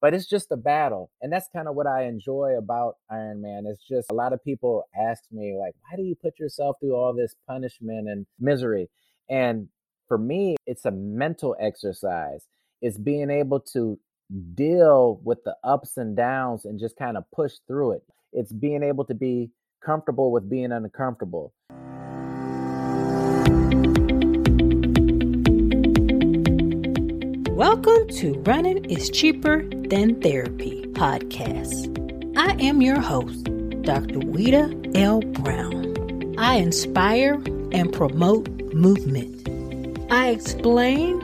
but 0.00 0.14
it's 0.14 0.26
just 0.26 0.50
a 0.50 0.56
battle. 0.56 1.10
And 1.20 1.32
that's 1.32 1.48
kind 1.54 1.68
of 1.68 1.74
what 1.74 1.86
I 1.86 2.04
enjoy 2.04 2.56
about 2.56 2.96
Ironman 3.10 3.62
It's 3.66 3.86
just 3.86 4.10
a 4.10 4.14
lot 4.14 4.32
of 4.32 4.42
people 4.42 4.88
ask 4.98 5.24
me, 5.30 5.56
like, 5.58 5.74
why 5.82 5.96
do 5.96 6.02
you 6.02 6.14
put 6.14 6.38
yourself 6.38 6.76
through 6.80 6.94
all 6.94 7.14
this 7.14 7.34
punishment 7.46 8.08
and 8.08 8.26
misery? 8.38 8.88
And 9.28 9.68
for 10.08 10.18
me, 10.18 10.56
it's 10.66 10.84
a 10.84 10.90
mental 10.90 11.56
exercise. 11.60 12.46
It's 12.82 12.98
being 12.98 13.30
able 13.30 13.60
to 13.72 13.98
deal 14.54 15.20
with 15.22 15.44
the 15.44 15.56
ups 15.64 15.96
and 15.96 16.16
downs 16.16 16.64
and 16.64 16.80
just 16.80 16.96
kind 16.96 17.16
of 17.16 17.24
push 17.34 17.54
through 17.66 17.92
it. 17.92 18.02
It's 18.32 18.52
being 18.52 18.82
able 18.82 19.04
to 19.06 19.14
be 19.14 19.50
comfortable 19.84 20.32
with 20.32 20.48
being 20.48 20.72
uncomfortable. 20.72 21.52
Welcome 27.60 28.08
to 28.20 28.38
Running 28.46 28.86
is 28.86 29.10
Cheaper 29.10 29.64
Than 29.64 30.18
Therapy 30.22 30.86
podcast. 30.92 31.94
I 32.34 32.52
am 32.52 32.80
your 32.80 32.98
host, 32.98 33.44
Dr. 33.82 34.18
Wita 34.18 34.96
L. 34.96 35.20
Brown. 35.20 36.34
I 36.38 36.54
inspire 36.54 37.34
and 37.70 37.92
promote 37.92 38.48
movement. 38.72 39.46
I 40.10 40.30
explain 40.30 41.20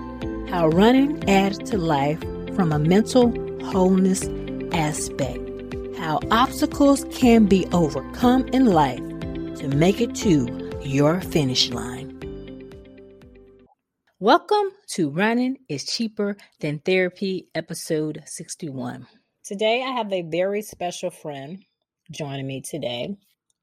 how 0.49 0.69
running 0.69 1.27
adds 1.27 1.57
to 1.71 1.79
life 1.79 2.21
from 2.55 2.71
a 2.71 2.79
mental 2.79 3.31
wholeness 3.65 4.29
aspect, 4.75 5.41
how 5.97 6.21
obstacles 6.31 7.07
can 7.13 7.47
be 7.47 7.67
overcome 7.73 8.47
in 8.49 8.67
life 8.67 9.01
to 9.61 9.69
make 9.69 10.03
it 10.03 10.15
to 10.17 10.71
your 10.83 11.23
finish 11.23 11.71
line. 11.71 11.96
Welcome 14.27 14.73
to 14.89 15.11
Running 15.11 15.59
is 15.69 15.85
Cheaper 15.85 16.37
Than 16.59 16.81
Therapy, 16.81 17.47
episode 17.55 18.25
61. 18.27 19.07
Today, 19.45 19.85
I 19.87 19.93
have 19.93 20.13
a 20.13 20.23
very 20.23 20.63
special 20.63 21.11
friend 21.11 21.65
joining 22.11 22.45
me 22.45 22.61
today, 22.61 23.15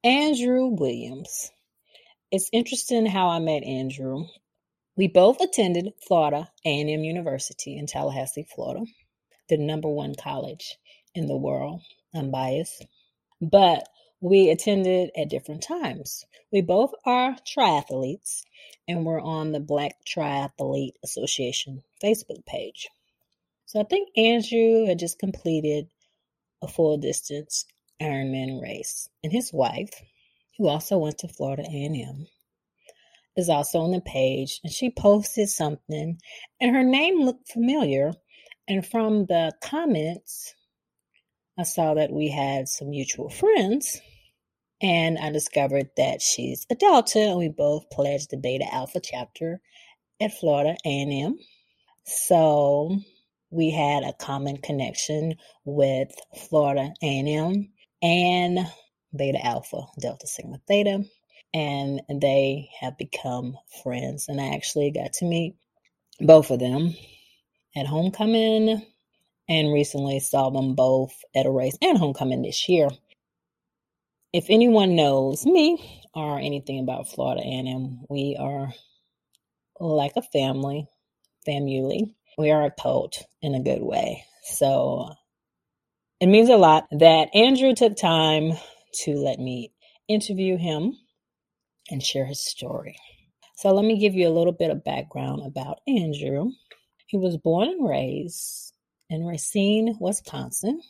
Andrew 0.05 0.67
Williams. 0.67 1.51
It's 2.31 2.47
interesting 2.53 3.05
how 3.05 3.27
I 3.27 3.39
met 3.39 3.65
Andrew. 3.65 4.23
We 4.95 5.09
both 5.09 5.41
attended 5.41 5.91
Florida 6.07 6.49
A&M 6.65 7.03
University 7.03 7.75
in 7.77 7.85
Tallahassee, 7.85 8.47
Florida, 8.55 8.85
the 9.49 9.57
number 9.57 9.89
one 9.89 10.15
college 10.15 10.77
in 11.13 11.27
the 11.27 11.35
world. 11.35 11.81
I'm 12.15 12.31
biased. 12.31 12.85
But 13.41 13.85
we 14.21 14.49
attended 14.49 15.11
at 15.17 15.29
different 15.29 15.63
times. 15.63 16.23
We 16.53 16.61
both 16.61 16.93
are 17.05 17.35
triathletes 17.45 18.43
and 18.87 19.05
we're 19.05 19.21
on 19.21 19.51
the 19.51 19.59
Black 19.59 19.95
Triathlete 20.05 20.95
Association 21.03 21.83
Facebook 22.03 22.45
page. 22.45 22.89
So 23.65 23.79
I 23.79 23.83
think 23.83 24.09
Andrew 24.17 24.85
had 24.85 24.99
just 24.99 25.19
completed 25.19 25.87
a 26.61 26.67
full 26.67 26.97
distance 26.97 27.65
Ironman 28.01 28.61
race, 28.61 29.09
and 29.23 29.31
his 29.31 29.53
wife, 29.53 29.91
who 30.57 30.67
also 30.67 30.97
went 30.97 31.19
to 31.19 31.27
Florida 31.27 31.63
A&M, 31.63 32.27
is 33.35 33.49
also 33.49 33.79
on 33.79 33.91
the 33.91 34.01
page, 34.01 34.59
and 34.63 34.71
she 34.71 34.89
posted 34.89 35.49
something, 35.49 36.19
and 36.59 36.75
her 36.75 36.83
name 36.83 37.21
looked 37.21 37.51
familiar. 37.51 38.13
And 38.67 38.85
from 38.85 39.25
the 39.25 39.53
comments, 39.61 40.55
I 41.57 41.63
saw 41.63 41.95
that 41.95 42.11
we 42.11 42.29
had 42.29 42.67
some 42.67 42.89
mutual 42.91 43.29
friends 43.29 44.01
and 44.83 45.17
I 45.17 45.31
discovered 45.31 45.89
that 45.95 46.21
she's 46.21 46.67
a 46.69 46.75
Delta, 46.75 47.19
and 47.19 47.39
we 47.39 47.47
both 47.47 47.89
pledged 47.89 48.29
the 48.29 48.37
Beta 48.37 48.65
Alpha 48.71 48.99
chapter 48.99 49.61
at 50.19 50.37
Florida 50.37 50.75
A&M. 50.85 51.39
So 52.03 52.97
we 53.49 53.71
had 53.71 54.03
a 54.03 54.13
common 54.13 54.57
connection 54.57 55.35
with 55.63 56.09
Florida 56.49 56.93
A&M 57.01 57.69
and 58.01 58.59
Beta 59.15 59.43
Alpha, 59.45 59.85
Delta 60.01 60.27
Sigma 60.27 60.59
Theta, 60.67 61.05
and 61.53 62.01
they 62.09 62.69
have 62.81 62.97
become 62.97 63.55
friends. 63.83 64.27
And 64.27 64.41
I 64.41 64.53
actually 64.53 64.91
got 64.91 65.13
to 65.13 65.25
meet 65.25 65.55
both 66.19 66.51
of 66.51 66.59
them 66.59 66.93
at 67.75 67.87
homecoming 67.87 68.85
and 69.47 69.73
recently 69.73 70.19
saw 70.19 70.49
them 70.49 70.75
both 70.75 71.13
at 71.35 71.45
a 71.45 71.51
race 71.51 71.77
and 71.81 71.97
homecoming 71.97 72.41
this 72.41 72.67
year 72.67 72.89
if 74.33 74.47
anyone 74.49 74.95
knows 74.95 75.45
me 75.45 76.03
or 76.15 76.39
anything 76.39 76.79
about 76.79 77.07
Florida 77.07 77.41
A&M, 77.41 78.01
we 78.09 78.35
are 78.39 78.73
like 79.79 80.13
a 80.15 80.23
family, 80.23 80.87
family. 81.45 82.15
We 82.37 82.49
are 82.49 82.65
a 82.65 82.71
cult 82.71 83.23
in 83.43 83.53
a 83.53 83.61
good 83.63 83.83
way. 83.83 84.25
So 84.43 85.13
it 86.19 86.27
means 86.27 86.49
a 86.49 86.57
lot 86.57 86.87
that 86.91 87.35
Andrew 87.35 87.75
took 87.75 87.95
time 87.95 88.53
to 89.03 89.15
let 89.15 89.39
me 89.39 89.71
interview 90.07 90.57
him 90.57 90.97
and 91.91 92.01
share 92.01 92.25
his 92.25 92.43
story. 92.43 92.97
So 93.55 93.71
let 93.71 93.85
me 93.85 93.99
give 93.99 94.15
you 94.15 94.27
a 94.27 94.33
little 94.33 94.51
bit 94.51 94.71
of 94.71 94.83
background 94.83 95.43
about 95.45 95.79
Andrew. 95.87 96.49
He 97.05 97.17
was 97.17 97.37
born 97.37 97.69
and 97.69 97.87
raised 97.87 98.73
in 99.09 99.25
Racine, 99.25 99.95
Wisconsin. 99.99 100.81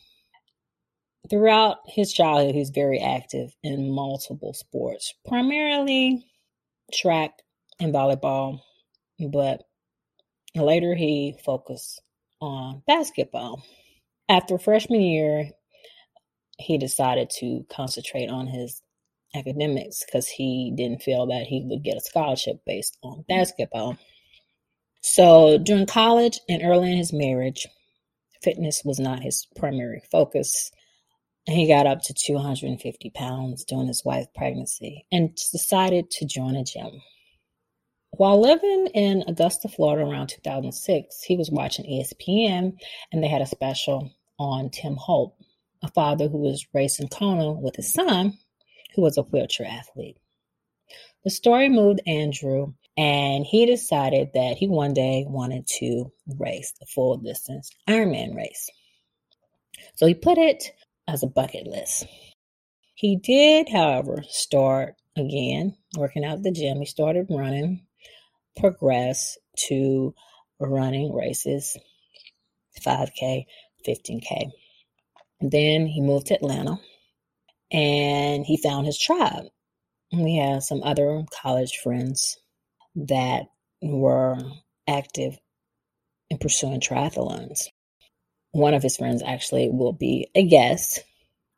Throughout 1.30 1.78
his 1.86 2.12
childhood, 2.12 2.54
he 2.54 2.60
was 2.60 2.70
very 2.70 3.00
active 3.00 3.54
in 3.62 3.90
multiple 3.90 4.52
sports, 4.52 5.14
primarily 5.26 6.26
track 6.92 7.42
and 7.80 7.94
volleyball, 7.94 8.60
but 9.30 9.62
later 10.54 10.94
he 10.94 11.36
focused 11.44 12.02
on 12.40 12.82
basketball. 12.86 13.62
After 14.28 14.58
freshman 14.58 15.00
year, 15.00 15.50
he 16.58 16.78
decided 16.78 17.30
to 17.38 17.64
concentrate 17.70 18.28
on 18.28 18.46
his 18.46 18.82
academics 19.34 20.04
because 20.04 20.28
he 20.28 20.72
didn't 20.76 21.02
feel 21.02 21.26
that 21.26 21.46
he 21.46 21.64
would 21.64 21.82
get 21.82 21.96
a 21.96 22.00
scholarship 22.00 22.60
based 22.64 22.96
on 23.02 23.24
basketball. 23.28 23.96
So 25.00 25.58
during 25.58 25.86
college 25.86 26.38
and 26.48 26.62
early 26.62 26.92
in 26.92 26.98
his 26.98 27.12
marriage, 27.12 27.66
fitness 28.42 28.82
was 28.84 29.00
not 29.00 29.20
his 29.22 29.46
primary 29.56 30.02
focus. 30.10 30.70
He 31.46 31.68
got 31.68 31.86
up 31.86 32.00
to 32.02 32.14
250 32.14 33.10
pounds 33.10 33.64
during 33.64 33.86
his 33.86 34.04
wife's 34.04 34.28
pregnancy 34.34 35.04
and 35.12 35.36
decided 35.52 36.10
to 36.12 36.26
join 36.26 36.56
a 36.56 36.64
gym. 36.64 37.02
While 38.12 38.40
living 38.40 38.86
in 38.94 39.24
Augusta, 39.26 39.68
Florida 39.68 40.08
around 40.08 40.28
2006, 40.28 41.22
he 41.22 41.36
was 41.36 41.50
watching 41.50 41.84
ESPN 41.84 42.78
and 43.12 43.22
they 43.22 43.28
had 43.28 43.42
a 43.42 43.46
special 43.46 44.10
on 44.38 44.70
Team 44.70 44.96
Hoyt, 44.96 45.32
a 45.82 45.90
father 45.90 46.28
who 46.28 46.38
was 46.38 46.66
racing 46.72 47.08
Kona 47.08 47.52
with 47.52 47.76
his 47.76 47.92
son, 47.92 48.38
who 48.94 49.02
was 49.02 49.18
a 49.18 49.22
wheelchair 49.22 49.66
athlete. 49.66 50.16
The 51.24 51.30
story 51.30 51.68
moved 51.68 52.00
Andrew, 52.06 52.74
and 52.96 53.44
he 53.44 53.66
decided 53.66 54.30
that 54.34 54.56
he 54.56 54.68
one 54.68 54.94
day 54.94 55.24
wanted 55.26 55.66
to 55.78 56.12
race 56.38 56.72
the 56.78 56.86
full 56.86 57.16
distance 57.16 57.70
Ironman 57.88 58.34
race. 58.34 58.70
So 59.96 60.06
he 60.06 60.14
put 60.14 60.38
it 60.38 60.72
as 61.08 61.22
a 61.22 61.28
bucket 61.28 61.66
list. 61.66 62.06
He 62.94 63.16
did, 63.16 63.68
however, 63.68 64.22
start 64.28 64.94
again 65.16 65.76
working 65.96 66.24
out 66.24 66.38
at 66.38 66.42
the 66.42 66.52
gym. 66.52 66.78
He 66.78 66.86
started 66.86 67.26
running, 67.30 67.86
progress 68.56 69.36
to 69.68 70.14
running 70.60 71.12
races 71.12 71.76
5K, 72.80 73.44
15K. 73.86 74.50
And 75.40 75.50
then 75.50 75.86
he 75.86 76.00
moved 76.00 76.26
to 76.26 76.34
Atlanta 76.34 76.78
and 77.70 78.46
he 78.46 78.56
found 78.56 78.86
his 78.86 78.98
tribe. 78.98 79.46
We 80.12 80.36
have 80.36 80.62
some 80.62 80.82
other 80.82 81.24
college 81.42 81.80
friends 81.82 82.38
that 82.94 83.46
were 83.82 84.38
active 84.88 85.36
in 86.30 86.38
pursuing 86.38 86.80
triathlons 86.80 87.68
one 88.54 88.72
of 88.72 88.84
his 88.84 88.96
friends 88.96 89.20
actually 89.20 89.68
will 89.68 89.92
be 89.92 90.30
a 90.36 90.46
guest 90.46 91.02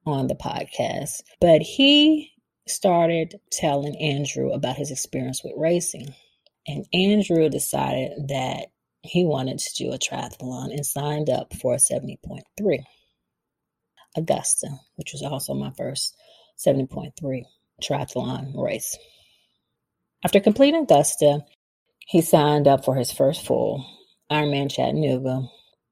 on 0.07 0.29
the 0.29 0.35
podcast, 0.35 1.23
but 1.43 1.61
he 1.61 2.33
started 2.67 3.39
telling 3.53 4.01
Andrew 4.01 4.51
about 4.51 4.77
his 4.77 4.91
experience 4.91 5.45
with 5.45 5.53
racing. 5.57 6.15
And 6.67 6.87
Andrew 6.95 7.51
decided 7.51 8.29
that 8.29 8.69
he 9.03 9.27
wanted 9.27 9.59
to 9.59 9.75
do 9.75 9.93
a 9.93 9.99
triathlon 9.99 10.73
and 10.73 10.87
signed 10.87 11.29
up 11.29 11.55
for 11.55 11.75
a 11.75 11.77
70.3 11.77 12.43
Augusta, 14.17 14.69
which 14.97 15.13
was 15.13 15.23
also 15.23 15.53
my 15.53 15.73
first 15.77 16.17
70.3 16.67 17.43
triathlon 17.83 18.55
race. 18.57 18.97
After 20.25 20.41
completing 20.41 20.85
Augusta, 20.85 21.45
he 21.99 22.23
signed 22.23 22.67
up 22.67 22.87
for 22.87 22.95
his 22.95 23.13
first 23.13 23.45
full 23.45 23.85
Ironman 24.33 24.71
Chattanooga 24.71 25.47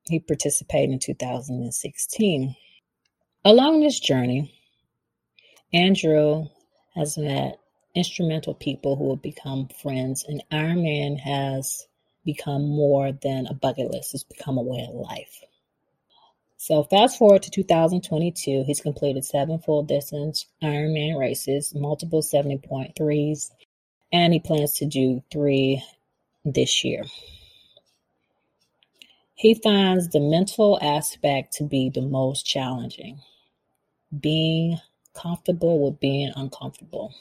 he 0.07 0.21
participated 0.21 0.91
in 0.91 0.99
2016. 0.99 2.57
Along 3.45 3.81
this 3.81 4.01
journey, 4.01 4.55
Andrew 5.73 6.47
has 6.95 7.19
met 7.19 7.59
instrumental 7.95 8.55
people 8.55 8.97
who 8.97 9.11
have 9.11 9.23
become 9.23 9.69
friends, 9.69 10.25
and 10.27 10.43
Ironman 10.51 11.19
has 11.19 11.87
become 12.25 12.69
more 12.69 13.13
than 13.13 13.47
a 13.47 13.55
bucket 13.55 13.91
list, 13.91 14.15
it's 14.15 14.25
become 14.25 14.59
a 14.59 14.63
way 14.63 14.87
of 14.89 14.95
life. 14.95 15.43
So 16.57 16.83
fast 16.85 17.19
forward 17.19 17.43
to 17.43 17.51
2022, 17.51 18.65
he's 18.67 18.81
completed 18.81 19.25
seven 19.25 19.59
full 19.59 19.83
distance 19.83 20.47
Ironman 20.63 21.19
races, 21.19 21.75
multiple 21.75 22.23
70.3s, 22.23 23.51
and 24.13 24.33
he 24.33 24.41
plans 24.41 24.75
to 24.75 24.87
do 24.87 25.23
three 25.31 25.83
this 26.45 26.83
year. 26.83 27.05
He 29.35 29.55
finds 29.55 30.09
the 30.09 30.21
mental 30.21 30.79
aspect 30.81 31.55
to 31.55 31.65
be 31.65 31.91
the 31.91 32.03
most 32.03 32.47
challenging, 32.47 33.21
being 34.19 34.79
comfortable 35.13 35.85
with 35.85 35.99
being 36.01 36.33
uncomfortable. 36.37 37.15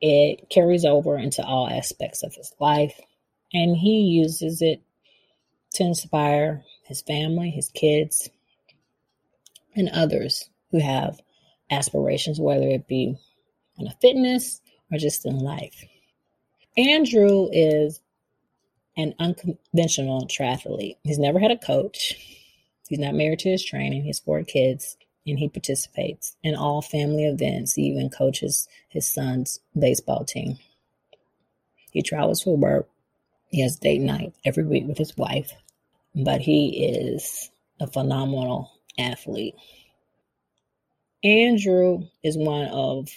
It 0.00 0.48
carries 0.50 0.84
over 0.84 1.18
into 1.18 1.44
all 1.44 1.68
aspects 1.68 2.22
of 2.22 2.34
his 2.34 2.52
life, 2.60 2.98
and 3.52 3.76
he 3.76 4.00
uses 4.00 4.62
it 4.62 4.82
to 5.74 5.84
inspire 5.84 6.64
his 6.84 7.02
family, 7.02 7.50
his 7.50 7.70
kids, 7.70 8.30
and 9.74 9.88
others 9.88 10.48
who 10.70 10.78
have 10.78 11.20
aspirations, 11.70 12.40
whether 12.40 12.68
it 12.68 12.86
be 12.86 13.16
in 13.78 13.86
a 13.86 13.96
fitness 14.00 14.60
or 14.90 14.98
just 14.98 15.26
in 15.26 15.38
life. 15.38 15.84
Andrew 16.76 17.48
is 17.52 18.00
an 18.96 19.14
unconventional 19.18 20.26
triathlete. 20.26 20.96
He's 21.04 21.18
never 21.18 21.38
had 21.38 21.50
a 21.50 21.56
coach. 21.56 22.16
He's 22.88 22.98
not 22.98 23.14
married 23.14 23.40
to 23.40 23.50
his 23.50 23.64
training. 23.64 24.02
He 24.02 24.08
has 24.08 24.18
four 24.18 24.42
kids 24.42 24.96
and 25.26 25.38
he 25.38 25.48
participates 25.48 26.36
in 26.42 26.54
all 26.54 26.82
family 26.82 27.24
events. 27.24 27.74
He 27.74 27.82
even 27.82 28.10
coaches 28.10 28.68
his 28.88 29.06
son's 29.06 29.60
baseball 29.78 30.24
team. 30.24 30.58
He 31.92 32.02
travels 32.02 32.42
for 32.42 32.56
work. 32.56 32.88
He 33.48 33.62
has 33.62 33.76
date 33.76 34.00
night 34.00 34.34
every 34.44 34.64
week 34.64 34.86
with 34.86 34.98
his 34.98 35.16
wife, 35.16 35.52
but 36.14 36.40
he 36.40 36.86
is 36.86 37.50
a 37.80 37.86
phenomenal 37.86 38.70
athlete. 38.98 39.56
Andrew 41.22 42.04
is 42.22 42.36
one 42.36 42.68
of 42.68 43.10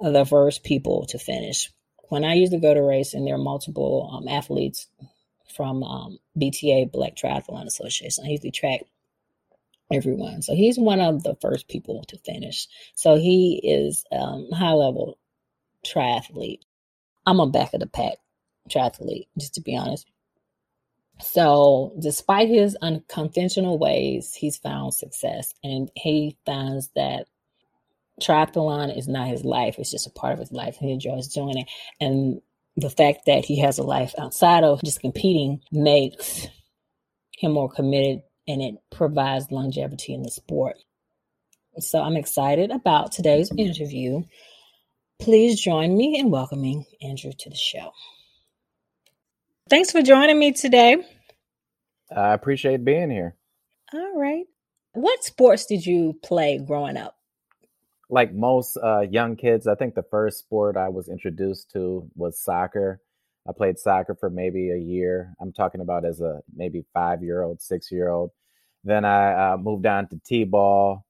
the 0.00 0.24
first 0.24 0.64
people 0.64 1.06
to 1.06 1.18
finish. 1.18 1.70
When 2.08 2.24
I 2.24 2.34
used 2.34 2.52
to 2.52 2.58
go 2.58 2.74
to 2.74 2.82
race, 2.82 3.14
and 3.14 3.26
there 3.26 3.34
are 3.34 3.38
multiple 3.38 4.10
um, 4.12 4.28
athletes 4.28 4.86
from 5.54 5.82
um, 5.82 6.18
BTA 6.38 6.92
Black 6.92 7.16
Triathlon 7.16 7.66
Association. 7.66 8.24
I 8.24 8.30
usually 8.30 8.50
track 8.50 8.82
everyone. 9.92 10.42
So 10.42 10.54
he's 10.54 10.78
one 10.78 11.00
of 11.00 11.22
the 11.22 11.36
first 11.40 11.68
people 11.68 12.04
to 12.08 12.18
finish. 12.18 12.66
So 12.94 13.16
he 13.16 13.60
is 13.62 14.04
um, 14.12 14.48
high 14.52 14.72
level 14.72 15.18
triathlete. 15.86 16.60
I'm 17.24 17.40
a 17.40 17.46
back 17.46 17.74
of 17.74 17.80
the 17.80 17.86
pack 17.86 18.14
triathlete, 18.68 19.28
just 19.38 19.54
to 19.54 19.60
be 19.60 19.76
honest. 19.76 20.06
So, 21.18 21.94
despite 21.98 22.48
his 22.48 22.76
unconventional 22.82 23.78
ways, 23.78 24.34
he's 24.34 24.58
found 24.58 24.92
success 24.92 25.54
and 25.64 25.90
he 25.94 26.36
finds 26.44 26.90
that 26.94 27.26
triathlon 28.20 28.96
is 28.96 29.08
not 29.08 29.28
his 29.28 29.44
life, 29.44 29.76
it's 29.78 29.90
just 29.90 30.06
a 30.06 30.10
part 30.10 30.32
of 30.32 30.38
his 30.38 30.52
life. 30.52 30.76
He 30.76 30.92
enjoys 30.92 31.28
doing 31.28 31.58
it. 31.58 31.68
And 32.00 32.40
the 32.76 32.90
fact 32.90 33.26
that 33.26 33.44
he 33.44 33.60
has 33.60 33.78
a 33.78 33.82
life 33.82 34.14
outside 34.18 34.64
of 34.64 34.82
just 34.82 35.00
competing 35.00 35.60
makes 35.72 36.46
him 37.38 37.52
more 37.52 37.70
committed 37.70 38.22
and 38.48 38.62
it 38.62 38.74
provides 38.90 39.50
longevity 39.50 40.14
in 40.14 40.22
the 40.22 40.30
sport. 40.30 40.76
So 41.78 42.00
I'm 42.00 42.16
excited 42.16 42.70
about 42.70 43.12
today's 43.12 43.50
interview. 43.56 44.22
Please 45.18 45.60
join 45.60 45.96
me 45.96 46.18
in 46.18 46.30
welcoming 46.30 46.86
Andrew 47.02 47.32
to 47.38 47.50
the 47.50 47.56
show. 47.56 47.90
Thanks 49.68 49.90
for 49.90 50.00
joining 50.00 50.38
me 50.38 50.52
today. 50.52 50.96
I 52.14 52.32
appreciate 52.34 52.84
being 52.84 53.10
here. 53.10 53.34
All 53.92 54.16
right. 54.16 54.44
What 54.92 55.24
sports 55.24 55.66
did 55.66 55.84
you 55.84 56.18
play 56.22 56.58
growing 56.58 56.96
up? 56.96 57.15
Like 58.08 58.32
most 58.32 58.76
uh, 58.76 59.00
young 59.00 59.36
kids, 59.36 59.66
I 59.66 59.74
think 59.74 59.94
the 59.94 60.04
first 60.10 60.38
sport 60.38 60.76
I 60.76 60.88
was 60.88 61.08
introduced 61.08 61.70
to 61.72 62.08
was 62.14 62.40
soccer. 62.40 63.00
I 63.48 63.52
played 63.52 63.78
soccer 63.78 64.14
for 64.14 64.30
maybe 64.30 64.70
a 64.70 64.78
year. 64.78 65.34
I'm 65.40 65.52
talking 65.52 65.80
about 65.80 66.04
as 66.04 66.20
a 66.20 66.40
maybe 66.54 66.84
five 66.92 67.22
year 67.22 67.42
old, 67.42 67.60
six 67.60 67.90
year 67.90 68.08
old. 68.08 68.30
Then 68.84 69.04
I 69.04 69.52
uh, 69.52 69.56
moved 69.56 69.86
on 69.86 70.08
to 70.08 70.20
t 70.24 70.44
ball, 70.44 71.04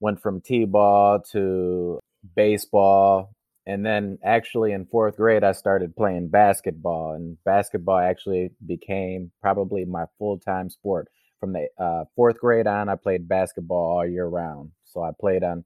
went 0.00 0.20
from 0.20 0.40
t 0.40 0.64
ball 0.64 1.20
to 1.32 1.98
baseball. 2.36 3.34
And 3.66 3.84
then 3.84 4.18
actually 4.24 4.72
in 4.72 4.86
fourth 4.86 5.16
grade, 5.16 5.44
I 5.44 5.52
started 5.52 5.94
playing 5.94 6.28
basketball, 6.28 7.14
and 7.14 7.36
basketball 7.44 7.98
actually 7.98 8.50
became 8.66 9.30
probably 9.40 9.84
my 9.84 10.06
full 10.18 10.38
time 10.38 10.70
sport. 10.70 11.08
From 11.38 11.52
the 11.52 11.68
uh, 11.78 12.04
fourth 12.16 12.38
grade 12.38 12.66
on, 12.66 12.88
I 12.88 12.96
played 12.96 13.28
basketball 13.28 13.98
all 13.98 14.06
year 14.06 14.26
round. 14.26 14.72
So 14.84 15.02
I 15.02 15.10
played 15.18 15.42
on 15.42 15.64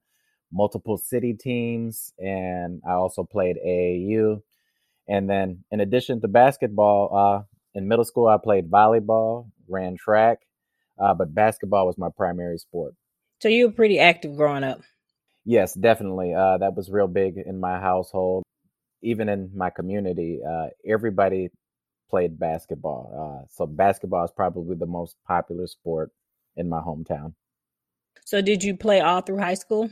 multiple 0.55 0.97
city 0.97 1.33
teams, 1.33 2.13
and 2.17 2.81
I 2.87 2.93
also 2.93 3.23
played 3.23 3.57
AAU. 3.57 4.41
And 5.07 5.29
then, 5.29 5.65
in 5.69 5.81
addition 5.81 6.21
to 6.21 6.27
basketball, 6.27 7.15
uh, 7.15 7.43
in 7.75 7.87
middle 7.87 8.05
school, 8.05 8.27
I 8.27 8.37
played 8.41 8.71
volleyball, 8.71 9.51
ran 9.67 9.97
track, 9.97 10.39
uh, 10.97 11.13
but 11.13 11.35
basketball 11.35 11.85
was 11.85 11.97
my 11.97 12.07
primary 12.15 12.57
sport. 12.57 12.95
So 13.41 13.49
you 13.49 13.67
were 13.67 13.73
pretty 13.73 13.99
active 13.99 14.37
growing 14.37 14.63
up. 14.63 14.79
Yes, 15.43 15.73
definitely. 15.73 16.33
Uh, 16.33 16.57
that 16.57 16.73
was 16.73 16.89
real 16.89 17.07
big 17.07 17.37
in 17.37 17.59
my 17.59 17.79
household, 17.79 18.43
even 19.03 19.27
in 19.27 19.51
my 19.53 19.69
community. 19.69 20.39
Uh, 20.47 20.67
everybody 20.87 21.49
played 22.09 22.39
basketball, 22.39 23.11
uh, 23.13 23.45
so 23.51 23.67
basketball 23.67 24.23
is 24.23 24.31
probably 24.31 24.77
the 24.77 24.85
most 24.85 25.17
popular 25.27 25.67
sport 25.67 26.11
in 26.55 26.69
my 26.69 26.79
hometown. 26.79 27.33
So, 28.23 28.41
did 28.41 28.63
you 28.63 28.75
play 28.77 29.01
all 29.01 29.21
through 29.21 29.39
high 29.39 29.55
school? 29.55 29.89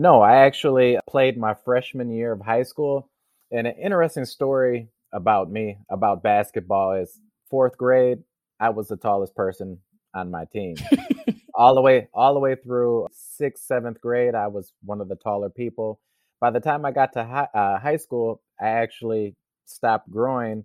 No, 0.00 0.22
I 0.22 0.36
actually 0.36 0.96
played 1.08 1.36
my 1.36 1.54
freshman 1.64 2.08
year 2.08 2.30
of 2.30 2.40
high 2.40 2.62
school 2.62 3.10
and 3.50 3.66
an 3.66 3.74
interesting 3.82 4.26
story 4.26 4.90
about 5.12 5.50
me 5.50 5.78
about 5.90 6.22
basketball 6.22 6.92
is 6.92 7.20
fourth 7.50 7.76
grade, 7.76 8.18
I 8.60 8.68
was 8.70 8.86
the 8.86 8.96
tallest 8.96 9.34
person 9.34 9.78
on 10.14 10.30
my 10.30 10.44
team. 10.44 10.76
all 11.54 11.74
the 11.74 11.80
way, 11.80 12.06
all 12.14 12.34
the 12.34 12.38
way 12.38 12.54
through 12.54 13.08
sixth, 13.10 13.64
seventh 13.64 14.00
grade, 14.00 14.36
I 14.36 14.46
was 14.46 14.72
one 14.84 15.00
of 15.00 15.08
the 15.08 15.16
taller 15.16 15.50
people. 15.50 15.98
By 16.40 16.50
the 16.50 16.60
time 16.60 16.84
I 16.84 16.92
got 16.92 17.14
to 17.14 17.24
high, 17.24 17.48
uh, 17.52 17.80
high 17.80 17.96
school, 17.96 18.40
I 18.60 18.68
actually 18.68 19.34
stopped 19.66 20.08
growing. 20.08 20.64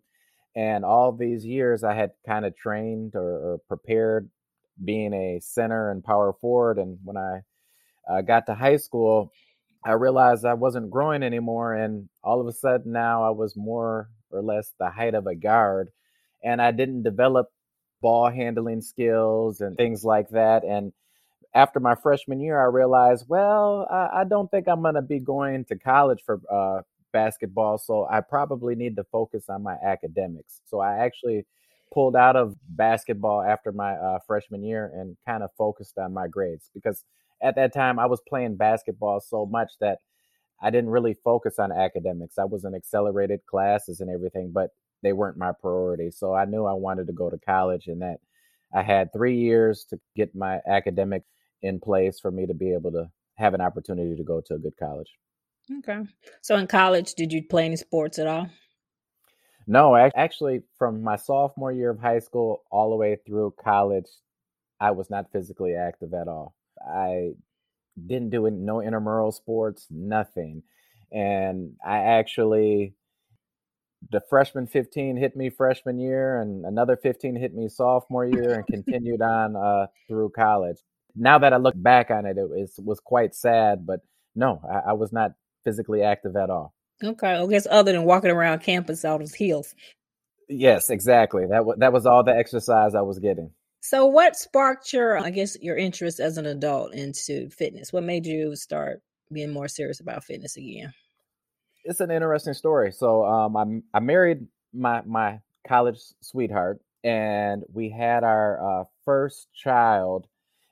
And 0.56 0.86
all 0.86 1.12
these 1.12 1.44
years, 1.44 1.84
I 1.84 1.96
had 1.96 2.12
kind 2.28 2.46
of 2.46 2.56
trained 2.56 3.16
or, 3.16 3.54
or, 3.54 3.58
prepared 3.68 4.30
being 4.86 5.12
a 5.12 5.40
center 5.42 5.90
and 5.90 6.04
power 6.04 6.34
forward. 6.34 6.78
And 6.78 7.00
when 7.04 7.18
I 7.18 7.42
uh, 8.10 8.22
got 8.22 8.46
to 8.48 8.56
high 8.56 8.78
school, 8.78 9.32
I 9.86 9.92
realized 9.94 10.46
I 10.46 10.54
wasn't 10.54 10.92
growing 10.92 11.24
anymore. 11.24 11.74
And 11.74 12.10
all 12.24 12.40
of 12.42 12.48
a 12.48 12.54
sudden 12.54 12.92
now 12.92 13.24
I 13.24 13.32
was 13.32 13.56
more 13.56 14.10
or 14.32 14.42
less 14.42 14.72
the 14.80 14.90
height 14.90 15.14
of 15.14 15.28
a 15.28 15.36
guard. 15.36 15.90
And 16.44 16.62
I 16.62 16.72
didn't 16.72 17.04
develop 17.04 17.48
ball 18.02 18.30
handling 18.30 18.82
skills 18.82 19.62
and 19.62 19.78
things 19.78 20.04
like 20.04 20.30
that. 20.30 20.64
And 20.64 20.92
after 21.54 21.80
my 21.80 21.96
freshman 21.96 22.40
year, 22.40 22.60
I 22.60 22.66
realized, 22.66 23.26
well, 23.28 23.88
I, 23.90 24.22
I 24.22 24.24
don't 24.24 24.50
think 24.50 24.68
I'm 24.68 24.82
going 24.82 24.96
to 24.96 25.02
be 25.02 25.20
going 25.20 25.66
to 25.66 25.78
college 25.78 26.22
for 26.26 26.42
uh, 26.52 26.82
basketball. 27.12 27.78
So 27.78 28.08
I 28.10 28.22
probably 28.22 28.76
need 28.76 28.96
to 28.98 29.04
focus 29.06 29.46
on 29.50 29.64
my 29.64 29.76
academics. 29.86 30.62
So 30.66 30.80
I 30.80 30.98
actually 30.98 31.46
pulled 31.94 32.16
out 32.16 32.36
of 32.36 32.56
basketball 32.70 33.44
after 33.44 33.72
my 33.72 33.94
uh, 33.94 34.20
freshman 34.26 34.64
year 34.64 34.92
and 34.96 35.16
kind 35.26 35.44
of 35.44 35.52
focused 35.58 35.98
on 36.00 36.12
my 36.14 36.28
grades 36.28 36.70
because 36.74 37.04
at 37.44 37.56
that 37.56 37.74
time 37.74 38.00
I 38.00 38.06
was 38.06 38.22
playing 38.28 38.56
basketball 38.56 39.20
so 39.20 39.46
much 39.46 39.72
that 39.82 40.00
I 40.62 40.70
didn't 40.70 40.92
really 40.92 41.16
focus 41.24 41.60
on 41.60 41.72
academics. 41.72 42.38
I 42.38 42.46
was 42.46 42.64
in 42.64 42.74
accelerated 42.74 43.42
classes 43.46 44.00
and 44.00 44.10
everything, 44.10 44.52
but 44.54 44.70
they 45.04 45.12
weren't 45.12 45.38
my 45.38 45.52
priority. 45.60 46.10
So 46.10 46.34
I 46.34 46.46
knew 46.46 46.66
I 46.66 46.74
wanted 46.74 47.08
to 47.08 47.14
go 47.14 47.30
to 47.30 47.38
college 47.38 47.88
and 47.88 48.02
that 48.02 48.18
I 48.74 48.82
had 48.82 49.12
three 49.12 49.38
years 49.38 49.86
to 49.90 50.00
get 50.16 50.34
my 50.34 50.60
academic 50.66 51.24
in 51.62 51.80
place 51.80 52.20
for 52.20 52.32
me 52.32 52.48
to 52.48 52.54
be 52.54 52.74
able 52.74 52.92
to 52.92 53.10
have 53.36 53.54
an 53.54 53.62
opportunity 53.62 54.16
to 54.16 54.24
go 54.24 54.42
to 54.46 54.56
a 54.56 54.60
good 54.60 54.78
college. 54.80 55.12
Okay. 55.80 56.00
So 56.42 56.56
in 56.56 56.68
college, 56.68 57.14
did 57.14 57.32
you 57.32 57.44
play 57.44 57.66
any 57.66 57.76
sports 57.76 58.18
at 58.20 58.28
all? 58.28 58.48
No, 59.66 59.96
actually, 59.96 60.62
from 60.78 61.02
my 61.04 61.16
sophomore 61.16 61.72
year 61.72 61.90
of 61.90 62.00
high 62.00 62.20
school 62.20 62.64
all 62.70 62.90
the 62.90 62.98
way 62.98 63.18
through 63.26 63.54
college, 63.64 64.08
I 64.80 64.92
was 64.92 65.10
not 65.10 65.32
physically 65.32 65.76
active 65.76 66.14
at 66.14 66.28
all. 66.28 66.54
I 66.88 67.32
didn't 68.06 68.32
do 68.32 68.46
it, 68.46 68.54
no 68.54 68.82
intramural 68.82 69.32
sports, 69.32 69.88
nothing. 69.90 70.64
And 71.12 71.74
I 71.86 71.98
actually, 71.98 72.96
the 74.12 74.22
freshman 74.30 74.68
15 74.68 75.18
hit 75.18 75.36
me 75.36 75.50
freshman 75.50 76.00
year, 76.00 76.42
and 76.42 76.66
another 76.66 76.98
15 76.98 77.36
hit 77.36 77.54
me 77.54 77.70
sophomore 77.70 78.26
year, 78.26 78.54
and 78.56 78.68
continued 78.68 79.22
on 79.22 79.56
uh, 79.56 79.88
through 80.08 80.32
college. 80.36 80.78
Now 81.16 81.38
that 81.40 81.54
I 81.54 81.58
look 81.58 81.76
back 81.78 82.10
on 82.10 82.26
it, 82.26 82.38
it 82.38 82.50
was, 82.50 82.80
was 82.80 83.00
quite 83.00 83.36
sad, 83.36 83.86
but 83.86 84.00
no, 84.36 84.62
I, 84.68 84.90
I 84.90 84.94
was 84.94 85.14
not 85.14 85.34
physically 85.64 86.02
active 86.02 86.36
at 86.36 86.50
all. 86.50 86.74
Okay, 87.04 87.28
I 87.28 87.46
guess 87.48 87.68
other 87.70 87.92
than 87.92 88.04
walking 88.04 88.32
around 88.32 88.60
campus 88.60 89.06
out 89.06 89.22
of 89.22 89.34
heels. 89.34 89.76
Yes, 90.50 90.90
exactly. 90.90 91.46
That 91.48 91.66
was 91.66 91.78
that 91.80 91.94
was 91.94 92.06
all 92.06 92.24
the 92.24 92.36
exercise 92.36 92.96
I 92.96 93.02
was 93.02 93.20
getting. 93.20 93.52
So, 93.84 94.06
what 94.06 94.38
sparked 94.38 94.94
your, 94.94 95.18
I 95.18 95.30
guess, 95.30 95.58
your 95.62 95.76
interest 95.76 96.22
as 96.22 96.38
an 96.38 96.46
adult 96.46 96.94
into 96.94 97.50
fitness? 97.50 97.92
What 97.92 98.04
made 98.04 98.26
you 98.26 98.56
start 98.56 99.02
being 99.30 99.52
more 99.52 99.68
serious 99.68 100.00
about 100.00 100.24
fitness 100.24 100.56
again? 100.56 100.94
It's 101.84 102.00
an 102.00 102.10
interesting 102.10 102.54
story. 102.54 102.94
So, 102.94 103.26
um, 103.26 103.58
I 103.58 103.98
I 103.98 104.00
married 104.00 104.48
my 104.74 105.02
my 105.02 105.42
college 105.68 106.00
sweetheart, 106.22 106.80
and 107.04 107.64
we 107.74 107.90
had 107.90 108.24
our 108.24 108.82
uh, 108.82 108.84
first 109.04 109.50
child. 109.54 110.28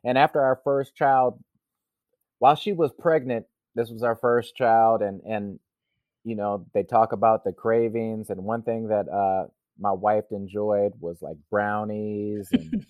And 0.06 0.18
after 0.18 0.40
our 0.40 0.62
first 0.64 0.96
child, 0.96 1.38
while 2.40 2.56
she 2.56 2.72
was 2.72 2.94
pregnant, 2.98 3.46
this 3.76 3.90
was 3.90 4.04
our 4.04 4.16
first 4.16 4.56
child, 4.56 5.02
and 5.02 5.20
and 5.28 5.60
you 6.24 6.36
know 6.36 6.66
they 6.74 6.84
talk 6.84 7.12
about 7.12 7.44
the 7.44 7.52
cravings, 7.52 8.30
and 8.30 8.46
one 8.46 8.64
thing 8.64 8.88
that 8.88 9.10
uh, 9.10 9.48
my 9.82 9.92
wife 9.92 10.26
enjoyed 10.32 10.94
was 11.00 11.22
like 11.22 11.38
brownies 11.50 12.50
and 12.54 12.86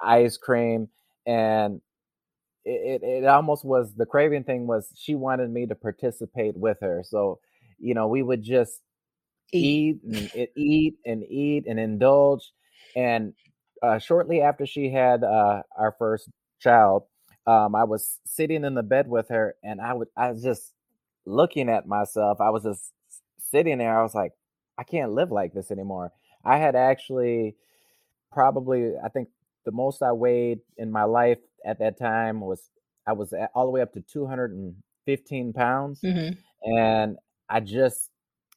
ice 0.00 0.36
cream 0.36 0.88
and 1.26 1.80
it, 2.64 3.02
it, 3.02 3.24
it 3.24 3.26
almost 3.26 3.64
was 3.64 3.94
the 3.94 4.06
craving 4.06 4.44
thing 4.44 4.66
was 4.66 4.92
she 4.96 5.14
wanted 5.14 5.50
me 5.50 5.66
to 5.66 5.74
participate 5.74 6.56
with 6.56 6.78
her 6.80 7.02
so 7.06 7.40
you 7.78 7.94
know 7.94 8.08
we 8.08 8.22
would 8.22 8.42
just 8.42 8.80
eat, 9.52 9.98
eat 10.04 10.30
and 10.36 10.48
eat 10.56 10.94
and 11.06 11.24
eat 11.24 11.64
and 11.66 11.80
indulge 11.80 12.52
and 12.96 13.32
uh, 13.82 13.98
shortly 13.98 14.40
after 14.42 14.66
she 14.66 14.90
had 14.90 15.24
uh, 15.24 15.62
our 15.78 15.94
first 15.98 16.28
child 16.60 17.04
um, 17.46 17.74
i 17.74 17.84
was 17.84 18.18
sitting 18.26 18.64
in 18.64 18.74
the 18.74 18.82
bed 18.82 19.08
with 19.08 19.28
her 19.28 19.54
and 19.64 19.80
i 19.80 19.92
would 19.94 20.08
i 20.16 20.30
was 20.30 20.42
just 20.42 20.72
looking 21.26 21.68
at 21.68 21.86
myself 21.86 22.40
i 22.40 22.50
was 22.50 22.62
just 22.64 22.92
sitting 23.50 23.78
there 23.78 23.98
i 23.98 24.02
was 24.02 24.14
like 24.14 24.32
i 24.78 24.82
can't 24.84 25.12
live 25.12 25.30
like 25.30 25.52
this 25.54 25.70
anymore 25.70 26.12
I 26.44 26.58
had 26.58 26.74
actually 26.74 27.56
probably 28.32 28.92
I 29.02 29.08
think 29.08 29.28
the 29.64 29.72
most 29.72 30.02
I 30.02 30.12
weighed 30.12 30.60
in 30.76 30.90
my 30.90 31.04
life 31.04 31.38
at 31.64 31.78
that 31.80 31.98
time 31.98 32.40
was 32.40 32.70
I 33.06 33.12
was 33.12 33.32
at, 33.32 33.50
all 33.54 33.64
the 33.66 33.70
way 33.70 33.80
up 33.82 33.92
to 33.94 34.00
215 34.00 35.52
pounds, 35.52 36.00
mm-hmm. 36.00 36.38
and 36.62 37.16
I 37.48 37.60
just 37.60 38.10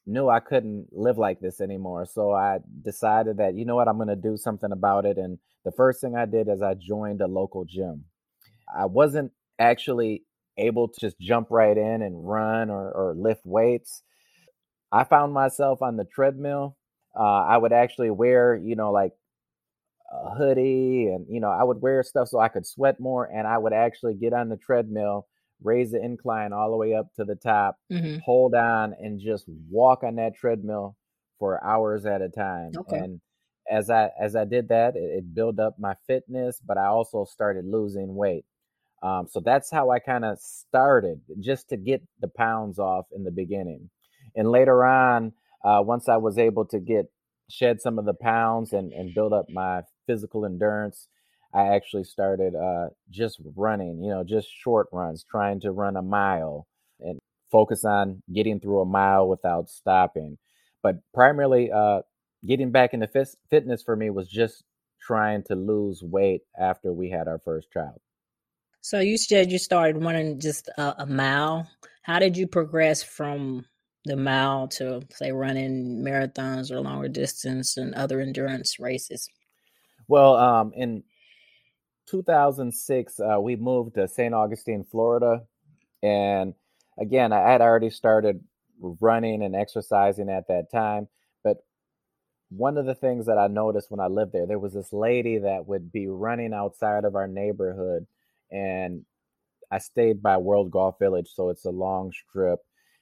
knew 0.06 0.28
I 0.28 0.40
couldn't 0.40 0.88
live 0.92 1.18
like 1.18 1.40
this 1.40 1.60
anymore. 1.60 2.06
So 2.06 2.32
I 2.32 2.58
decided 2.82 3.38
that 3.38 3.54
you 3.54 3.64
know 3.64 3.76
what 3.76 3.88
I'm 3.88 3.96
going 3.96 4.08
to 4.08 4.16
do 4.16 4.36
something 4.36 4.70
about 4.70 5.06
it. 5.06 5.16
And 5.16 5.38
the 5.64 5.72
first 5.72 6.00
thing 6.00 6.14
I 6.14 6.26
did 6.26 6.48
is 6.48 6.62
I 6.62 6.74
joined 6.74 7.20
a 7.20 7.26
local 7.26 7.64
gym. 7.64 8.04
I 8.74 8.86
wasn't 8.86 9.32
actually 9.58 10.24
able 10.56 10.88
to 10.88 11.00
just 11.00 11.18
jump 11.18 11.48
right 11.50 11.76
in 11.76 12.02
and 12.02 12.28
run 12.28 12.70
or, 12.70 12.90
or 12.92 13.14
lift 13.16 13.42
weights. 13.44 14.02
I 14.92 15.04
found 15.04 15.32
myself 15.32 15.82
on 15.82 15.96
the 15.96 16.04
treadmill 16.04 16.76
uh, 17.18 17.44
I 17.44 17.56
would 17.56 17.72
actually 17.72 18.10
wear, 18.10 18.56
you 18.56 18.76
know, 18.76 18.92
like 18.92 19.12
a 20.12 20.34
hoodie 20.34 21.08
and, 21.12 21.26
you 21.28 21.40
know, 21.40 21.50
I 21.50 21.64
would 21.64 21.80
wear 21.80 22.02
stuff 22.02 22.28
so 22.28 22.38
I 22.38 22.48
could 22.48 22.66
sweat 22.66 23.00
more. 23.00 23.24
And 23.24 23.46
I 23.46 23.58
would 23.58 23.72
actually 23.72 24.14
get 24.14 24.32
on 24.32 24.48
the 24.48 24.56
treadmill, 24.56 25.26
raise 25.62 25.92
the 25.92 26.02
incline 26.02 26.52
all 26.52 26.70
the 26.70 26.76
way 26.76 26.94
up 26.94 27.08
to 27.16 27.24
the 27.24 27.36
top, 27.36 27.78
mm-hmm. 27.90 28.18
hold 28.24 28.54
on, 28.54 28.94
and 29.00 29.20
just 29.20 29.46
walk 29.70 30.02
on 30.02 30.16
that 30.16 30.36
treadmill 30.36 30.96
for 31.38 31.62
hours 31.64 32.06
at 32.06 32.22
a 32.22 32.28
time. 32.28 32.72
Okay. 32.76 32.98
And 32.98 33.20
as 33.70 33.90
I 33.90 34.10
as 34.20 34.36
I 34.36 34.44
did 34.44 34.68
that, 34.68 34.94
it, 34.94 35.18
it 35.18 35.34
built 35.34 35.58
up 35.58 35.76
my 35.78 35.94
fitness, 36.06 36.60
but 36.64 36.76
I 36.76 36.86
also 36.86 37.24
started 37.24 37.64
losing 37.64 38.14
weight. 38.14 38.44
Um, 39.02 39.26
so 39.28 39.40
that's 39.40 39.70
how 39.70 39.90
I 39.90 39.98
kind 39.98 40.24
of 40.24 40.38
started, 40.38 41.20
just 41.40 41.68
to 41.70 41.76
get 41.76 42.02
the 42.20 42.28
pounds 42.28 42.78
off 42.78 43.06
in 43.14 43.24
the 43.24 43.30
beginning. 43.30 43.90
And 44.36 44.50
later 44.50 44.84
on, 44.84 45.32
uh, 45.64 45.80
once 45.82 46.08
I 46.08 46.16
was 46.16 46.38
able 46.38 46.66
to 46.66 46.78
get 46.78 47.06
shed 47.50 47.80
some 47.80 47.98
of 47.98 48.04
the 48.04 48.14
pounds 48.14 48.72
and, 48.72 48.92
and 48.92 49.14
build 49.14 49.32
up 49.32 49.46
my 49.48 49.82
physical 50.06 50.44
endurance, 50.44 51.08
I 51.52 51.74
actually 51.74 52.04
started 52.04 52.54
uh, 52.54 52.88
just 53.10 53.40
running, 53.56 54.02
you 54.02 54.10
know, 54.10 54.24
just 54.24 54.48
short 54.52 54.88
runs, 54.92 55.24
trying 55.30 55.60
to 55.60 55.70
run 55.70 55.96
a 55.96 56.02
mile 56.02 56.66
and 57.00 57.18
focus 57.50 57.84
on 57.84 58.22
getting 58.32 58.60
through 58.60 58.80
a 58.80 58.86
mile 58.86 59.28
without 59.28 59.68
stopping. 59.68 60.38
But 60.82 60.96
primarily, 61.14 61.70
uh, 61.70 62.00
getting 62.46 62.72
back 62.72 62.92
into 62.92 63.08
f- 63.14 63.34
fitness 63.48 63.82
for 63.82 63.96
me 63.96 64.10
was 64.10 64.28
just 64.28 64.64
trying 65.00 65.44
to 65.44 65.54
lose 65.54 66.02
weight 66.02 66.42
after 66.58 66.92
we 66.92 67.10
had 67.10 67.28
our 67.28 67.40
first 67.44 67.70
child. 67.70 68.00
So 68.80 69.00
you 69.00 69.16
said 69.16 69.52
you 69.52 69.58
started 69.58 70.02
running 70.02 70.40
just 70.40 70.68
a, 70.76 71.02
a 71.02 71.06
mile. 71.06 71.68
How 72.02 72.18
did 72.18 72.36
you 72.36 72.46
progress 72.46 73.02
from 73.02 73.64
the 74.04 74.16
mile 74.16 74.68
to 74.68 75.02
say 75.10 75.32
running 75.32 76.02
marathons 76.04 76.70
or 76.70 76.80
longer 76.80 77.08
distance 77.08 77.76
and 77.76 77.94
other 77.94 78.20
endurance 78.20 78.78
races? 78.78 79.28
Well, 80.08 80.36
um, 80.36 80.72
in 80.74 81.02
2006, 82.06 83.20
uh, 83.20 83.40
we 83.40 83.56
moved 83.56 83.94
to 83.94 84.06
St. 84.06 84.34
Augustine, 84.34 84.84
Florida. 84.84 85.42
And 86.02 86.54
again, 86.98 87.32
I 87.32 87.50
had 87.50 87.62
already 87.62 87.90
started 87.90 88.44
running 88.80 89.42
and 89.42 89.56
exercising 89.56 90.28
at 90.28 90.48
that 90.48 90.70
time. 90.70 91.08
But 91.42 91.58
one 92.50 92.76
of 92.76 92.84
the 92.84 92.94
things 92.94 93.26
that 93.26 93.38
I 93.38 93.46
noticed 93.46 93.90
when 93.90 94.00
I 94.00 94.06
lived 94.06 94.32
there, 94.32 94.46
there 94.46 94.58
was 94.58 94.74
this 94.74 94.92
lady 94.92 95.38
that 95.38 95.66
would 95.66 95.90
be 95.90 96.08
running 96.08 96.52
outside 96.52 97.04
of 97.04 97.16
our 97.16 97.28
neighborhood. 97.28 98.06
And 98.50 99.04
I 99.70 99.78
stayed 99.78 100.22
by 100.22 100.36
World 100.36 100.70
Golf 100.70 100.98
Village, 100.98 101.30
so 101.34 101.48
it's 101.48 101.64
a 101.64 101.70
long 101.70 102.12
strip. 102.12 102.60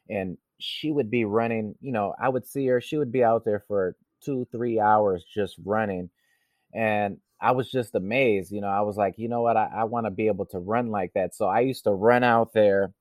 And 0.09 0.39
she 0.63 0.91
would 0.91 1.11
be 1.11 1.25
running, 1.25 1.75
you 1.81 1.93
know, 1.93 2.15
I 2.21 2.29
would 2.29 2.47
see 2.47 2.67
her, 2.67 2.81
she 2.81 2.97
would 2.97 3.13
be 3.13 3.25
out 3.25 3.45
there 3.45 3.65
for 3.69 3.97
two, 4.25 4.47
three 4.53 4.81
hours 4.81 5.25
just 5.25 5.57
running. 5.65 6.11
And 6.75 7.19
I 7.41 7.53
was 7.53 7.71
just 7.71 7.95
amazed. 7.95 8.53
You 8.53 8.61
know, 8.61 8.69
I 8.69 8.83
was 8.83 8.97
like, 8.97 9.15
you 9.19 9.29
know 9.29 9.43
what? 9.43 9.57
I, 9.57 9.69
I 9.79 9.85
want 9.85 10.07
to 10.07 10.11
be 10.11 10.29
able 10.29 10.47
to 10.47 10.59
run 10.59 10.91
like 10.91 11.13
that. 11.15 11.35
So 11.35 11.47
I 11.47 11.61
used 11.61 11.85
to 11.85 11.91
run 11.91 12.23
out 12.23 12.53
there 12.55 12.93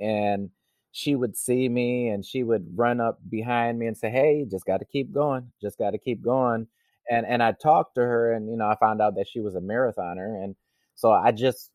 and 0.00 0.50
she 0.92 1.14
would 1.14 1.36
see 1.36 1.68
me 1.68 2.08
and 2.08 2.24
she 2.24 2.42
would 2.42 2.66
run 2.74 3.00
up 3.00 3.20
behind 3.28 3.78
me 3.78 3.86
and 3.86 3.96
say, 3.96 4.10
Hey, 4.10 4.46
just 4.50 4.64
got 4.64 4.78
to 4.78 4.86
keep 4.86 5.12
going. 5.12 5.52
Just 5.60 5.78
got 5.78 5.90
to 5.90 5.98
keep 5.98 6.22
going. 6.22 6.66
And, 7.10 7.26
and 7.26 7.42
I 7.42 7.52
talked 7.52 7.96
to 7.96 8.00
her 8.00 8.32
and, 8.32 8.48
you 8.48 8.56
know, 8.56 8.68
I 8.68 8.76
found 8.76 9.00
out 9.02 9.16
that 9.16 9.28
she 9.28 9.40
was 9.40 9.54
a 9.54 9.60
marathoner. 9.60 10.42
And 10.42 10.56
so 10.94 11.10
I 11.12 11.32
just 11.32 11.70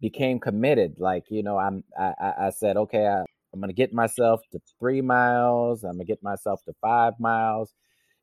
became 0.00 0.40
committed. 0.40 0.96
Like, 0.98 1.24
you 1.30 1.42
know, 1.42 1.58
I'm, 1.58 1.84
I, 1.98 2.32
I 2.46 2.50
said, 2.50 2.76
okay, 2.76 3.06
I, 3.06 3.24
I'm 3.52 3.60
going 3.60 3.68
to 3.68 3.74
get 3.74 3.92
myself 3.92 4.40
to 4.52 4.60
three 4.78 5.00
miles. 5.00 5.84
I'm 5.84 5.92
going 5.92 6.06
to 6.06 6.12
get 6.12 6.22
myself 6.22 6.60
to 6.64 6.72
five 6.80 7.14
miles. 7.18 7.72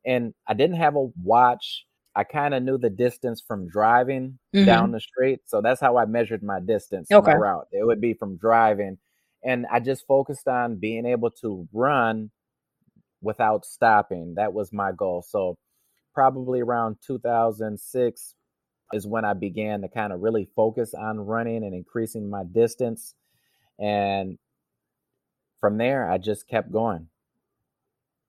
And 0.04 0.34
I 0.46 0.54
didn't 0.54 0.76
have 0.76 0.96
a 0.96 1.08
watch. 1.22 1.86
I 2.16 2.24
kind 2.24 2.54
of 2.54 2.62
knew 2.62 2.78
the 2.78 2.90
distance 2.90 3.42
from 3.46 3.68
driving 3.68 4.38
mm-hmm. 4.54 4.66
down 4.66 4.90
the 4.90 5.00
street. 5.00 5.40
So 5.46 5.60
that's 5.60 5.80
how 5.80 5.96
I 5.96 6.06
measured 6.06 6.42
my 6.42 6.58
distance, 6.60 7.08
okay. 7.12 7.32
my 7.32 7.38
route. 7.38 7.66
It 7.70 7.86
would 7.86 8.00
be 8.00 8.14
from 8.14 8.36
driving. 8.36 8.98
And 9.44 9.66
I 9.70 9.80
just 9.80 10.06
focused 10.06 10.48
on 10.48 10.76
being 10.76 11.06
able 11.06 11.30
to 11.42 11.68
run 11.72 12.30
without 13.22 13.64
stopping. 13.64 14.34
That 14.36 14.52
was 14.52 14.72
my 14.72 14.92
goal. 14.92 15.24
So 15.26 15.56
probably 16.14 16.60
around 16.60 16.96
2006 17.06 18.34
is 18.92 19.06
when 19.06 19.24
I 19.24 19.34
began 19.34 19.82
to 19.82 19.88
kind 19.88 20.12
of 20.12 20.20
really 20.20 20.48
focus 20.56 20.94
on 20.94 21.20
running 21.20 21.64
and 21.64 21.74
increasing 21.74 22.28
my 22.28 22.42
distance. 22.44 23.14
And 23.78 24.36
from 25.60 25.78
there, 25.78 26.10
I 26.10 26.18
just 26.18 26.48
kept 26.48 26.72
going. 26.72 27.08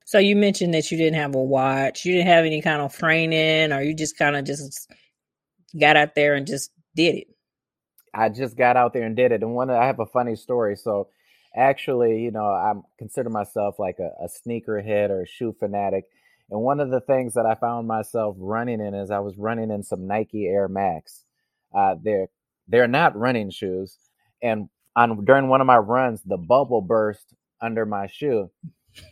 So 0.05 0.19
you 0.19 0.35
mentioned 0.35 0.73
that 0.73 0.91
you 0.91 0.97
didn't 0.97 1.19
have 1.19 1.35
a 1.35 1.41
watch, 1.41 2.05
you 2.05 2.13
didn't 2.13 2.27
have 2.27 2.45
any 2.45 2.61
kind 2.61 2.81
of 2.81 2.95
training, 2.95 3.71
or 3.71 3.81
you 3.81 3.95
just 3.95 4.17
kind 4.17 4.35
of 4.35 4.45
just 4.45 4.91
got 5.79 5.95
out 5.95 6.15
there 6.15 6.35
and 6.35 6.45
just 6.45 6.71
did 6.95 7.15
it. 7.15 7.27
I 8.13 8.29
just 8.29 8.57
got 8.57 8.75
out 8.75 8.93
there 8.93 9.03
and 9.03 9.15
did 9.15 9.31
it. 9.31 9.41
And 9.41 9.55
one, 9.55 9.69
I 9.69 9.85
have 9.85 9.99
a 9.99 10.05
funny 10.05 10.35
story. 10.35 10.75
So 10.75 11.07
actually, 11.55 12.21
you 12.21 12.31
know, 12.31 12.45
I 12.45 12.73
consider 12.97 13.29
myself 13.29 13.79
like 13.79 13.99
a, 13.99 14.11
a 14.21 14.27
sneakerhead 14.27 15.09
or 15.09 15.21
a 15.21 15.27
shoe 15.27 15.55
fanatic. 15.57 16.05
And 16.49 16.59
one 16.59 16.81
of 16.81 16.89
the 16.89 16.99
things 16.99 17.35
that 17.35 17.45
I 17.45 17.55
found 17.55 17.87
myself 17.87 18.35
running 18.37 18.81
in 18.81 18.93
is 18.93 19.09
I 19.09 19.19
was 19.19 19.37
running 19.37 19.71
in 19.71 19.83
some 19.83 20.07
Nike 20.07 20.47
Air 20.47 20.67
Max. 20.67 21.23
Uh, 21.73 21.95
they're 22.03 22.27
they're 22.67 22.87
not 22.87 23.17
running 23.17 23.49
shoes, 23.49 23.97
and 24.41 24.69
on 24.95 25.23
during 25.25 25.47
one 25.47 25.61
of 25.61 25.67
my 25.67 25.77
runs, 25.77 26.21
the 26.23 26.37
bubble 26.37 26.81
burst 26.81 27.33
under 27.61 27.85
my 27.85 28.07
shoe, 28.07 28.49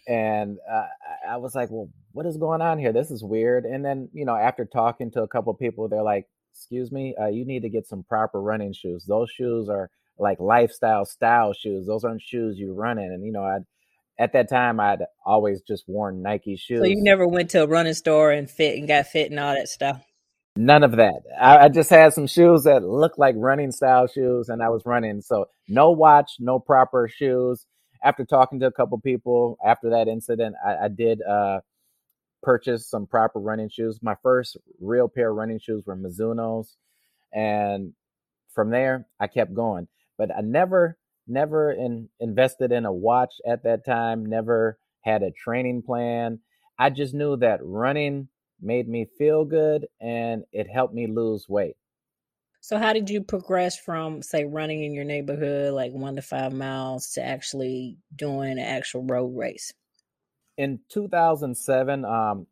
and 0.07 0.57
uh, 0.69 0.88
I 1.27 1.38
was 1.38 1.55
like, 1.55 1.69
"Well, 1.71 1.89
what 2.12 2.25
is 2.25 2.38
going 2.38 2.62
on 2.62 2.79
here? 2.79 2.91
This 2.91 3.12
is 3.12 3.24
weird." 3.24 3.65
And 3.65 3.83
then, 3.83 4.09
you 4.13 4.25
know, 4.25 4.36
after 4.36 4.65
talking 4.65 5.12
to 5.12 5.24
a 5.24 5.27
couple 5.27 5.53
people, 5.53 5.88
they're 5.88 6.03
like, 6.03 6.27
"Excuse 6.53 6.91
me, 6.91 7.15
uh, 7.19 7.27
you 7.27 7.45
need 7.45 7.62
to 7.62 7.69
get 7.69 7.88
some 7.88 8.03
proper 8.03 8.41
running 8.41 8.74
shoes. 8.74 9.05
Those 9.05 9.29
shoes 9.29 9.69
are 9.69 9.89
like 10.17 10.39
lifestyle 10.39 11.05
style 11.05 11.53
shoes. 11.53 11.88
Those 11.88 12.03
aren't 12.03 12.21
shoes 12.21 12.57
you 12.57 12.74
run 12.74 12.98
in." 12.98 13.12
And 13.12 13.25
you 13.25 13.31
know, 13.31 13.43
I 13.43 13.59
at 14.19 14.33
that 14.33 14.50
time 14.50 14.79
I'd 14.79 15.05
always 15.25 15.62
just 15.62 15.86
worn 15.88 16.21
Nike 16.21 16.57
shoes. 16.57 16.79
So 16.79 16.86
you 16.86 17.01
never 17.01 17.27
went 17.27 17.51
to 17.51 17.63
a 17.63 17.67
running 17.67 17.93
store 17.93 18.31
and 18.31 18.50
fit 18.50 18.77
and 18.77 18.88
got 18.88 19.07
fit 19.07 19.31
and 19.31 19.39
all 19.39 19.55
that 19.55 19.69
stuff. 19.69 20.03
None 20.55 20.83
of 20.83 20.97
that. 20.97 21.21
I, 21.39 21.57
I, 21.65 21.69
just 21.69 21.89
had 21.89 22.13
some 22.13 22.27
shoes 22.27 22.63
that 22.63 22.83
looked 22.83 23.19
like 23.19 23.35
running 23.37 23.71
style 23.71 24.07
shoes, 24.07 24.49
and 24.49 24.61
I 24.61 24.69
was 24.69 24.83
running. 24.85 25.21
So 25.21 25.45
no 25.67 25.91
watch, 25.91 26.33
no 26.39 26.59
proper 26.59 27.07
shoes. 27.07 27.65
After 28.03 28.25
talking 28.25 28.59
to 28.61 28.65
a 28.65 28.71
couple 28.71 28.99
people 28.99 29.57
after 29.65 29.91
that 29.91 30.07
incident, 30.07 30.55
I, 30.65 30.85
I 30.85 30.87
did 30.87 31.21
uh, 31.21 31.59
purchased 32.41 32.89
some 32.89 33.05
proper 33.05 33.39
running 33.39 33.69
shoes. 33.69 33.99
My 34.01 34.15
first 34.21 34.57
real 34.79 35.07
pair 35.07 35.29
of 35.29 35.37
running 35.37 35.59
shoes 35.59 35.83
were 35.85 35.95
Mizuno's. 35.95 36.75
And 37.33 37.93
from 38.53 38.69
there, 38.69 39.07
I 39.19 39.27
kept 39.27 39.53
going. 39.53 39.87
But 40.17 40.35
I 40.35 40.41
never, 40.41 40.97
never 41.27 41.71
in, 41.71 42.09
invested 42.19 42.71
in 42.71 42.85
a 42.85 42.91
watch 42.91 43.35
at 43.45 43.63
that 43.63 43.85
time, 43.85 44.25
never 44.25 44.77
had 45.01 45.23
a 45.23 45.31
training 45.31 45.83
plan. 45.83 46.39
I 46.77 46.89
just 46.89 47.13
knew 47.13 47.37
that 47.37 47.59
running 47.63 48.29
made 48.61 48.87
me 48.87 49.07
feel 49.17 49.45
good 49.45 49.87
and 49.99 50.43
it 50.51 50.67
helped 50.67 50.93
me 50.93 51.07
lose 51.07 51.47
weight. 51.47 51.75
So, 52.61 52.77
how 52.77 52.91
did 52.91 53.09
you 53.09 53.21
progress 53.21 53.77
from, 53.79 54.21
say, 54.21 54.43
running 54.43 54.83
in 54.83 54.93
your 54.93 55.05
neighborhood, 55.05 55.73
like 55.73 55.93
one 55.93 56.17
to 56.17 56.21
five 56.21 56.51
miles, 56.51 57.11
to 57.13 57.23
actually 57.23 57.97
doing 58.13 58.51
an 58.51 58.59
actual 58.59 59.03
road 59.03 59.35
race? 59.35 59.73
In 60.57 60.79
2007, 60.89 62.03
um, 62.03 62.47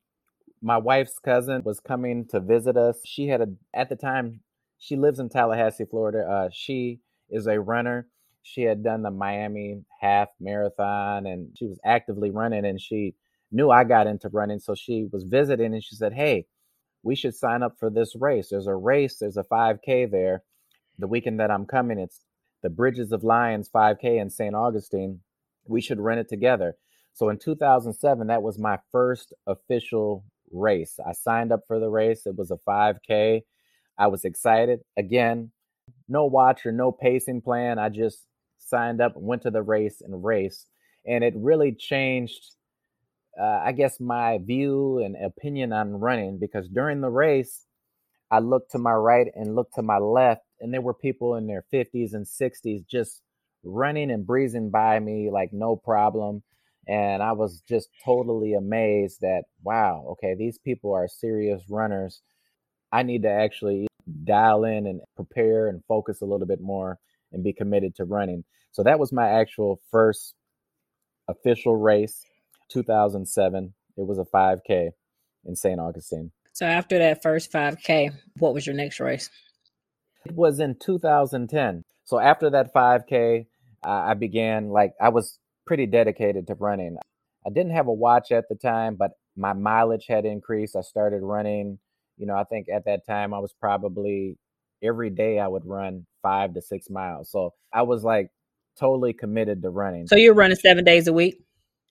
my 0.62 0.78
wife's 0.78 1.20
cousin 1.20 1.62
was 1.64 1.82
coming 1.82 2.26
to 2.30 2.40
visit 2.40 2.78
us. 2.78 3.00
She 3.06 3.28
had 3.28 3.42
a, 3.42 3.48
at 3.74 3.90
the 3.90 3.98
time, 3.98 4.40
she 4.80 4.96
lives 4.96 5.20
in 5.20 5.30
Tallahassee, 5.30 5.86
Florida. 5.86 6.20
Uh, 6.20 6.50
she 6.54 7.02
is 7.30 7.48
a 7.48 7.60
runner. 7.60 8.08
She 8.44 8.62
had 8.62 8.84
done 8.84 9.02
the 9.02 9.12
Miami 9.12 9.84
half 10.00 10.30
marathon 10.40 11.26
and 11.26 11.50
she 11.58 11.66
was 11.66 11.80
actively 11.84 12.32
running 12.32 12.66
and 12.66 12.80
she 12.80 13.16
knew 13.52 13.70
I 13.70 13.84
got 13.84 14.08
into 14.08 14.30
running. 14.30 14.60
So 14.60 14.76
she 14.76 15.08
was 15.12 15.24
visiting 15.24 15.74
and 15.74 15.84
she 15.84 15.96
said, 15.96 16.14
Hey, 16.14 16.46
we 17.04 17.16
should 17.16 17.36
sign 17.36 17.64
up 17.64 17.76
for 17.80 17.90
this 17.90 18.16
race. 18.16 18.50
There's 18.50 18.68
a 18.68 18.76
race, 18.76 19.18
there's 19.20 19.38
a 19.38 19.44
5K 19.44 20.10
there. 20.12 20.44
The 21.00 21.08
weekend 21.08 21.40
that 21.40 21.52
I'm 21.52 21.66
coming, 21.66 22.00
it's 22.00 22.22
the 22.64 22.70
Bridges 22.70 23.12
of 23.12 23.24
Lions 23.24 23.70
5K 23.74 24.20
in 24.20 24.30
St. 24.30 24.56
Augustine. 24.56 25.22
We 25.68 25.82
should 25.82 26.00
run 26.00 26.18
it 26.18 26.28
together. 26.28 26.76
So 27.14 27.30
in 27.30 27.38
2007, 27.38 28.28
that 28.28 28.44
was 28.44 28.60
my 28.60 28.80
first 28.92 29.34
official 29.46 30.24
race. 30.52 31.00
I 31.06 31.14
signed 31.14 31.52
up 31.52 31.62
for 31.68 31.80
the 31.80 31.90
race. 31.90 32.26
It 32.26 32.36
was 32.36 32.52
a 32.52 32.58
5K. 32.58 33.42
I 33.98 34.08
was 34.08 34.26
excited. 34.26 34.82
Again, 34.98 35.52
no 36.08 36.26
watch 36.26 36.66
or 36.66 36.72
no 36.72 36.92
pacing 36.92 37.42
plan. 37.42 37.80
I 37.80 37.90
just 37.90 38.26
signed 38.60 39.02
up, 39.02 39.14
went 39.16 39.44
to 39.44 39.52
the 39.52 39.62
race 39.62 40.02
and 40.02 40.24
raced. 40.24 40.68
And 41.06 41.24
it 41.24 41.34
really 41.38 41.72
changed 41.72 42.57
uh, 43.40 43.62
I 43.64 43.72
guess, 43.72 44.00
my 44.00 44.40
view 44.40 45.00
and 45.00 45.16
opinion 45.16 45.74
on 45.74 46.00
running 46.00 46.40
because 46.40 46.68
during 46.70 47.02
the 47.02 47.10
race, 47.10 47.66
I 48.32 48.40
looked 48.40 48.72
to 48.72 48.80
my 48.80 48.94
right 48.94 49.28
and 49.36 49.56
looked 49.56 49.76
to 49.76 49.82
my 49.82 49.98
left, 50.00 50.44
and 50.60 50.74
there 50.74 50.82
were 50.82 50.94
people 50.94 51.36
in 51.36 51.48
their 51.48 51.64
50s 51.74 52.14
and 52.14 52.26
60s 52.26 52.86
just 52.88 53.22
running 53.64 54.12
and 54.12 54.26
breezing 54.26 54.70
by 54.70 55.00
me 55.00 55.30
like 55.32 55.54
no 55.54 55.76
problem. 55.76 56.44
And 56.88 57.22
I 57.22 57.34
was 57.34 57.62
just 57.68 57.90
totally 58.04 58.54
amazed 58.54 59.20
that, 59.22 59.44
wow, 59.64 60.06
okay, 60.12 60.36
these 60.36 60.58
people 60.58 60.94
are 60.94 61.08
serious 61.08 61.62
runners. 61.70 62.22
I 62.92 63.04
need 63.04 63.24
to 63.24 63.30
actually 63.30 63.88
dial 64.24 64.64
in 64.64 64.88
and 64.88 65.02
prepare 65.16 65.68
and 65.68 65.84
focus 65.88 66.22
a 66.22 66.26
little 66.26 66.48
bit 66.48 66.62
more 66.62 66.98
and 67.34 67.44
be 67.44 67.54
committed 67.54 67.96
to 67.96 68.06
running. 68.06 68.46
So 68.72 68.84
that 68.84 69.00
was 69.00 69.12
my 69.12 69.28
actual 69.28 69.82
first 69.92 70.34
official 71.28 71.76
race. 71.76 72.24
2007. 72.70 73.74
It 73.98 74.06
was 74.06 74.20
a 74.20 74.26
5K 74.26 74.92
in 75.46 75.56
St. 75.56 75.80
Augustine. 75.80 76.32
So 76.54 76.66
after 76.66 76.98
that 77.00 77.22
first 77.22 77.52
5K, 77.52 78.12
what 78.40 78.54
was 78.54 78.66
your 78.66 78.76
next 78.76 79.00
race? 79.00 79.30
It 80.26 80.34
was 80.34 80.60
in 80.60 80.76
2010. 80.76 81.84
So 82.04 82.20
after 82.20 82.50
that 82.50 82.74
5K, 82.74 83.46
I 83.84 84.14
began 84.16 84.70
like 84.70 84.94
I 85.00 85.10
was 85.10 85.40
pretty 85.66 85.86
dedicated 85.86 86.48
to 86.48 86.56
running. 86.56 86.98
I 87.46 87.50
didn't 87.50 87.74
have 87.74 87.88
a 87.88 87.94
watch 87.94 88.32
at 88.32 88.50
the 88.50 88.56
time, 88.56 88.96
but 88.96 89.12
my 89.36 89.54
mileage 89.54 90.06
had 90.08 90.26
increased. 90.26 90.76
I 90.76 90.82
started 90.82 91.22
running, 91.22 91.80
you 92.18 92.26
know, 92.26 92.36
I 92.36 92.44
think 92.44 92.68
at 92.74 92.86
that 92.86 93.06
time 93.06 93.34
I 93.34 93.40
was 93.40 93.54
probably 93.60 94.38
every 94.84 95.10
day 95.10 95.40
I 95.40 95.48
would 95.48 95.66
run 95.66 96.06
5 96.24 96.56
to 96.56 96.62
6 96.62 96.90
miles. 96.90 97.30
So 97.32 97.54
I 97.72 97.84
was 97.84 98.04
like 98.04 98.32
totally 98.78 99.14
committed 99.14 99.62
to 99.62 99.70
running. 99.70 100.08
So 100.08 100.16
you're 100.16 100.34
running 100.34 100.58
7 100.58 100.84
days 100.84 101.08
a 101.08 101.14
week? 101.14 101.42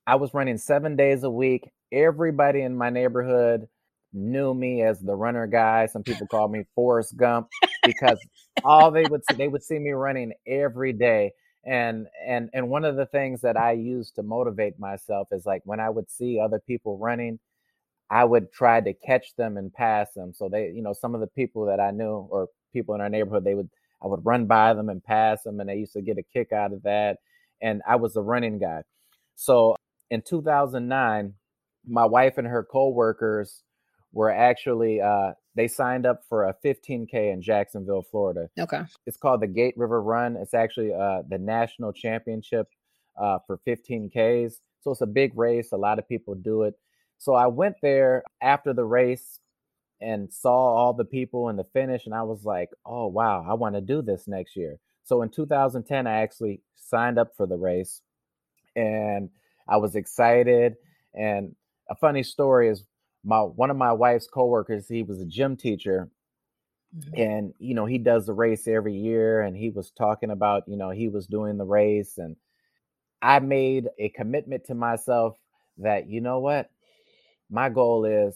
I 0.07 0.17
was 0.17 0.35
running 0.35 0.59
seven 0.59 0.97
days 0.97 1.25
a 1.25 1.31
week. 1.31 1.71
Everybody 1.93 2.63
in 2.63 2.77
my 2.77 2.91
neighborhood 2.91 3.67
knew 4.13 4.55
me 4.55 4.83
as 4.83 5.01
the 5.01 5.15
runner 5.15 5.47
guy. 5.47 5.87
Some 5.87 6.05
people 6.05 6.27
called 6.29 6.53
me 6.53 6.65
Forrest 6.75 7.17
Gump 7.17 7.49
because 7.85 8.19
all 8.65 8.91
they 8.91 9.05
would 9.05 9.23
see, 9.25 9.35
they 9.35 9.49
would 9.49 9.65
see 9.65 9.79
me 9.79 9.91
running 9.91 10.33
every 10.47 10.93
day. 10.93 11.33
And 11.65 12.07
and 12.25 12.49
and 12.55 12.69
one 12.69 12.85
of 12.85 12.95
the 12.95 13.07
things 13.07 13.41
that 13.41 13.57
I 13.57 13.73
used 13.73 14.15
to 14.15 14.23
motivate 14.23 14.79
myself 14.79 15.29
is 15.33 15.45
like 15.45 15.63
when 15.65 15.81
I 15.81 15.91
would 15.91 16.09
see 16.09 16.39
other 16.39 16.61
people 16.61 16.99
running, 16.99 17.41
I 18.09 18.25
would 18.25 18.53
try 18.53 18.81
to 18.81 18.93
catch 18.93 19.35
them 19.37 19.57
and 19.57 19.73
pass 19.73 20.13
them. 20.15 20.33
So 20.33 20.49
they, 20.49 20.71
you 20.71 20.83
know, 20.83 20.93
some 20.93 21.17
of 21.17 21.21
the 21.21 21.27
people 21.27 21.67
that 21.67 21.81
I 21.81 21.91
knew 21.91 22.29
or 22.31 22.49
people 22.73 22.95
in 22.95 23.01
our 23.01 23.09
neighborhood, 23.09 23.43
they 23.45 23.57
would 23.57 23.71
I 24.01 24.07
would 24.07 24.25
run 24.25 24.47
by 24.47 24.75
them 24.75 24.89
and 24.89 25.03
pass 25.03 25.43
them, 25.43 25.59
and 25.59 25.69
they 25.69 25.77
used 25.77 25.95
to 25.95 26.03
get 26.03 26.19
a 26.19 26.23
kick 26.23 26.53
out 26.53 26.73
of 26.73 26.85
that. 26.85 27.19
And 27.61 27.83
I 27.89 27.97
was 27.97 28.15
the 28.15 28.23
running 28.23 28.61
guy. 28.61 28.83
So 29.35 29.77
in 30.11 30.23
2009, 30.23 31.35
my 31.87 32.05
wife 32.05 32.39
and 32.39 32.47
her 32.47 32.65
coworkers 32.65 33.63
were 34.13 34.31
actually 34.31 35.01
uh, 35.01 35.33
they 35.55 35.69
signed 35.69 36.07
up 36.07 36.23
for 36.29 36.45
a 36.45 36.55
15k 36.65 37.33
in 37.33 37.43
Jacksonville, 37.43 38.03
Florida. 38.03 38.49
Okay. 38.59 38.83
It's 39.07 39.17
called 39.17 39.41
the 39.41 39.47
Gate 39.47 39.75
River 39.77 40.03
Run. 40.03 40.37
It's 40.37 40.55
actually 40.55 40.93
uh, 40.93 41.23
the 41.29 41.39
national 41.39 41.93
championship 41.93 42.69
uh, 43.21 43.39
for 43.47 43.59
15ks. 43.67 44.55
So 44.83 44.91
it's 44.93 45.01
a 45.01 45.07
big 45.07 45.37
race. 45.37 45.73
A 45.73 45.77
lot 45.77 45.99
of 45.99 46.09
people 46.09 46.35
do 46.35 46.63
it. 46.63 46.75
So 47.19 47.35
I 47.35 47.47
went 47.47 47.77
there 47.83 48.23
after 48.43 48.73
the 48.73 48.85
race 48.85 49.41
and 50.01 50.33
saw 50.33 50.51
all 50.51 50.93
the 50.93 51.05
people 51.05 51.49
in 51.49 51.57
the 51.57 51.65
finish, 51.65 52.05
and 52.05 52.15
I 52.15 52.23
was 52.23 52.45
like, 52.45 52.69
"Oh 52.85 53.07
wow, 53.07 53.47
I 53.49 53.55
want 53.55 53.75
to 53.77 53.81
do 53.81 54.03
this 54.03 54.29
next 54.29 54.55
year." 54.55 54.77
So 55.05 55.23
in 55.23 55.31
2010, 55.31 56.07
I 56.07 56.21
actually 56.21 56.61
signed 56.75 57.19
up 57.19 57.35
for 57.35 57.47
the 57.47 57.57
race, 57.57 58.03
and 58.75 59.31
I 59.69 59.77
was 59.79 59.97
excited. 59.97 60.77
And 61.15 61.55
a 61.89 61.95
funny 61.95 62.23
story 62.23 62.69
is 62.69 62.85
my 63.25 63.41
one 63.41 63.71
of 63.71 63.77
my 63.77 63.93
wife's 63.93 64.29
coworkers, 64.29 64.89
he 64.89 65.03
was 65.03 65.21
a 65.21 65.27
gym 65.27 65.57
teacher. 65.57 66.09
Mm-hmm. 66.97 67.21
And 67.21 67.55
you 67.59 67.75
know, 67.75 67.87
he 67.87 67.99
does 67.99 68.27
the 68.27 68.33
race 68.33 68.69
every 68.69 68.95
year 68.95 69.43
and 69.43 69.57
he 69.57 69.71
was 69.71 69.91
talking 69.91 70.31
about, 70.31 70.65
you 70.67 70.77
know, 70.77 70.91
he 70.91 71.09
was 71.09 71.27
doing 71.27 71.59
the 71.59 71.65
race 71.65 72.19
and 72.19 72.37
I 73.21 73.41
made 73.41 73.89
a 73.99 74.11
commitment 74.11 74.67
to 74.67 74.75
myself 74.75 75.37
that 75.79 76.09
you 76.09 76.21
know 76.21 76.39
what? 76.39 76.71
My 77.51 77.69
goal 77.69 78.05
is 78.05 78.35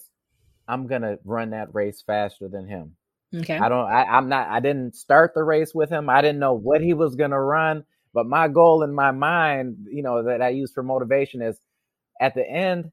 I'm 0.66 0.86
going 0.86 1.02
to 1.02 1.18
run 1.24 1.50
that 1.50 1.74
race 1.74 2.02
faster 2.06 2.48
than 2.48 2.66
him. 2.66 2.96
Okay. 3.34 3.56
I 3.56 3.68
don't 3.68 3.86
I, 3.86 4.04
I'm 4.04 4.28
not 4.28 4.48
I 4.48 4.58
didn't 4.60 4.96
start 4.96 5.34
the 5.34 5.44
race 5.44 5.72
with 5.72 5.88
him. 5.88 6.08
I 6.08 6.20
didn't 6.20 6.40
know 6.40 6.54
what 6.54 6.80
he 6.80 6.94
was 6.94 7.14
gonna 7.14 7.40
run, 7.40 7.84
but 8.12 8.26
my 8.26 8.48
goal 8.48 8.82
in 8.82 8.92
my 8.92 9.10
mind, 9.10 9.86
you 9.90 10.02
know, 10.02 10.24
that 10.24 10.42
I 10.42 10.50
use 10.50 10.72
for 10.72 10.82
motivation 10.82 11.42
is 11.42 11.58
at 12.20 12.34
the 12.34 12.48
end, 12.48 12.90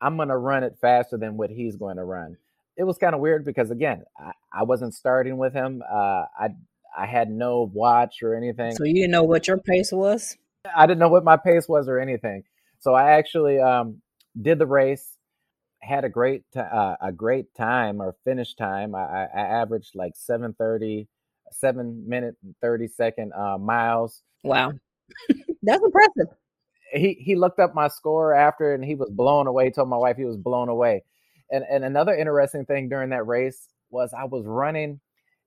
I'm 0.00 0.16
going 0.16 0.28
to 0.28 0.36
run 0.36 0.64
it 0.64 0.76
faster 0.80 1.16
than 1.16 1.36
what 1.36 1.50
he's 1.50 1.76
going 1.76 1.96
to 1.96 2.04
run. 2.04 2.36
It 2.76 2.84
was 2.84 2.98
kind 2.98 3.14
of 3.14 3.20
weird 3.20 3.44
because 3.44 3.70
again, 3.70 4.04
I, 4.18 4.32
I 4.52 4.62
wasn't 4.62 4.94
starting 4.94 5.36
with 5.36 5.52
him. 5.52 5.82
Uh, 5.88 6.24
I 6.38 6.48
I 6.96 7.06
had 7.06 7.30
no 7.30 7.70
watch 7.72 8.22
or 8.22 8.34
anything. 8.34 8.74
So 8.74 8.84
you 8.84 8.94
didn't 8.94 9.10
know 9.12 9.22
what 9.22 9.46
your 9.46 9.58
pace 9.58 9.92
was. 9.92 10.36
I 10.74 10.86
didn't 10.86 10.98
know 10.98 11.08
what 11.08 11.24
my 11.24 11.36
pace 11.36 11.68
was 11.68 11.88
or 11.88 11.98
anything. 11.98 12.44
So 12.80 12.94
I 12.94 13.12
actually 13.12 13.58
um, 13.58 14.02
did 14.40 14.58
the 14.58 14.66
race, 14.66 15.16
had 15.80 16.04
a 16.04 16.08
great 16.08 16.42
t- 16.52 16.60
uh, 16.60 16.96
a 17.00 17.12
great 17.12 17.54
time 17.54 18.00
or 18.00 18.16
finish 18.24 18.54
time. 18.54 18.94
I, 18.94 19.26
I 19.26 19.40
averaged 19.40 19.94
like 19.94 20.12
seven 20.16 20.54
thirty, 20.54 21.08
seven 21.52 22.08
minute 22.08 22.36
and 22.42 22.54
thirty 22.60 22.88
second 22.88 23.32
uh, 23.34 23.58
miles. 23.58 24.22
Wow. 24.42 24.72
That's 25.62 25.82
impressive. 25.84 26.28
He 26.92 27.14
he 27.14 27.36
looked 27.36 27.60
up 27.60 27.74
my 27.74 27.88
score 27.88 28.34
after 28.34 28.74
and 28.74 28.84
he 28.84 28.94
was 28.96 29.10
blown 29.10 29.46
away. 29.46 29.66
He 29.66 29.70
told 29.72 29.88
my 29.88 29.96
wife 29.96 30.16
he 30.16 30.24
was 30.26 30.36
blown 30.38 30.68
away. 30.68 31.04
And 31.50 31.64
and 31.70 31.84
another 31.84 32.14
interesting 32.14 32.66
thing 32.66 32.88
during 32.88 33.10
that 33.10 33.26
race 33.26 33.68
was 33.90 34.12
I 34.14 34.24
was 34.24 34.46
running 34.46 35.00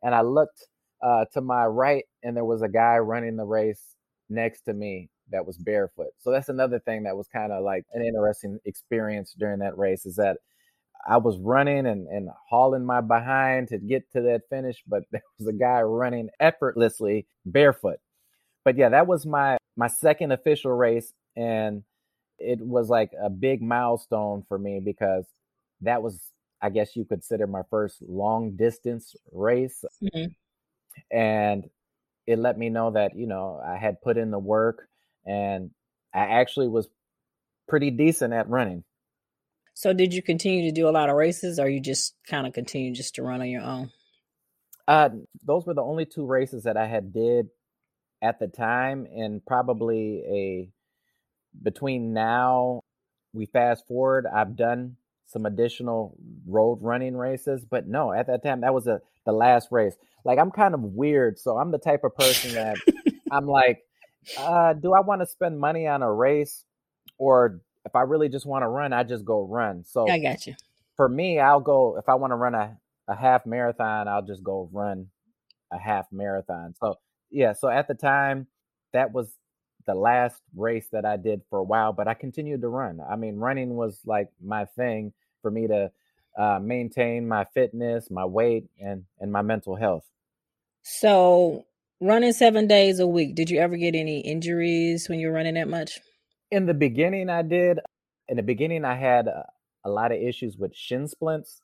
and 0.03 0.15
I 0.15 0.21
looked 0.21 0.65
uh, 1.03 1.25
to 1.33 1.41
my 1.41 1.65
right 1.65 2.05
and 2.23 2.35
there 2.37 2.45
was 2.45 2.61
a 2.61 2.69
guy 2.69 2.97
running 2.97 3.37
the 3.37 3.45
race 3.45 3.95
next 4.29 4.61
to 4.63 4.73
me 4.73 5.09
that 5.31 5.45
was 5.45 5.57
barefoot. 5.57 6.11
So 6.19 6.31
that's 6.31 6.49
another 6.49 6.79
thing 6.79 7.03
that 7.03 7.17
was 7.17 7.27
kind 7.27 7.51
of 7.51 7.63
like 7.63 7.85
an 7.93 8.05
interesting 8.05 8.59
experience 8.65 9.35
during 9.37 9.59
that 9.59 9.77
race 9.77 10.05
is 10.05 10.17
that 10.17 10.37
I 11.07 11.17
was 11.17 11.37
running 11.39 11.85
and, 11.85 12.07
and 12.07 12.29
hauling 12.49 12.85
my 12.85 13.01
behind 13.01 13.67
to 13.69 13.77
get 13.77 14.09
to 14.13 14.21
that 14.21 14.43
finish, 14.49 14.83
but 14.87 15.03
there 15.11 15.23
was 15.39 15.47
a 15.47 15.53
guy 15.53 15.81
running 15.81 16.29
effortlessly 16.39 17.27
barefoot 17.45 17.99
but 18.63 18.77
yeah, 18.77 18.89
that 18.89 19.07
was 19.07 19.25
my 19.25 19.57
my 19.75 19.87
second 19.87 20.31
official 20.31 20.71
race, 20.71 21.13
and 21.35 21.83
it 22.39 22.59
was 22.59 22.89
like 22.89 23.11
a 23.21 23.29
big 23.29 23.61
milestone 23.61 24.43
for 24.47 24.57
me 24.57 24.79
because 24.83 25.25
that 25.81 26.01
was, 26.01 26.19
I 26.61 26.69
guess, 26.69 26.95
you 26.95 27.05
consider 27.05 27.47
my 27.47 27.61
first 27.69 28.01
long 28.01 28.55
distance 28.55 29.15
race, 29.31 29.83
mm-hmm. 30.01 30.31
and 31.15 31.69
it 32.25 32.39
let 32.39 32.57
me 32.57 32.69
know 32.69 32.91
that 32.91 33.15
you 33.15 33.27
know 33.27 33.61
I 33.65 33.77
had 33.77 34.01
put 34.01 34.17
in 34.17 34.31
the 34.31 34.39
work, 34.39 34.87
and 35.25 35.71
I 36.13 36.39
actually 36.39 36.67
was 36.67 36.87
pretty 37.67 37.91
decent 37.91 38.33
at 38.33 38.49
running. 38.49 38.83
So 39.75 39.91
did 39.93 40.13
you 40.13 40.21
continue 40.21 40.69
to 40.69 40.71
do 40.71 40.87
a 40.87 40.91
lot 40.91 41.09
of 41.09 41.15
races 41.15 41.59
or 41.59 41.67
you 41.67 41.79
just 41.79 42.13
kind 42.27 42.45
of 42.45 42.53
continue 42.53 42.93
just 42.93 43.15
to 43.15 43.23
run 43.23 43.41
on 43.41 43.49
your 43.49 43.63
own? 43.63 43.91
Uh, 44.87 45.09
those 45.43 45.65
were 45.65 45.73
the 45.73 45.81
only 45.81 46.05
two 46.05 46.25
races 46.25 46.63
that 46.63 46.77
I 46.77 46.85
had 46.85 47.11
did 47.11 47.49
at 48.23 48.39
the 48.39 48.47
time, 48.47 49.05
and 49.13 49.45
probably 49.45 50.23
a 50.25 50.69
between 51.61 52.13
now 52.13 52.81
we 53.33 53.45
fast 53.45 53.85
forward. 53.85 54.25
I've 54.25 54.55
done 54.55 54.95
some 55.27 55.45
additional 55.45 56.15
road 56.47 56.79
running 56.81 57.17
races, 57.17 57.65
but 57.69 57.85
no, 57.87 58.13
at 58.13 58.27
that 58.27 58.41
time 58.41 58.61
that 58.61 58.73
was 58.73 58.87
a 58.87 59.01
the 59.25 59.33
last 59.33 59.67
race. 59.71 59.95
Like 60.23 60.39
I'm 60.39 60.51
kind 60.51 60.73
of 60.73 60.81
weird, 60.81 61.37
so 61.37 61.57
I'm 61.57 61.71
the 61.71 61.77
type 61.77 62.03
of 62.05 62.15
person 62.15 62.53
that 62.53 62.77
I'm 63.31 63.45
like, 63.45 63.81
uh, 64.37 64.73
do 64.73 64.93
I 64.93 65.01
want 65.01 65.21
to 65.21 65.27
spend 65.27 65.59
money 65.59 65.85
on 65.85 66.01
a 66.01 66.11
race, 66.11 66.63
or 67.17 67.59
if 67.85 67.95
I 67.95 68.01
really 68.01 68.29
just 68.29 68.45
want 68.45 68.63
to 68.63 68.67
run, 68.67 68.93
I 68.93 69.03
just 69.03 69.25
go 69.25 69.45
run. 69.45 69.83
So 69.83 70.09
I 70.09 70.19
got 70.19 70.47
you. 70.47 70.55
For 70.95 71.09
me, 71.09 71.39
I'll 71.39 71.59
go 71.59 71.97
if 71.97 72.07
I 72.07 72.15
want 72.15 72.31
to 72.31 72.35
run 72.35 72.55
a 72.55 72.77
a 73.09 73.15
half 73.15 73.45
marathon, 73.45 74.07
I'll 74.07 74.25
just 74.25 74.43
go 74.43 74.69
run 74.71 75.07
a 75.73 75.77
half 75.77 76.05
marathon. 76.11 76.73
So 76.79 76.95
yeah, 77.33 77.53
so 77.53 77.67
at 77.67 77.87
the 77.87 77.95
time, 77.95 78.47
that 78.93 79.11
was 79.11 79.35
the 79.85 79.95
last 79.95 80.41
race 80.55 80.87
that 80.91 81.03
I 81.03 81.17
did 81.17 81.41
for 81.49 81.59
a 81.59 81.63
while, 81.63 81.91
but 81.91 82.07
I 82.07 82.13
continued 82.13 82.61
to 82.61 82.69
run. 82.69 83.01
I 83.01 83.15
mean, 83.15 83.37
running 83.37 83.75
was 83.75 83.99
like 84.05 84.29
my 84.41 84.65
thing 84.65 85.13
for 85.41 85.51
me 85.51 85.67
to 85.67 85.91
uh, 86.37 86.59
maintain 86.61 87.27
my 87.27 87.45
fitness, 87.53 88.09
my 88.09 88.23
weight, 88.23 88.65
and 88.79 89.05
and 89.19 89.31
my 89.31 89.41
mental 89.41 89.75
health. 89.75 90.05
So, 90.83 91.65
running 91.99 92.33
seven 92.33 92.67
days 92.67 92.99
a 92.99 93.07
week. 93.07 93.35
Did 93.35 93.49
you 93.49 93.59
ever 93.59 93.77
get 93.77 93.95
any 93.95 94.19
injuries 94.19 95.09
when 95.09 95.19
you 95.19 95.27
were 95.27 95.33
running 95.33 95.55
that 95.55 95.67
much? 95.67 95.99
In 96.51 96.65
the 96.65 96.73
beginning, 96.73 97.29
I 97.29 97.41
did. 97.41 97.79
In 98.29 98.37
the 98.37 98.43
beginning, 98.43 98.85
I 98.85 98.95
had 98.95 99.27
a, 99.27 99.45
a 99.83 99.89
lot 99.89 100.11
of 100.11 100.21
issues 100.21 100.55
with 100.55 100.75
shin 100.75 101.07
splints, 101.07 101.61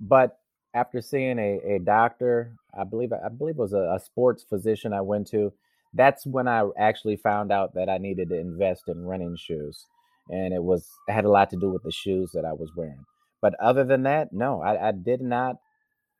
but 0.00 0.38
after 0.72 1.00
seeing 1.00 1.38
a, 1.38 1.74
a 1.74 1.78
doctor, 1.78 2.56
I 2.78 2.84
believe 2.84 3.12
I 3.12 3.28
believe 3.28 3.56
it 3.56 3.60
was 3.60 3.72
a, 3.72 3.94
a 3.96 4.00
sports 4.00 4.44
physician 4.48 4.92
I 4.92 5.00
went 5.00 5.26
to. 5.28 5.52
That's 5.92 6.26
when 6.26 6.48
I 6.48 6.68
actually 6.78 7.16
found 7.16 7.52
out 7.52 7.74
that 7.74 7.88
I 7.88 7.98
needed 7.98 8.28
to 8.30 8.38
invest 8.38 8.84
in 8.88 9.04
running 9.04 9.36
shoes, 9.36 9.86
and 10.30 10.52
it 10.54 10.62
was 10.62 10.88
it 11.08 11.12
had 11.12 11.24
a 11.24 11.30
lot 11.30 11.50
to 11.50 11.56
do 11.56 11.70
with 11.70 11.82
the 11.82 11.92
shoes 11.92 12.32
that 12.34 12.44
I 12.44 12.52
was 12.52 12.70
wearing. 12.76 13.04
But 13.40 13.54
other 13.60 13.84
than 13.84 14.02
that, 14.04 14.32
no, 14.32 14.60
I, 14.62 14.88
I 14.88 14.92
did 14.92 15.20
not 15.20 15.56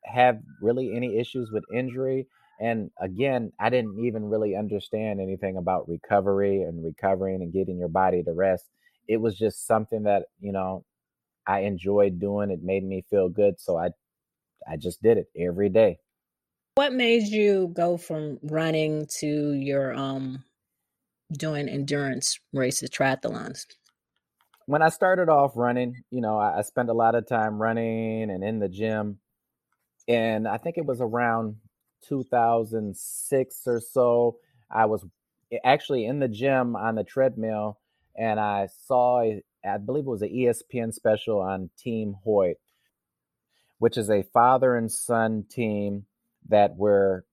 have 0.04 0.40
really 0.60 0.94
any 0.94 1.18
issues 1.18 1.50
with 1.52 1.64
injury. 1.74 2.26
And 2.60 2.90
again, 3.00 3.52
I 3.60 3.70
didn't 3.70 3.98
even 4.04 4.24
really 4.26 4.54
understand 4.56 5.20
anything 5.20 5.56
about 5.56 5.88
recovery 5.88 6.62
and 6.62 6.84
recovering 6.84 7.42
and 7.42 7.52
getting 7.52 7.78
your 7.78 7.88
body 7.88 8.22
to 8.22 8.32
rest. 8.32 8.66
It 9.08 9.18
was 9.18 9.36
just 9.36 9.66
something 9.66 10.04
that, 10.04 10.24
you 10.40 10.52
know, 10.52 10.84
I 11.46 11.60
enjoyed 11.60 12.20
doing. 12.20 12.50
It 12.50 12.62
made 12.62 12.84
me 12.84 13.04
feel 13.10 13.28
good. 13.28 13.60
So 13.60 13.78
I 13.78 13.90
I 14.68 14.76
just 14.76 15.02
did 15.02 15.18
it 15.18 15.28
every 15.38 15.68
day. 15.70 15.98
What 16.76 16.92
made 16.92 17.28
you 17.28 17.70
go 17.72 17.96
from 17.96 18.40
running 18.42 19.06
to 19.20 19.52
your 19.52 19.94
um 19.94 20.42
doing 21.32 21.68
endurance 21.68 22.38
races, 22.52 22.90
triathlons? 22.90 23.66
When 24.66 24.82
I 24.82 24.88
started 24.88 25.28
off 25.28 25.52
running, 25.56 26.02
you 26.10 26.20
know, 26.20 26.36
I, 26.36 26.58
I 26.58 26.62
spent 26.62 26.88
a 26.88 26.94
lot 26.94 27.14
of 27.14 27.28
time 27.28 27.62
running 27.62 28.30
and 28.30 28.42
in 28.42 28.58
the 28.58 28.68
gym. 28.68 29.18
And 30.08 30.48
I 30.48 30.56
think 30.56 30.76
it 30.76 30.84
was 30.84 31.00
around 31.00 31.56
2006 32.08 33.62
or 33.66 33.80
so. 33.80 34.38
I 34.70 34.86
was 34.86 35.04
actually 35.64 36.06
in 36.06 36.18
the 36.18 36.28
gym 36.28 36.74
on 36.74 36.96
the 36.96 37.04
treadmill 37.04 37.78
and 38.16 38.40
I 38.40 38.68
saw, 38.86 39.20
I 39.20 39.76
believe 39.78 40.06
it 40.06 40.10
was 40.10 40.22
an 40.22 40.30
ESPN 40.30 40.92
special 40.92 41.40
on 41.40 41.70
Team 41.78 42.16
Hoyt 42.24 42.56
which 43.78 43.98
is 43.98 44.08
a 44.08 44.22
father 44.22 44.76
and 44.76 44.90
son 44.90 45.44
team 45.50 46.06
that 46.48 46.76
were 46.76 47.24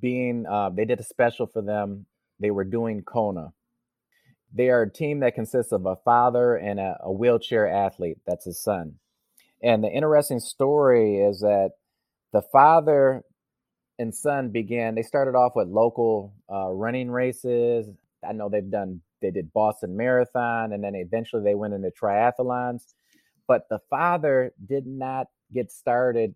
being, 0.00 0.46
uh, 0.46 0.70
they 0.70 0.84
did 0.84 1.00
a 1.00 1.04
special 1.04 1.46
for 1.46 1.62
them. 1.62 2.06
They 2.40 2.50
were 2.50 2.64
doing 2.64 3.02
Kona. 3.02 3.52
They 4.54 4.70
are 4.70 4.82
a 4.82 4.92
team 4.92 5.20
that 5.20 5.34
consists 5.34 5.72
of 5.72 5.86
a 5.86 5.96
father 5.96 6.56
and 6.56 6.80
a, 6.80 6.96
a 7.02 7.12
wheelchair 7.12 7.68
athlete. 7.68 8.18
That's 8.26 8.44
his 8.44 8.62
son. 8.62 8.94
And 9.62 9.82
the 9.82 9.90
interesting 9.90 10.40
story 10.40 11.16
is 11.16 11.40
that 11.40 11.72
the 12.32 12.42
father 12.52 13.22
and 13.98 14.14
son 14.14 14.50
began, 14.50 14.94
they 14.94 15.02
started 15.02 15.34
off 15.34 15.52
with 15.56 15.68
local 15.68 16.34
uh, 16.50 16.70
running 16.70 17.10
races. 17.10 17.90
I 18.26 18.32
know 18.32 18.48
they've 18.48 18.70
done, 18.70 19.00
they 19.20 19.30
did 19.32 19.52
Boston 19.52 19.96
Marathon, 19.96 20.72
and 20.72 20.82
then 20.82 20.94
eventually 20.94 21.42
they 21.42 21.56
went 21.56 21.74
into 21.74 21.90
triathlons. 21.90 22.82
But 23.48 23.62
the 23.68 23.80
father 23.90 24.52
did 24.66 24.86
not 24.86 25.26
get 25.52 25.72
started 25.72 26.34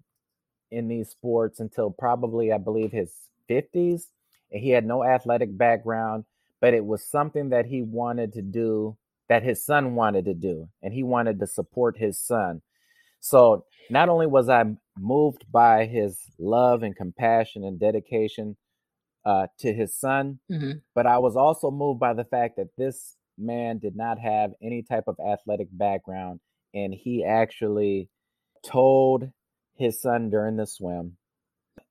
in 0.72 0.88
these 0.88 1.10
sports 1.10 1.60
until 1.60 1.90
probably, 1.90 2.50
I 2.50 2.58
believe, 2.58 2.90
his 2.90 3.12
50s. 3.48 4.06
And 4.50 4.62
he 4.62 4.70
had 4.70 4.86
no 4.86 5.04
athletic 5.04 5.56
background, 5.56 6.24
but 6.60 6.74
it 6.74 6.84
was 6.84 7.04
something 7.04 7.50
that 7.50 7.66
he 7.66 7.82
wanted 7.82 8.32
to 8.32 8.42
do, 8.42 8.96
that 9.28 9.42
his 9.42 9.64
son 9.64 9.94
wanted 9.94 10.24
to 10.24 10.34
do, 10.34 10.68
and 10.82 10.92
he 10.92 11.02
wanted 11.02 11.38
to 11.40 11.46
support 11.46 11.96
his 11.96 12.18
son. 12.18 12.62
So 13.20 13.66
not 13.88 14.08
only 14.08 14.26
was 14.26 14.48
I 14.48 14.64
moved 14.98 15.44
by 15.50 15.86
his 15.86 16.18
love 16.38 16.82
and 16.82 16.96
compassion 16.96 17.64
and 17.64 17.78
dedication 17.78 18.56
uh, 19.24 19.46
to 19.60 19.72
his 19.72 19.94
son, 19.94 20.40
mm-hmm. 20.50 20.78
but 20.94 21.06
I 21.06 21.18
was 21.18 21.36
also 21.36 21.70
moved 21.70 22.00
by 22.00 22.14
the 22.14 22.24
fact 22.24 22.56
that 22.56 22.76
this 22.76 23.16
man 23.38 23.78
did 23.78 23.94
not 23.94 24.18
have 24.18 24.52
any 24.62 24.82
type 24.82 25.04
of 25.06 25.16
athletic 25.20 25.68
background, 25.70 26.40
and 26.74 26.92
he 26.92 27.24
actually 27.24 28.08
told 28.64 29.30
his 29.82 30.00
son 30.00 30.30
during 30.30 30.56
the 30.56 30.66
swim. 30.66 31.16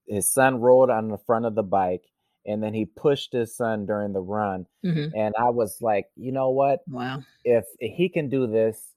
His 0.07 0.31
son 0.31 0.59
rolled 0.59 0.89
on 0.89 1.09
the 1.09 1.17
front 1.17 1.45
of 1.45 1.55
the 1.55 1.63
bike 1.63 2.03
and 2.45 2.63
then 2.63 2.73
he 2.73 2.85
pushed 2.85 3.33
his 3.33 3.55
son 3.55 3.85
during 3.85 4.13
the 4.13 4.21
run. 4.21 4.65
Mm-hmm. 4.83 5.15
And 5.15 5.35
I 5.37 5.49
was 5.49 5.77
like, 5.81 6.07
you 6.15 6.31
know 6.31 6.49
what? 6.49 6.79
Wow. 6.87 7.23
If, 7.43 7.65
if 7.79 7.95
he 7.95 8.09
can 8.09 8.29
do 8.29 8.47
this, 8.47 8.93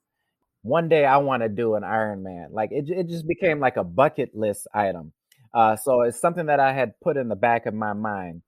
one 0.63 0.89
day 0.89 1.05
I 1.05 1.19
want 1.19 1.43
to 1.43 1.49
do 1.49 1.75
an 1.75 1.83
Ironman. 1.83 2.47
Like 2.51 2.71
it, 2.73 2.89
it 2.89 3.09
just 3.09 3.27
became 3.29 3.61
like 3.61 3.77
a 3.77 3.85
bucket 3.85 4.35
list 4.35 4.67
item. 4.73 5.13
Uh, 5.53 5.77
so 5.77 6.03
it's 6.03 6.21
something 6.21 6.47
that 6.47 6.59
I 6.59 6.73
had 6.73 6.99
put 7.01 7.17
in 7.17 7.29
the 7.29 7.37
back 7.37 7.67
of 7.67 7.75
my 7.75 7.93
mind 7.93 8.43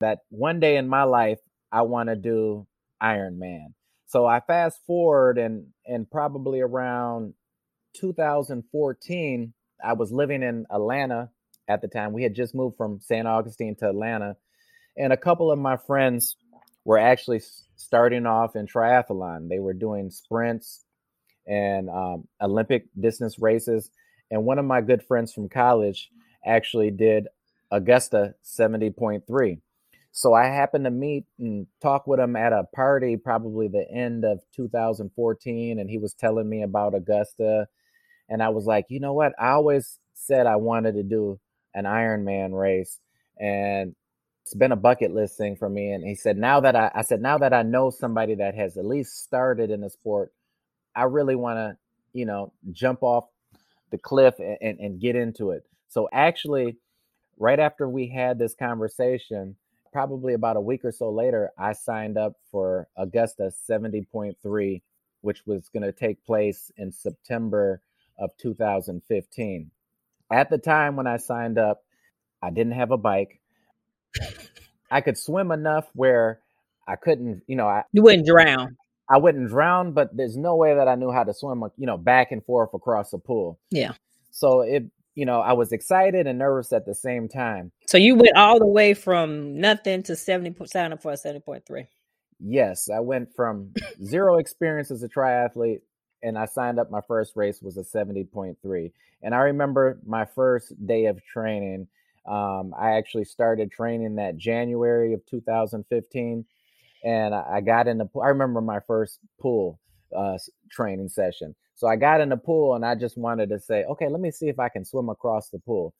that 0.00 0.18
one 0.30 0.60
day 0.60 0.76
in 0.76 0.88
my 0.88 1.04
life 1.04 1.38
I 1.70 1.82
want 1.82 2.08
to 2.08 2.16
do 2.16 2.66
Ironman. 3.02 3.74
So 4.06 4.26
I 4.26 4.40
fast 4.40 4.80
forward 4.86 5.38
and 5.38 5.66
and 5.86 6.10
probably 6.10 6.60
around 6.60 7.34
2014, 7.94 9.54
I 9.84 9.94
was 9.94 10.12
living 10.12 10.42
in 10.42 10.66
Atlanta 10.70 11.30
at 11.68 11.82
the 11.82 11.88
time. 11.88 12.12
We 12.12 12.22
had 12.22 12.34
just 12.34 12.54
moved 12.54 12.76
from 12.76 13.00
St. 13.00 13.26
Augustine 13.26 13.76
to 13.76 13.88
Atlanta, 13.88 14.36
and 14.96 15.12
a 15.12 15.16
couple 15.16 15.50
of 15.50 15.58
my 15.58 15.76
friends 15.76 16.36
were 16.84 16.98
actually 16.98 17.42
starting 17.76 18.26
off 18.26 18.56
in 18.56 18.66
triathlon. 18.66 19.48
They 19.48 19.58
were 19.58 19.74
doing 19.74 20.10
sprints 20.10 20.84
and 21.46 21.88
um, 21.88 22.28
Olympic 22.40 22.86
distance 22.98 23.38
races. 23.38 23.90
And 24.30 24.44
one 24.44 24.58
of 24.58 24.64
my 24.64 24.80
good 24.80 25.02
friends 25.02 25.32
from 25.32 25.48
college 25.48 26.10
actually 26.44 26.90
did 26.90 27.26
Augusta 27.70 28.34
70.3. 28.44 29.60
So 30.12 30.34
I 30.34 30.46
happened 30.46 30.84
to 30.84 30.90
meet 30.90 31.24
and 31.38 31.66
talk 31.80 32.06
with 32.06 32.18
him 32.18 32.34
at 32.34 32.52
a 32.52 32.64
party, 32.74 33.16
probably 33.16 33.68
the 33.68 33.86
end 33.90 34.24
of 34.24 34.40
2014, 34.56 35.78
and 35.78 35.88
he 35.88 35.98
was 35.98 36.14
telling 36.14 36.48
me 36.48 36.62
about 36.62 36.94
Augusta 36.94 37.68
and 38.30 38.42
I 38.42 38.50
was 38.50 38.66
like, 38.66 38.86
you 38.88 39.00
know 39.00 39.12
what? 39.12 39.32
I 39.38 39.50
always 39.50 39.98
said 40.14 40.46
I 40.46 40.56
wanted 40.56 40.94
to 40.94 41.02
do 41.02 41.40
an 41.74 41.84
Ironman 41.84 42.58
race, 42.58 42.98
and 43.38 43.94
it's 44.44 44.54
been 44.54 44.72
a 44.72 44.76
bucket 44.76 45.12
list 45.12 45.36
thing 45.36 45.56
for 45.56 45.68
me. 45.68 45.92
And 45.92 46.06
he 46.06 46.14
said, 46.14 46.38
now 46.38 46.60
that 46.60 46.76
I, 46.76 46.90
I 46.94 47.02
said, 47.02 47.20
now 47.20 47.38
that 47.38 47.52
I 47.52 47.62
know 47.62 47.90
somebody 47.90 48.36
that 48.36 48.54
has 48.54 48.76
at 48.78 48.86
least 48.86 49.22
started 49.22 49.70
in 49.70 49.82
the 49.82 49.90
sport, 49.90 50.32
I 50.96 51.04
really 51.04 51.36
want 51.36 51.58
to, 51.58 51.76
you 52.12 52.26
know, 52.26 52.52
jump 52.72 53.02
off 53.02 53.26
the 53.90 53.98
cliff 53.98 54.36
and, 54.38 54.58
and, 54.60 54.80
and 54.80 55.00
get 55.00 55.16
into 55.16 55.50
it. 55.50 55.64
So 55.88 56.08
actually, 56.12 56.76
right 57.38 57.58
after 57.58 57.88
we 57.88 58.08
had 58.08 58.38
this 58.38 58.54
conversation, 58.54 59.56
probably 59.92 60.34
about 60.34 60.56
a 60.56 60.60
week 60.60 60.84
or 60.84 60.92
so 60.92 61.10
later, 61.10 61.50
I 61.58 61.72
signed 61.72 62.16
up 62.16 62.34
for 62.52 62.88
Augusta 62.96 63.52
70.3, 63.68 64.82
which 65.22 65.46
was 65.46 65.68
going 65.68 65.82
to 65.82 65.92
take 65.92 66.24
place 66.24 66.70
in 66.76 66.92
September 66.92 67.82
of 68.20 68.30
2015. 68.36 69.70
At 70.32 70.50
the 70.50 70.58
time 70.58 70.94
when 70.94 71.06
I 71.06 71.16
signed 71.16 71.58
up, 71.58 71.82
I 72.42 72.50
didn't 72.50 72.74
have 72.74 72.92
a 72.92 72.96
bike. 72.96 73.40
I 74.90 75.00
could 75.00 75.18
swim 75.18 75.50
enough 75.50 75.88
where 75.94 76.40
I 76.86 76.96
couldn't, 76.96 77.42
you 77.46 77.56
know, 77.56 77.66
I 77.66 77.84
you 77.92 78.02
wouldn't 78.02 78.26
drown. 78.26 78.76
I 79.08 79.18
wouldn't 79.18 79.48
drown, 79.48 79.92
but 79.92 80.16
there's 80.16 80.36
no 80.36 80.54
way 80.54 80.74
that 80.74 80.86
I 80.86 80.94
knew 80.94 81.10
how 81.10 81.24
to 81.24 81.34
swim, 81.34 81.64
you 81.76 81.86
know, 81.86 81.96
back 81.96 82.30
and 82.30 82.44
forth 82.44 82.74
across 82.74 83.10
the 83.10 83.18
pool. 83.18 83.58
Yeah. 83.70 83.94
So 84.30 84.60
it, 84.60 84.84
you 85.16 85.26
know, 85.26 85.40
I 85.40 85.52
was 85.52 85.72
excited 85.72 86.28
and 86.28 86.38
nervous 86.38 86.72
at 86.72 86.86
the 86.86 86.94
same 86.94 87.28
time. 87.28 87.72
So 87.86 87.98
you 87.98 88.14
went 88.14 88.36
all 88.36 88.58
the 88.60 88.66
way 88.66 88.94
from 88.94 89.60
nothing 89.60 90.04
to 90.04 90.14
70 90.14 90.66
sign 90.66 90.92
up 90.92 91.02
for 91.02 91.12
a 91.12 91.16
70.3. 91.16 91.86
Yes, 92.38 92.88
I 92.88 93.00
went 93.00 93.34
from 93.34 93.72
zero 94.02 94.38
experience 94.38 94.90
as 94.90 95.02
a 95.02 95.08
triathlete 95.08 95.80
and 96.22 96.38
I 96.38 96.46
signed 96.46 96.78
up. 96.78 96.90
My 96.90 97.00
first 97.00 97.36
race 97.36 97.60
was 97.62 97.76
a 97.76 97.82
70.3. 97.82 98.92
And 99.22 99.34
I 99.34 99.38
remember 99.38 99.98
my 100.06 100.24
first 100.24 100.74
day 100.86 101.06
of 101.06 101.24
training. 101.24 101.88
Um, 102.26 102.74
I 102.78 102.92
actually 102.92 103.24
started 103.24 103.70
training 103.70 104.16
that 104.16 104.36
January 104.36 105.14
of 105.14 105.24
2015. 105.26 106.44
And 107.02 107.34
I 107.34 107.60
got 107.62 107.88
in 107.88 107.98
the. 107.98 108.08
I 108.22 108.28
remember 108.28 108.60
my 108.60 108.80
first 108.86 109.20
pool 109.40 109.80
uh, 110.16 110.36
training 110.70 111.08
session. 111.08 111.54
So 111.74 111.86
I 111.86 111.96
got 111.96 112.20
in 112.20 112.28
the 112.28 112.36
pool 112.36 112.74
and 112.74 112.84
I 112.84 112.94
just 112.94 113.16
wanted 113.16 113.48
to 113.50 113.58
say, 113.58 113.84
okay, 113.84 114.08
let 114.08 114.20
me 114.20 114.30
see 114.30 114.48
if 114.48 114.58
I 114.58 114.68
can 114.68 114.84
swim 114.84 115.08
across 115.08 115.48
the 115.48 115.58
pool. 115.58 115.94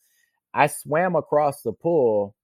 I 0.52 0.66
swam 0.66 1.16
across 1.16 1.62
the 1.62 1.72
pool. 1.72 2.34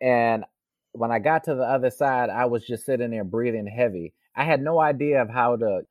And 0.00 0.44
when 0.92 1.12
I 1.12 1.20
got 1.20 1.44
to 1.44 1.54
the 1.54 1.62
other 1.62 1.90
side, 1.90 2.28
I 2.28 2.46
was 2.46 2.66
just 2.66 2.84
sitting 2.84 3.10
there 3.10 3.22
breathing 3.22 3.68
heavy. 3.68 4.14
I 4.34 4.44
had 4.44 4.62
no 4.62 4.80
idea 4.80 5.22
of 5.22 5.30
how 5.30 5.56
to 5.56 5.82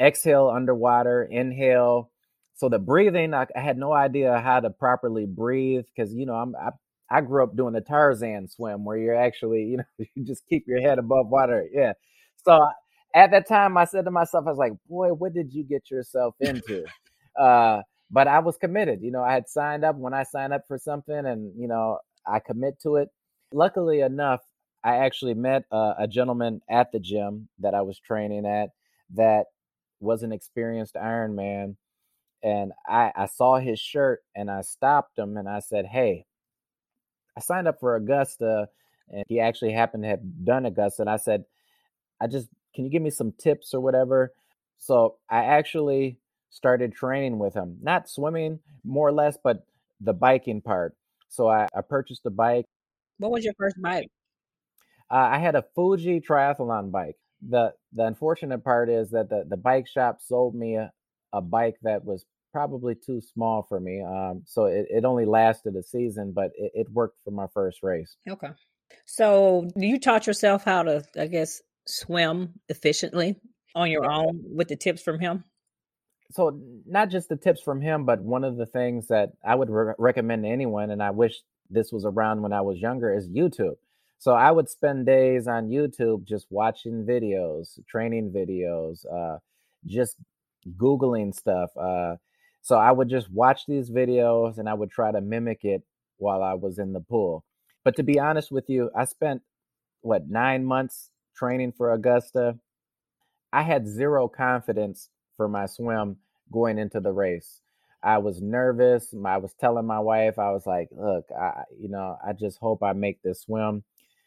exhale 0.00 0.48
underwater, 0.48 1.24
inhale. 1.24 2.10
So 2.54 2.68
the 2.68 2.78
breathing, 2.78 3.34
I, 3.34 3.46
I 3.56 3.60
had 3.60 3.78
no 3.78 3.92
idea 3.92 4.40
how 4.40 4.60
to 4.60 4.70
properly 4.70 5.26
breathe 5.26 5.84
because 5.94 6.12
you 6.14 6.26
know 6.26 6.34
I'm 6.34 6.54
I, 6.56 6.70
I 7.10 7.20
grew 7.20 7.42
up 7.42 7.56
doing 7.56 7.74
the 7.74 7.80
Tarzan 7.80 8.48
swim 8.48 8.84
where 8.84 8.96
you're 8.96 9.16
actually 9.16 9.62
you 9.64 9.76
know 9.78 9.84
you 10.14 10.24
just 10.24 10.46
keep 10.48 10.64
your 10.66 10.80
head 10.80 10.98
above 10.98 11.28
water. 11.28 11.66
Yeah. 11.72 11.92
So 12.44 12.68
at 13.14 13.30
that 13.32 13.46
time, 13.48 13.76
I 13.76 13.84
said 13.84 14.04
to 14.06 14.10
myself, 14.10 14.46
I 14.46 14.50
was 14.50 14.58
like, 14.58 14.72
boy, 14.88 15.08
what 15.10 15.34
did 15.34 15.52
you 15.52 15.64
get 15.64 15.90
yourself 15.90 16.34
into? 16.40 16.84
uh, 17.38 17.82
but 18.10 18.28
I 18.28 18.40
was 18.40 18.56
committed. 18.58 19.00
You 19.02 19.10
know, 19.10 19.22
I 19.22 19.32
had 19.34 19.48
signed 19.48 19.84
up 19.84 19.96
when 19.96 20.14
I 20.14 20.22
signed 20.24 20.52
up 20.52 20.62
for 20.68 20.78
something, 20.78 21.14
and 21.26 21.52
you 21.58 21.68
know, 21.68 21.98
I 22.26 22.40
commit 22.40 22.80
to 22.82 22.96
it. 22.96 23.08
Luckily 23.52 24.00
enough, 24.00 24.40
I 24.84 24.96
actually 24.96 25.34
met 25.34 25.64
a, 25.70 25.94
a 26.00 26.08
gentleman 26.08 26.60
at 26.70 26.92
the 26.92 27.00
gym 27.00 27.48
that 27.60 27.74
I 27.74 27.82
was 27.82 27.98
training 27.98 28.46
at 28.46 28.70
that 29.14 29.44
was 30.02 30.22
an 30.22 30.32
experienced 30.32 30.94
Ironman. 30.94 31.76
And 32.42 32.72
I, 32.88 33.12
I 33.14 33.26
saw 33.26 33.58
his 33.58 33.78
shirt 33.78 34.22
and 34.34 34.50
I 34.50 34.62
stopped 34.62 35.18
him 35.18 35.36
and 35.36 35.48
I 35.48 35.60
said, 35.60 35.86
Hey, 35.86 36.26
I 37.36 37.40
signed 37.40 37.68
up 37.68 37.78
for 37.80 37.94
Augusta. 37.94 38.68
And 39.08 39.24
he 39.28 39.40
actually 39.40 39.72
happened 39.72 40.02
to 40.02 40.08
have 40.08 40.44
done 40.44 40.66
Augusta. 40.66 41.02
And 41.02 41.10
I 41.10 41.16
said, 41.16 41.44
I 42.20 42.26
just, 42.26 42.48
can 42.74 42.84
you 42.84 42.90
give 42.90 43.02
me 43.02 43.10
some 43.10 43.32
tips 43.32 43.74
or 43.74 43.80
whatever? 43.80 44.32
So 44.78 45.16
I 45.30 45.44
actually 45.44 46.18
started 46.50 46.94
training 46.94 47.38
with 47.38 47.54
him, 47.54 47.78
not 47.80 48.08
swimming 48.08 48.58
more 48.84 49.08
or 49.08 49.12
less, 49.12 49.38
but 49.42 49.64
the 50.00 50.12
biking 50.12 50.60
part. 50.60 50.96
So 51.28 51.48
I, 51.48 51.68
I 51.74 51.80
purchased 51.80 52.26
a 52.26 52.30
bike. 52.30 52.66
What 53.18 53.30
was 53.30 53.44
your 53.44 53.54
first 53.54 53.80
bike? 53.80 54.08
Uh, 55.10 55.28
I 55.32 55.38
had 55.38 55.54
a 55.54 55.64
Fuji 55.74 56.20
triathlon 56.20 56.90
bike 56.90 57.16
the 57.48 57.72
the 57.92 58.04
unfortunate 58.04 58.64
part 58.64 58.88
is 58.88 59.10
that 59.10 59.28
the 59.28 59.44
the 59.48 59.56
bike 59.56 59.86
shop 59.88 60.20
sold 60.20 60.54
me 60.54 60.76
a, 60.76 60.92
a 61.32 61.40
bike 61.40 61.76
that 61.82 62.04
was 62.04 62.24
probably 62.52 62.94
too 62.94 63.20
small 63.20 63.64
for 63.68 63.80
me. 63.80 64.02
Um, 64.02 64.42
so 64.46 64.66
it, 64.66 64.86
it 64.90 65.04
only 65.04 65.24
lasted 65.24 65.74
a 65.74 65.82
season, 65.82 66.32
but 66.34 66.50
it, 66.54 66.72
it 66.74 66.90
worked 66.90 67.18
for 67.24 67.30
my 67.30 67.46
first 67.54 67.82
race. 67.82 68.16
Okay. 68.28 68.50
So 69.06 69.68
you 69.74 69.98
taught 69.98 70.26
yourself 70.26 70.64
how 70.64 70.82
to, 70.82 71.02
I 71.18 71.26
guess, 71.26 71.62
swim 71.86 72.60
efficiently 72.68 73.40
on 73.74 73.90
your 73.90 74.10
own 74.10 74.42
with 74.44 74.68
the 74.68 74.76
tips 74.76 75.02
from 75.02 75.18
him? 75.18 75.44
So 76.30 76.58
not 76.86 77.10
just 77.10 77.28
the 77.28 77.36
tips 77.36 77.62
from 77.62 77.80
him, 77.80 78.04
but 78.04 78.20
one 78.20 78.44
of 78.44 78.56
the 78.56 78.66
things 78.66 79.08
that 79.08 79.32
I 79.44 79.54
would 79.54 79.70
re- 79.70 79.94
recommend 79.98 80.44
to 80.44 80.48
anyone, 80.48 80.90
and 80.90 81.02
I 81.02 81.10
wish 81.10 81.40
this 81.68 81.92
was 81.92 82.04
around 82.04 82.42
when 82.42 82.52
I 82.52 82.62
was 82.62 82.78
younger, 82.78 83.14
is 83.14 83.28
YouTube. 83.28 83.76
So 84.22 84.34
I 84.34 84.52
would 84.52 84.68
spend 84.68 85.04
days 85.04 85.48
on 85.48 85.70
YouTube 85.70 86.22
just 86.28 86.46
watching 86.48 87.04
videos, 87.04 87.84
training 87.88 88.30
videos, 88.30 89.04
uh, 89.12 89.38
just 89.84 90.16
Googling 90.76 91.34
stuff. 91.34 91.70
Uh, 91.76 92.18
so 92.60 92.76
I 92.76 92.92
would 92.92 93.08
just 93.08 93.32
watch 93.32 93.66
these 93.66 93.90
videos 93.90 94.58
and 94.58 94.68
I 94.68 94.74
would 94.74 94.92
try 94.92 95.10
to 95.10 95.20
mimic 95.20 95.64
it 95.64 95.82
while 96.18 96.40
I 96.40 96.54
was 96.54 96.78
in 96.78 96.92
the 96.92 97.00
pool. 97.00 97.44
But 97.82 97.96
to 97.96 98.04
be 98.04 98.20
honest 98.20 98.52
with 98.52 98.70
you, 98.70 98.92
I 98.96 99.06
spent 99.06 99.42
what 100.02 100.28
nine 100.28 100.64
months 100.64 101.10
training 101.34 101.72
for 101.72 101.92
Augusta. 101.92 102.60
I 103.52 103.62
had 103.62 103.88
zero 103.88 104.28
confidence 104.28 105.08
for 105.36 105.48
my 105.48 105.66
swim 105.66 106.18
going 106.52 106.78
into 106.78 107.00
the 107.00 107.10
race. 107.10 107.60
I 108.04 108.18
was 108.18 108.40
nervous. 108.40 109.12
I 109.26 109.38
was 109.38 109.52
telling 109.54 109.86
my 109.86 109.98
wife, 109.98 110.38
I 110.38 110.52
was 110.52 110.64
like, 110.64 110.90
look, 110.92 111.24
I, 111.36 111.64
you 111.76 111.88
know, 111.88 112.18
I 112.24 112.34
just 112.34 112.58
hope 112.58 112.84
I 112.84 112.92
make 112.92 113.20
this 113.22 113.40
swim 113.40 113.82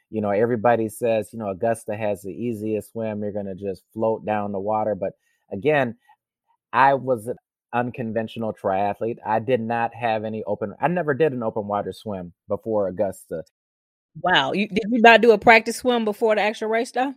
you 0.09 0.21
know, 0.21 0.29
everybody 0.29 0.89
says, 0.89 1.29
you 1.33 1.39
know, 1.39 1.49
Augusta 1.49 1.95
has 1.95 2.21
the 2.21 2.31
easiest 2.31 2.91
swim. 2.91 3.21
You're 3.21 3.31
going 3.31 3.45
to 3.47 3.55
just 3.55 3.83
float 3.93 4.25
down 4.25 4.51
the 4.51 4.59
water. 4.59 4.95
But 4.95 5.13
again, 5.51 5.95
I 6.71 6.93
was 6.93 7.27
an 7.27 7.37
unconventional 7.73 8.53
triathlete. 8.53 9.17
I 9.25 9.39
did 9.39 9.61
not 9.61 9.93
have 9.93 10.23
any 10.23 10.43
open, 10.45 10.73
I 10.79 10.87
never 10.87 11.13
did 11.13 11.33
an 11.33 11.43
open 11.43 11.67
water 11.67 11.93
swim 11.93 12.33
before 12.47 12.87
Augusta. 12.87 13.43
Wow. 14.21 14.53
You, 14.53 14.67
did 14.67 14.85
you 14.89 15.01
not 15.01 15.21
do 15.21 15.31
a 15.31 15.37
practice 15.37 15.77
swim 15.77 16.05
before 16.05 16.35
the 16.35 16.41
actual 16.41 16.69
race, 16.69 16.91
though? 16.91 17.13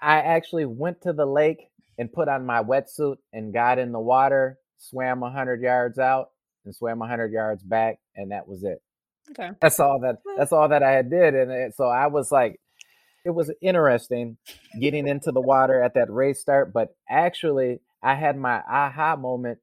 I 0.00 0.18
actually 0.18 0.66
went 0.66 1.02
to 1.02 1.12
the 1.12 1.26
lake 1.26 1.68
and 1.98 2.12
put 2.12 2.28
on 2.28 2.46
my 2.46 2.62
wetsuit 2.62 3.16
and 3.32 3.52
got 3.52 3.78
in 3.78 3.92
the 3.92 4.00
water, 4.00 4.58
swam 4.78 5.20
100 5.20 5.60
yards 5.60 5.98
out 5.98 6.30
and 6.64 6.74
swam 6.74 6.98
100 6.98 7.32
yards 7.32 7.62
back, 7.62 7.98
and 8.16 8.30
that 8.30 8.46
was 8.46 8.64
it. 8.64 8.82
Okay. 9.30 9.50
That's 9.60 9.80
all 9.80 10.00
that 10.00 10.16
that's 10.36 10.52
all 10.52 10.68
that 10.68 10.82
I 10.82 10.90
had 10.92 11.10
did. 11.10 11.34
And 11.34 11.50
it, 11.50 11.74
so 11.76 11.84
I 11.84 12.08
was 12.08 12.30
like, 12.30 12.60
it 13.24 13.30
was 13.30 13.50
interesting 13.62 14.36
getting 14.80 15.06
into 15.06 15.32
the 15.32 15.40
water 15.40 15.82
at 15.82 15.94
that 15.94 16.10
race 16.10 16.40
start, 16.40 16.72
but 16.72 16.88
actually 17.08 17.80
I 18.02 18.14
had 18.14 18.36
my 18.36 18.62
aha 18.68 19.16
moment 19.16 19.58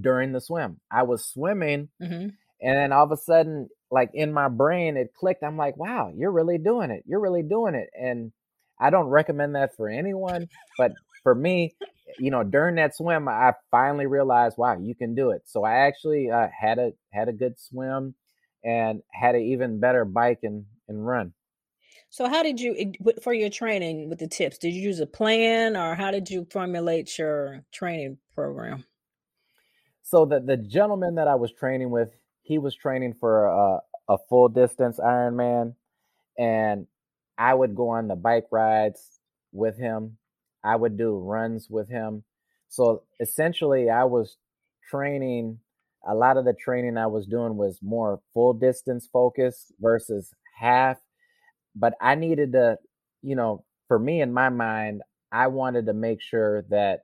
during 0.00 0.32
the 0.32 0.40
swim. 0.40 0.80
I 0.90 1.02
was 1.02 1.26
swimming 1.26 1.88
mm-hmm. 2.00 2.28
and 2.62 2.78
then 2.78 2.92
all 2.92 3.04
of 3.04 3.12
a 3.12 3.16
sudden, 3.16 3.68
like 3.90 4.10
in 4.14 4.32
my 4.32 4.48
brain, 4.48 4.96
it 4.96 5.12
clicked. 5.18 5.42
I'm 5.42 5.56
like, 5.56 5.76
wow, 5.76 6.12
you're 6.16 6.30
really 6.30 6.58
doing 6.58 6.90
it. 6.90 7.02
You're 7.06 7.20
really 7.20 7.42
doing 7.42 7.74
it. 7.74 7.88
And 8.00 8.32
I 8.78 8.90
don't 8.90 9.08
recommend 9.08 9.56
that 9.56 9.76
for 9.76 9.88
anyone, 9.88 10.48
but 10.78 10.92
for 11.22 11.34
me, 11.34 11.74
you 12.18 12.30
know, 12.30 12.42
during 12.42 12.76
that 12.76 12.96
swim, 12.96 13.28
I 13.28 13.52
finally 13.70 14.06
realized, 14.06 14.56
wow, 14.56 14.78
you 14.80 14.94
can 14.94 15.14
do 15.14 15.30
it. 15.30 15.42
So 15.46 15.64
I 15.64 15.86
actually 15.86 16.30
uh, 16.30 16.48
had 16.58 16.78
a 16.78 16.92
had 17.12 17.28
a 17.28 17.32
good 17.32 17.58
swim 17.58 18.14
and 18.64 19.02
had 19.12 19.34
an 19.34 19.42
even 19.42 19.80
better 19.80 20.04
bike 20.04 20.40
and, 20.42 20.64
and 20.88 21.06
run. 21.06 21.32
So, 22.12 22.28
how 22.28 22.42
did 22.42 22.60
you, 22.60 22.92
for 23.22 23.32
your 23.32 23.50
training 23.50 24.08
with 24.08 24.18
the 24.18 24.26
tips, 24.26 24.58
did 24.58 24.74
you 24.74 24.82
use 24.82 24.98
a 24.98 25.06
plan 25.06 25.76
or 25.76 25.94
how 25.94 26.10
did 26.10 26.28
you 26.28 26.46
formulate 26.50 27.16
your 27.16 27.64
training 27.72 28.18
program? 28.34 28.84
So, 30.02 30.24
the, 30.24 30.40
the 30.40 30.56
gentleman 30.56 31.14
that 31.14 31.28
I 31.28 31.36
was 31.36 31.52
training 31.52 31.90
with, 31.90 32.10
he 32.42 32.58
was 32.58 32.74
training 32.74 33.14
for 33.20 33.46
a, 33.46 33.78
a 34.08 34.18
full 34.28 34.48
distance 34.48 34.98
Ironman, 34.98 35.74
and 36.36 36.88
I 37.38 37.54
would 37.54 37.76
go 37.76 37.90
on 37.90 38.08
the 38.08 38.16
bike 38.16 38.46
rides 38.50 39.20
with 39.52 39.78
him. 39.78 40.16
I 40.64 40.74
would 40.74 40.98
do 40.98 41.16
runs 41.16 41.70
with 41.70 41.88
him. 41.88 42.24
So, 42.68 43.04
essentially, 43.20 43.88
I 43.88 44.02
was 44.02 44.36
training 44.90 45.60
a 46.06 46.14
lot 46.14 46.36
of 46.36 46.44
the 46.44 46.54
training 46.54 46.96
I 46.96 47.06
was 47.06 47.26
doing 47.26 47.56
was 47.56 47.78
more 47.82 48.20
full 48.32 48.54
distance 48.54 49.08
focus 49.12 49.70
versus 49.80 50.32
half. 50.58 50.98
But 51.76 51.94
I 52.00 52.14
needed 52.14 52.52
to, 52.52 52.76
you 53.22 53.36
know, 53.36 53.64
for 53.88 53.98
me 53.98 54.20
in 54.20 54.32
my 54.32 54.48
mind, 54.48 55.02
I 55.32 55.46
wanted 55.48 55.86
to 55.86 55.94
make 55.94 56.20
sure 56.20 56.64
that 56.70 57.00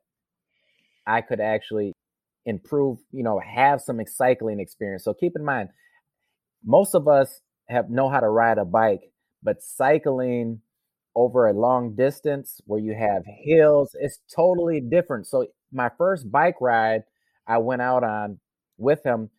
I 1.06 1.20
could 1.20 1.40
actually 1.40 1.92
improve, 2.46 2.98
you 3.12 3.22
know, 3.22 3.40
have 3.40 3.80
some 3.80 4.00
cycling 4.06 4.60
experience. 4.60 5.04
So 5.04 5.14
keep 5.14 5.32
in 5.36 5.44
mind, 5.44 5.68
most 6.64 6.94
of 6.94 7.08
us 7.08 7.40
have 7.68 7.90
know 7.90 8.08
how 8.08 8.20
to 8.20 8.28
ride 8.28 8.58
a 8.58 8.64
bike, 8.64 9.12
but 9.42 9.62
cycling 9.62 10.60
over 11.14 11.46
a 11.46 11.52
long 11.52 11.94
distance 11.94 12.60
where 12.66 12.80
you 12.80 12.94
have 12.94 13.22
hills, 13.26 13.96
it's 13.98 14.20
totally 14.34 14.80
different. 14.80 15.26
So 15.26 15.46
my 15.72 15.90
first 15.96 16.30
bike 16.30 16.56
ride 16.60 17.02
I 17.46 17.58
went 17.58 17.82
out 17.82 18.04
on 18.04 18.38
with 18.78 19.04
him, 19.04 19.30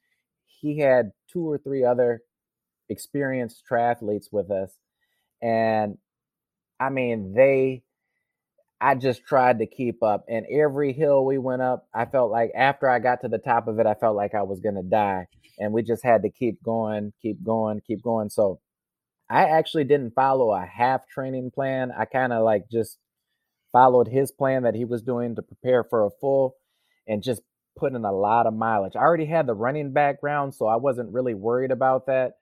he 0.46 0.80
had 0.80 1.12
two 1.32 1.50
or 1.50 1.58
three 1.58 1.84
other 1.84 2.22
experienced 2.90 3.64
triathletes 3.70 4.28
with 4.32 4.50
us. 4.52 4.72
And 5.42 5.98
I 6.80 6.90
mean, 6.90 7.34
they, 7.34 7.84
I 8.80 8.96
just 8.96 9.26
tried 9.26 9.60
to 9.60 9.66
keep 9.66 10.04
up. 10.04 10.26
And 10.30 10.46
every 10.52 10.94
hill 10.94 11.26
we 11.26 11.38
went 11.38 11.62
up, 11.62 11.88
I 11.94 12.06
felt 12.06 12.32
like 12.32 12.52
after 12.56 12.90
I 12.90 13.00
got 13.00 13.22
to 13.22 13.28
the 13.28 13.38
top 13.40 13.68
of 13.68 13.80
it, 13.80 13.86
I 13.86 13.96
felt 13.96 14.16
like 14.16 14.36
I 14.36 14.44
was 14.44 14.60
going 14.60 14.76
to 14.76 14.84
die. 14.84 15.28
And 15.60 15.74
we 15.74 15.82
just 15.82 16.04
had 16.04 16.22
to 16.24 16.30
keep 16.30 16.62
going, 16.62 17.14
keep 17.22 17.44
going, 17.44 17.82
keep 17.86 18.04
going. 18.04 18.30
So 18.30 18.60
I 19.30 19.46
actually 19.46 19.84
didn't 19.84 20.14
follow 20.14 20.52
a 20.54 20.66
half 20.66 21.08
training 21.08 21.52
plan. 21.52 21.92
I 21.98 22.06
kind 22.06 22.32
of 22.32 22.44
like 22.44 22.70
just 22.70 22.98
followed 23.72 24.08
his 24.08 24.32
plan 24.32 24.64
that 24.64 24.76
he 24.76 24.86
was 24.86 25.02
doing 25.02 25.36
to 25.36 25.42
prepare 25.42 25.84
for 25.84 26.06
a 26.06 26.12
full 26.22 26.56
and 27.08 27.24
just 27.24 27.42
put 27.78 27.94
in 27.94 28.04
a 28.04 28.12
lot 28.12 28.48
of 28.48 28.54
mileage. 28.54 28.96
I 28.96 29.00
already 29.00 29.26
had 29.26 29.48
the 29.48 29.54
running 29.54 29.94
background, 29.94 30.54
so 30.54 30.68
I 30.68 30.76
wasn't 30.76 31.14
really 31.14 31.34
worried 31.34 31.72
about 31.72 32.08
that. 32.08 32.34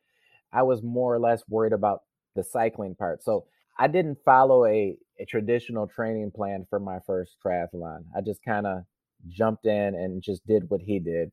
I 0.52 0.64
was 0.64 0.82
more 0.82 1.14
or 1.14 1.20
less 1.20 1.44
worried 1.50 1.74
about 1.74 2.02
the 2.36 2.44
cycling 2.44 2.96
part. 2.96 3.24
So 3.24 3.46
I 3.78 3.88
didn't 3.88 4.20
follow 4.24 4.66
a, 4.66 4.98
a 5.20 5.26
traditional 5.26 5.88
training 5.88 6.32
plan 6.36 6.66
for 6.70 6.80
my 6.80 7.00
first 7.06 7.36
triathlon. 7.46 8.06
I 8.16 8.22
just 8.22 8.44
kind 8.44 8.66
of 8.66 8.84
jumped 9.28 9.66
in 9.66 9.96
and 9.96 10.22
just 10.22 10.46
did 10.48 10.64
what 10.70 10.82
he 10.82 11.00
did. 11.00 11.32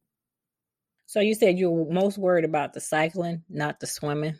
So 1.06 1.20
you 1.20 1.34
said 1.34 1.58
you 1.58 1.70
were 1.70 1.92
most 1.92 2.18
worried 2.18 2.44
about 2.44 2.72
the 2.72 2.80
cycling, 2.80 3.42
not 3.48 3.80
the 3.80 3.86
swimming? 3.86 4.36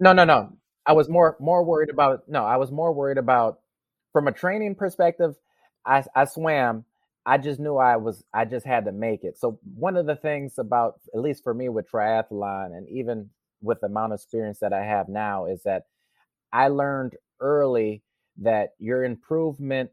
No, 0.00 0.12
no, 0.12 0.24
no. 0.24 0.56
I 0.86 0.92
was 0.92 1.08
more 1.08 1.36
more 1.38 1.64
worried 1.64 1.90
about 1.90 2.28
no, 2.28 2.44
I 2.44 2.56
was 2.56 2.72
more 2.72 2.92
worried 2.92 3.18
about 3.18 3.60
from 4.12 4.26
a 4.26 4.32
training 4.32 4.74
perspective, 4.74 5.34
I 5.84 6.02
I 6.14 6.24
swam. 6.24 6.84
I 7.28 7.36
just 7.36 7.60
knew 7.60 7.76
I 7.76 7.96
was 7.96 8.24
I 8.32 8.46
just 8.46 8.64
had 8.64 8.86
to 8.86 8.92
make 8.92 9.22
it. 9.22 9.36
So 9.36 9.60
one 9.74 9.98
of 9.98 10.06
the 10.06 10.16
things 10.16 10.54
about 10.58 10.94
at 11.14 11.20
least 11.20 11.42
for 11.44 11.52
me 11.52 11.68
with 11.68 11.90
triathlon 11.90 12.68
and 12.68 12.88
even 12.88 13.28
with 13.60 13.80
the 13.82 13.86
amount 13.88 14.14
of 14.14 14.16
experience 14.16 14.60
that 14.60 14.72
I 14.72 14.82
have 14.82 15.10
now 15.10 15.44
is 15.44 15.62
that 15.64 15.82
I 16.54 16.68
learned 16.68 17.16
early 17.38 18.02
that 18.38 18.70
your 18.78 19.04
improvement 19.04 19.90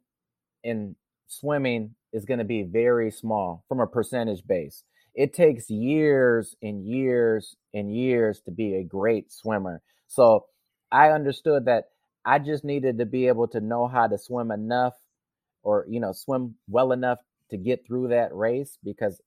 in 0.64 0.96
swimming 1.28 1.96
is 2.14 2.24
going 2.24 2.38
to 2.38 2.46
be 2.46 2.64
very 2.64 3.12
small 3.12 3.66
from 3.68 3.82
a 3.82 3.88
percentage 3.88 4.48
base. 4.48 4.86
It 5.14 5.34
takes 5.34 5.70
years 5.70 6.56
and 6.62 6.86
years 6.86 7.58
and 7.74 7.94
years 7.94 8.40
to 8.46 8.52
be 8.52 8.76
a 8.76 8.84
great 8.86 9.34
swimmer. 9.34 9.82
So 10.08 10.46
I 10.90 11.10
understood 11.10 11.66
that 11.66 11.90
I 12.26 12.40
just 12.40 12.64
needed 12.64 13.00
to 13.00 13.06
be 13.06 13.28
able 13.28 13.50
to 13.50 13.60
know 13.60 13.88
how 13.88 14.08
to 14.08 14.18
swim 14.18 14.52
enough 14.52 14.94
or, 15.66 15.86
you 15.90 16.00
know, 16.00 16.14
swim 16.14 16.56
well 16.70 16.94
enough 16.94 17.20
to 17.52 17.58
get 17.58 17.86
through 17.86 18.08
that 18.10 18.34
race 18.34 18.78
because, 18.84 19.22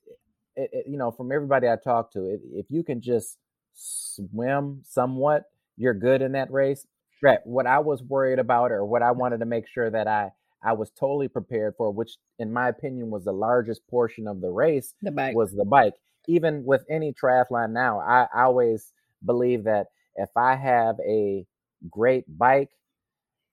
it, 0.57 0.71
it, 0.73 0.87
you 0.89 0.97
know, 0.97 1.11
from 1.11 1.31
everybody 1.31 1.69
I 1.69 1.77
talk 1.77 2.13
to, 2.13 2.25
if, 2.25 2.41
if 2.53 2.67
you 2.71 2.83
can 2.83 3.03
just 3.03 3.37
swim 3.75 4.83
somewhat, 4.85 5.45
you're 5.77 5.95
good 5.95 6.23
in 6.23 6.33
that 6.33 6.51
race. 6.51 6.87
Right. 7.23 7.39
What 7.45 7.67
I 7.67 7.81
was 7.81 8.03
worried 8.03 8.39
about 8.39 8.73
or 8.73 8.85
what 8.85 9.03
I 9.03 9.11
wanted 9.11 9.41
to 9.41 9.47
make 9.47 9.69
sure 9.69 9.91
that 9.91 10.07
I 10.07 10.31
I 10.63 10.73
was 10.73 10.91
totally 10.91 11.29
prepared 11.29 11.75
for, 11.77 11.93
which 11.93 12.17
in 12.39 12.53
my 12.53 12.69
opinion 12.69 13.11
was 13.11 13.25
the 13.25 13.33
largest 13.33 13.87
portion 13.89 14.27
of 14.27 14.41
the 14.41 14.51
race, 14.51 14.95
the 15.03 15.13
bike. 15.13 15.37
was 15.37 15.53
the 15.53 15.65
bike. 15.65 15.95
Even 16.27 16.65
with 16.65 16.85
any 16.91 17.13
triathlon 17.13 17.71
now, 17.71 18.01
I, 18.01 18.27
I 18.35 18.43
always 18.43 18.93
believe 19.25 19.65
that 19.65 19.87
if 20.17 20.31
I 20.37 20.57
have 20.57 20.97
a 21.07 21.47
great 21.89 22.25
bike, 22.39 22.71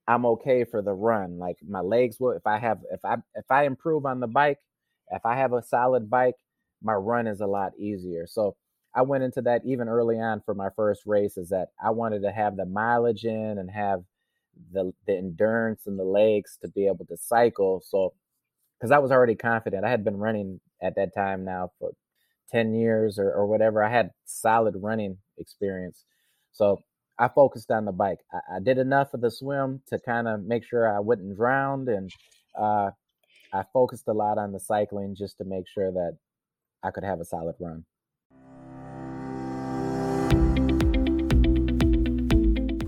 I'm 0.08 0.26
okay 0.26 0.64
for 0.64 0.82
the 0.82 0.94
run. 0.94 1.40
Like 1.40 1.58
my 1.68 1.82
legs 1.82 2.18
will 2.20 2.32
if 2.32 2.46
I 2.46 2.60
have 2.60 2.80
if 2.92 3.04
I 3.04 3.16
if 3.36 3.50
I 3.50 3.66
improve 3.66 4.06
on 4.06 4.20
the 4.20 4.28
bike, 4.28 4.60
if 5.12 5.26
I 5.26 5.36
have 5.36 5.54
a 5.54 5.64
solid 5.64 6.10
bike, 6.10 6.36
my 6.82 6.94
run 6.94 7.28
is 7.28 7.42
a 7.42 7.48
lot 7.48 7.74
easier. 7.78 8.28
So 8.28 8.56
I 8.94 9.02
went 9.02 9.24
into 9.24 9.42
that 9.44 9.62
even 9.66 9.90
early 9.90 10.20
on 10.20 10.42
for 10.46 10.54
my 10.54 10.70
first 10.76 11.04
race 11.06 11.38
is 11.38 11.50
that 11.50 11.70
I 11.84 11.90
wanted 11.92 12.22
to 12.22 12.32
have 12.32 12.56
the 12.56 12.66
mileage 12.66 13.26
in 13.26 13.58
and 13.58 13.70
have 13.72 14.04
the 14.72 14.94
the 15.08 15.18
endurance 15.18 15.88
and 15.88 16.00
the 16.00 16.04
legs 16.04 16.58
to 16.62 16.70
be 16.70 16.88
able 16.88 17.06
to 17.06 17.18
cycle. 17.18 17.82
So 17.84 18.14
because 18.80 18.92
I 18.92 19.00
was 19.00 19.12
already 19.12 19.36
confident, 19.36 19.86
I 19.86 19.90
had 19.90 20.04
been 20.04 20.18
running 20.18 20.60
at 20.82 20.96
that 20.96 21.14
time 21.16 21.46
now 21.46 21.72
for 21.80 21.92
10 22.52 22.74
years 22.76 23.18
or, 23.18 23.32
or 23.32 23.48
whatever. 23.48 23.84
I 23.84 23.90
had 23.90 24.12
solid 24.26 24.76
running 24.78 25.18
experience. 25.38 26.04
So 26.52 26.82
I 27.18 27.30
focused 27.30 27.72
on 27.72 27.86
the 27.86 27.92
bike. 27.92 28.20
I, 28.32 28.58
I 28.58 28.60
did 28.60 28.78
enough 28.78 29.14
of 29.14 29.22
the 29.22 29.32
swim 29.32 29.82
to 29.88 30.00
kind 30.00 30.28
of 30.28 30.44
make 30.44 30.66
sure 30.66 30.94
I 30.94 31.00
wouldn't 31.00 31.38
drown. 31.38 31.88
And 31.88 32.12
uh, 32.60 32.92
I 33.54 33.64
focused 33.74 34.08
a 34.08 34.14
lot 34.14 34.38
on 34.38 34.52
the 34.52 34.60
cycling 34.60 35.16
just 35.16 35.38
to 35.38 35.46
make 35.46 35.66
sure 35.68 35.92
that 35.92 36.18
I 36.84 36.92
could 36.92 37.04
have 37.04 37.20
a 37.20 37.26
solid 37.26 37.56
run. 37.60 37.86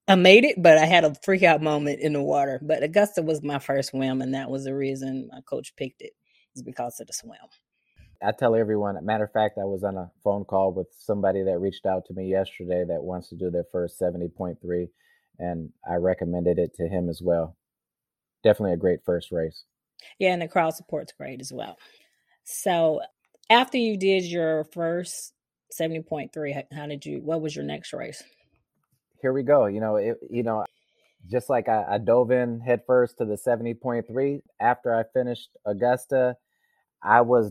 I 0.06 0.16
made 0.16 0.44
it, 0.44 0.62
but 0.62 0.76
I 0.76 0.84
had 0.84 1.04
a 1.04 1.14
freak 1.22 1.42
out 1.42 1.62
moment 1.62 2.00
in 2.00 2.12
the 2.12 2.22
water. 2.22 2.60
But 2.62 2.82
Augusta 2.82 3.22
was 3.22 3.42
my 3.42 3.58
first 3.58 3.90
swim, 3.90 4.20
and 4.20 4.34
that 4.34 4.50
was 4.50 4.64
the 4.64 4.74
reason 4.74 5.28
my 5.32 5.40
coach 5.42 5.74
picked 5.76 6.02
it, 6.02 6.12
is 6.54 6.62
because 6.62 7.00
of 7.00 7.06
the 7.06 7.12
swim. 7.12 7.38
I 8.22 8.32
tell 8.32 8.54
everyone, 8.54 9.02
matter 9.04 9.24
of 9.24 9.32
fact, 9.32 9.58
I 9.58 9.64
was 9.64 9.82
on 9.82 9.96
a 9.96 10.10
phone 10.22 10.44
call 10.44 10.72
with 10.72 10.88
somebody 10.98 11.42
that 11.44 11.58
reached 11.58 11.86
out 11.86 12.04
to 12.06 12.14
me 12.14 12.30
yesterday 12.30 12.84
that 12.86 13.02
wants 13.02 13.28
to 13.30 13.36
do 13.36 13.50
their 13.50 13.64
first 13.72 14.00
70.3, 14.00 14.88
and 15.38 15.70
I 15.88 15.94
recommended 15.94 16.58
it 16.58 16.74
to 16.76 16.88
him 16.88 17.08
as 17.08 17.20
well. 17.22 17.56
Definitely 18.42 18.74
a 18.74 18.78
great 18.78 19.00
first 19.04 19.32
race. 19.32 19.64
Yeah, 20.18 20.32
and 20.32 20.42
the 20.42 20.48
crowd 20.48 20.74
support's 20.74 21.12
great 21.12 21.40
as 21.40 21.52
well. 21.52 21.78
So 22.44 23.00
after 23.50 23.78
you 23.78 23.96
did 23.96 24.24
your 24.24 24.64
first 24.64 25.32
70.3 25.78 26.64
how 26.72 26.86
did 26.86 27.04
you 27.04 27.20
what 27.20 27.40
was 27.40 27.56
your 27.56 27.64
next 27.64 27.92
race 27.92 28.22
here 29.24 29.32
we 29.32 29.42
go 29.42 29.64
you 29.64 29.80
know 29.80 29.96
it, 29.96 30.18
you 30.28 30.42
know 30.42 30.62
just 31.30 31.48
like 31.48 31.66
I, 31.66 31.84
I 31.92 31.98
dove 31.98 32.30
in 32.30 32.60
headfirst 32.60 33.16
to 33.18 33.24
the 33.24 33.37
70.3 33.37 34.42
after 34.60 34.94
i 34.94 35.02
finished 35.14 35.48
augusta 35.64 36.37
i 37.02 37.22
was 37.22 37.50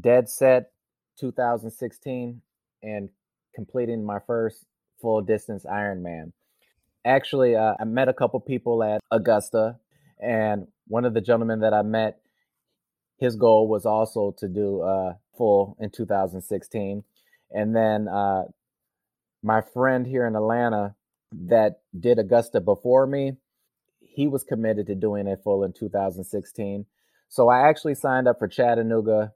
dead 0.00 0.28
set 0.28 0.72
2016 1.20 2.42
and 2.82 3.08
completing 3.54 4.04
my 4.04 4.18
first 4.26 4.64
full 5.00 5.22
distance 5.22 5.64
ironman 5.64 6.32
actually 7.04 7.54
uh, 7.54 7.74
i 7.78 7.84
met 7.84 8.08
a 8.08 8.12
couple 8.12 8.40
people 8.40 8.82
at 8.82 9.00
augusta 9.12 9.78
and 10.20 10.66
one 10.88 11.04
of 11.04 11.14
the 11.14 11.20
gentlemen 11.20 11.60
that 11.60 11.72
i 11.72 11.82
met 11.82 12.18
his 13.18 13.36
goal 13.36 13.68
was 13.68 13.86
also 13.86 14.34
to 14.38 14.48
do 14.48 14.80
uh, 14.80 15.14
full 15.38 15.76
in 15.78 15.90
2016. 15.90 17.04
And 17.52 17.76
then 17.76 18.08
uh, 18.08 18.44
my 19.42 19.60
friend 19.60 20.06
here 20.06 20.26
in 20.26 20.34
Atlanta 20.34 20.94
that 21.46 21.80
did 21.98 22.18
Augusta 22.18 22.60
before 22.60 23.06
me, 23.06 23.32
he 24.00 24.26
was 24.26 24.44
committed 24.44 24.86
to 24.86 24.94
doing 24.94 25.26
it 25.26 25.40
full 25.42 25.64
in 25.64 25.72
2016. 25.72 26.86
So 27.28 27.48
I 27.48 27.68
actually 27.68 27.94
signed 27.94 28.28
up 28.28 28.38
for 28.38 28.48
Chattanooga, 28.48 29.32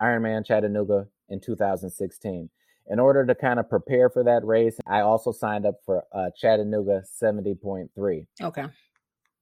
Ironman 0.00 0.46
Chattanooga 0.46 1.08
in 1.28 1.40
2016. 1.40 2.50
In 2.88 2.98
order 2.98 3.24
to 3.26 3.34
kind 3.34 3.60
of 3.60 3.68
prepare 3.68 4.10
for 4.10 4.24
that 4.24 4.44
race, 4.44 4.76
I 4.86 5.00
also 5.00 5.32
signed 5.32 5.66
up 5.66 5.76
for 5.84 6.04
uh, 6.12 6.30
Chattanooga 6.36 7.02
70.3. 7.22 8.26
Okay. 8.40 8.64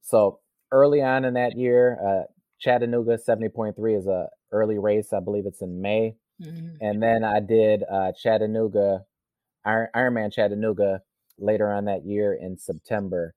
So 0.01 0.39
early 0.71 1.01
on 1.01 1.25
in 1.25 1.33
that 1.35 1.57
year, 1.57 1.97
uh, 2.05 2.23
Chattanooga 2.59 3.17
70.3 3.17 3.97
is 3.97 4.07
a 4.07 4.27
early 4.51 4.77
race. 4.77 5.13
I 5.13 5.19
believe 5.19 5.45
it's 5.45 5.61
in 5.61 5.81
May. 5.81 6.15
Mm-hmm. 6.41 6.75
And 6.81 7.01
then 7.01 7.23
I 7.23 7.39
did 7.39 7.83
uh, 7.91 8.11
Chattanooga, 8.21 9.05
Iron, 9.65 9.87
Ironman 9.95 10.33
Chattanooga 10.33 11.01
later 11.41 11.71
on 11.71 11.85
that 11.85 12.05
year 12.05 12.33
in 12.33 12.57
September. 12.57 13.33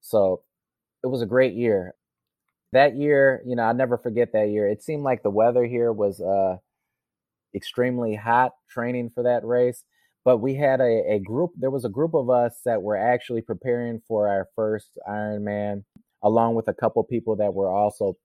So 0.00 0.42
it 1.02 1.08
was 1.08 1.22
a 1.22 1.26
great 1.26 1.54
year. 1.54 1.94
That 2.72 2.96
year, 2.96 3.42
you 3.46 3.54
know, 3.54 3.62
I'll 3.62 3.74
never 3.74 3.98
forget 3.98 4.32
that 4.32 4.48
year. 4.48 4.68
It 4.68 4.82
seemed 4.82 5.04
like 5.04 5.22
the 5.22 5.30
weather 5.30 5.64
here 5.64 5.92
was 5.92 6.20
uh, 6.20 6.56
extremely 7.54 8.16
hot 8.16 8.52
training 8.68 9.10
for 9.14 9.22
that 9.22 9.44
race. 9.44 9.84
But 10.24 10.38
we 10.38 10.54
had 10.54 10.80
a, 10.80 11.14
a 11.14 11.20
group, 11.20 11.52
there 11.56 11.70
was 11.70 11.84
a 11.84 11.90
group 11.90 12.14
of 12.14 12.30
us 12.30 12.60
that 12.64 12.82
were 12.82 12.96
actually 12.96 13.42
preparing 13.42 14.00
for 14.08 14.28
our 14.28 14.48
first 14.56 14.90
Ironman, 15.08 15.84
along 16.22 16.54
with 16.54 16.66
a 16.68 16.74
couple 16.74 17.04
people 17.04 17.36
that 17.36 17.54
were 17.54 17.70
also 17.70 18.16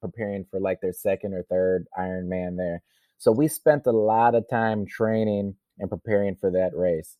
preparing 0.00 0.46
for 0.50 0.60
like 0.60 0.80
their 0.80 0.92
second 0.92 1.34
or 1.34 1.42
third 1.42 1.86
Ironman 1.98 2.56
there. 2.56 2.82
So 3.18 3.32
we 3.32 3.48
spent 3.48 3.86
a 3.86 3.92
lot 3.92 4.34
of 4.34 4.48
time 4.48 4.86
training 4.86 5.56
and 5.78 5.90
preparing 5.90 6.36
for 6.36 6.50
that 6.52 6.70
race. 6.74 7.16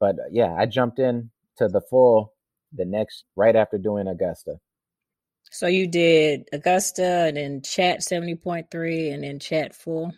But 0.00 0.16
uh, 0.16 0.28
yeah, 0.30 0.54
I 0.58 0.66
jumped 0.66 0.98
in 0.98 1.30
to 1.58 1.68
the 1.68 1.80
full 1.80 2.32
the 2.72 2.84
next 2.84 3.24
right 3.36 3.54
after 3.54 3.78
doing 3.78 4.06
Augusta. 4.08 4.56
So 5.50 5.66
you 5.66 5.86
did 5.86 6.48
Augusta 6.52 7.26
and 7.26 7.36
then 7.36 7.62
chat 7.62 8.00
70.3 8.00 9.14
and 9.14 9.22
then 9.22 9.38
chat 9.38 9.74
full? 9.74 10.12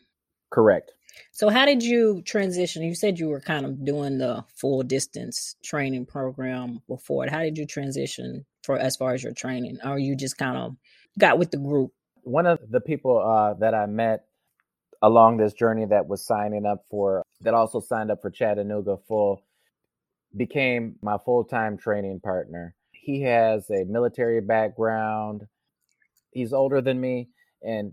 Correct. 0.50 0.92
So 1.32 1.48
how 1.48 1.66
did 1.66 1.82
you 1.82 2.22
transition? 2.22 2.82
You 2.82 2.94
said 2.94 3.18
you 3.18 3.28
were 3.28 3.40
kind 3.40 3.66
of 3.66 3.84
doing 3.84 4.18
the 4.18 4.44
full 4.54 4.82
distance 4.82 5.56
training 5.62 6.06
program 6.06 6.80
before 6.88 7.24
it. 7.24 7.30
How 7.30 7.40
did 7.40 7.58
you 7.58 7.66
transition 7.66 8.44
for 8.62 8.78
as 8.78 8.96
far 8.96 9.12
as 9.12 9.22
your 9.22 9.32
training? 9.32 9.78
Or 9.84 9.98
you 9.98 10.16
just 10.16 10.38
kind 10.38 10.56
of 10.56 10.76
got 11.18 11.38
with 11.38 11.50
the 11.50 11.58
group? 11.58 11.92
One 12.22 12.46
of 12.46 12.58
the 12.70 12.80
people 12.80 13.18
uh, 13.18 13.54
that 13.60 13.74
I 13.74 13.86
met 13.86 14.24
along 15.02 15.36
this 15.36 15.52
journey 15.52 15.84
that 15.86 16.06
was 16.08 16.24
signing 16.24 16.64
up 16.66 16.84
for 16.90 17.22
that 17.42 17.54
also 17.54 17.80
signed 17.80 18.10
up 18.10 18.22
for 18.22 18.30
Chattanooga 18.30 18.96
full 19.06 19.42
became 20.36 20.96
my 21.02 21.16
full-time 21.24 21.76
training 21.76 22.20
partner. 22.20 22.74
He 22.92 23.22
has 23.22 23.70
a 23.70 23.84
military 23.84 24.40
background. 24.40 25.46
He's 26.30 26.52
older 26.52 26.80
than 26.80 27.00
me 27.00 27.28
and 27.62 27.92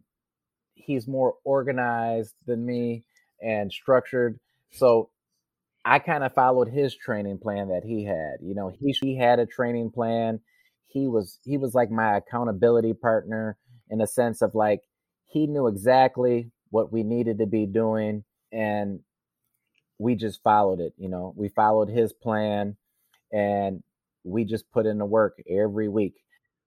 he's 0.75 1.07
more 1.07 1.35
organized 1.43 2.33
than 2.45 2.65
me 2.65 3.03
and 3.41 3.71
structured. 3.71 4.39
So 4.71 5.09
I 5.85 5.99
kind 5.99 6.23
of 6.23 6.33
followed 6.33 6.69
his 6.69 6.95
training 6.95 7.39
plan 7.39 7.69
that 7.69 7.83
he 7.83 8.03
had. 8.03 8.37
You 8.41 8.55
know, 8.55 8.73
he 8.79 8.95
he 9.01 9.17
had 9.17 9.39
a 9.39 9.45
training 9.45 9.91
plan. 9.91 10.39
He 10.87 11.07
was 11.07 11.39
he 11.43 11.57
was 11.57 11.73
like 11.73 11.91
my 11.91 12.17
accountability 12.17 12.93
partner 12.93 13.57
in 13.89 14.01
a 14.01 14.07
sense 14.07 14.41
of 14.41 14.55
like 14.55 14.81
he 15.25 15.47
knew 15.47 15.67
exactly 15.67 16.51
what 16.69 16.91
we 16.91 17.03
needed 17.03 17.39
to 17.39 17.45
be 17.45 17.65
doing 17.65 18.23
and 18.51 18.99
we 20.03 20.15
just 20.15 20.43
followed 20.43 20.81
it, 20.81 20.93
you 20.97 21.09
know. 21.09 21.33
We 21.35 21.47
followed 21.49 21.89
his 21.89 22.11
plan 22.11 22.75
and 23.31 23.81
we 24.23 24.43
just 24.43 24.69
put 24.71 24.85
in 24.85 24.97
the 24.97 25.05
work 25.05 25.41
every 25.49 25.87
week. 25.87 26.15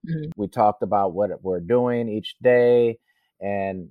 Mm-hmm. 0.09 0.31
We 0.35 0.47
talked 0.47 0.81
about 0.81 1.13
what 1.13 1.29
we're 1.43 1.59
doing 1.59 2.09
each 2.09 2.35
day 2.41 2.97
and 3.39 3.89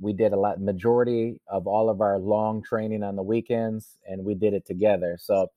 we 0.00 0.12
did 0.12 0.32
a 0.32 0.38
lot 0.38 0.60
majority 0.60 1.40
of 1.50 1.66
all 1.66 1.90
of 1.90 2.00
our 2.00 2.18
long 2.18 2.62
training 2.62 3.02
on 3.02 3.16
the 3.16 3.22
weekends 3.22 3.98
and 4.06 4.24
we 4.24 4.34
did 4.34 4.54
it 4.54 4.64
together 4.64 5.18
so 5.20 5.48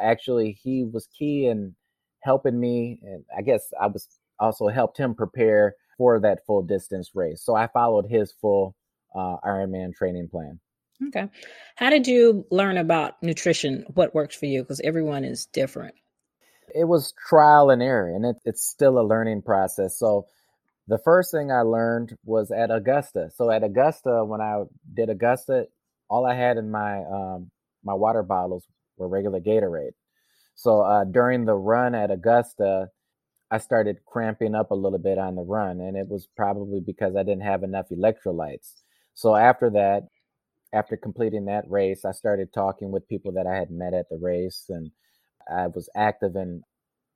actually 0.00 0.56
he 0.62 0.84
was 0.84 1.08
key 1.18 1.46
in 1.46 1.74
helping 2.22 2.58
me 2.58 3.00
and 3.02 3.24
i 3.36 3.42
guess 3.42 3.72
i 3.80 3.86
was 3.86 4.06
also 4.38 4.68
helped 4.68 4.96
him 4.96 5.14
prepare 5.14 5.74
for 5.98 6.20
that 6.20 6.46
full 6.46 6.62
distance 6.62 7.10
race 7.14 7.42
so 7.44 7.56
i 7.56 7.66
followed 7.66 8.06
his 8.08 8.32
full 8.40 8.76
uh, 9.14 9.36
ironman 9.44 9.92
training 9.92 10.28
plan 10.28 10.60
okay 11.06 11.28
how 11.76 11.90
did 11.90 12.06
you 12.06 12.46
learn 12.50 12.76
about 12.76 13.22
nutrition 13.22 13.84
what 13.94 14.14
works 14.14 14.36
for 14.36 14.46
you 14.46 14.62
because 14.62 14.80
everyone 14.80 15.24
is 15.24 15.46
different 15.46 15.94
it 16.74 16.84
was 16.84 17.14
trial 17.28 17.70
and 17.70 17.82
error 17.82 18.14
and 18.14 18.24
it, 18.24 18.36
it's 18.44 18.62
still 18.68 18.98
a 18.98 19.02
learning 19.06 19.42
process 19.42 19.98
so 19.98 20.26
the 20.90 20.98
first 20.98 21.30
thing 21.30 21.52
I 21.52 21.60
learned 21.60 22.16
was 22.24 22.50
at 22.50 22.72
Augusta. 22.72 23.30
So 23.36 23.48
at 23.48 23.62
Augusta, 23.62 24.24
when 24.24 24.40
I 24.40 24.64
did 24.92 25.08
Augusta, 25.08 25.66
all 26.08 26.26
I 26.26 26.34
had 26.34 26.56
in 26.56 26.68
my 26.68 26.98
um, 27.04 27.50
my 27.84 27.94
water 27.94 28.24
bottles 28.24 28.64
were 28.96 29.08
regular 29.08 29.40
Gatorade. 29.40 29.92
So 30.56 30.80
uh, 30.80 31.04
during 31.04 31.44
the 31.44 31.54
run 31.54 31.94
at 31.94 32.10
Augusta, 32.10 32.88
I 33.52 33.58
started 33.58 33.98
cramping 34.04 34.56
up 34.56 34.72
a 34.72 34.74
little 34.74 34.98
bit 34.98 35.16
on 35.16 35.36
the 35.36 35.42
run, 35.42 35.80
and 35.80 35.96
it 35.96 36.08
was 36.08 36.26
probably 36.36 36.80
because 36.80 37.14
I 37.14 37.22
didn't 37.22 37.42
have 37.42 37.62
enough 37.62 37.86
electrolytes. 37.90 38.72
So 39.14 39.36
after 39.36 39.70
that, 39.70 40.08
after 40.72 40.96
completing 40.96 41.46
that 41.46 41.64
race, 41.68 42.04
I 42.04 42.12
started 42.12 42.52
talking 42.52 42.90
with 42.90 43.08
people 43.08 43.32
that 43.32 43.46
I 43.46 43.56
had 43.56 43.70
met 43.70 43.94
at 43.94 44.08
the 44.08 44.18
race, 44.18 44.66
and 44.68 44.90
I 45.50 45.66
was 45.66 45.88
active 45.96 46.36
in 46.36 46.62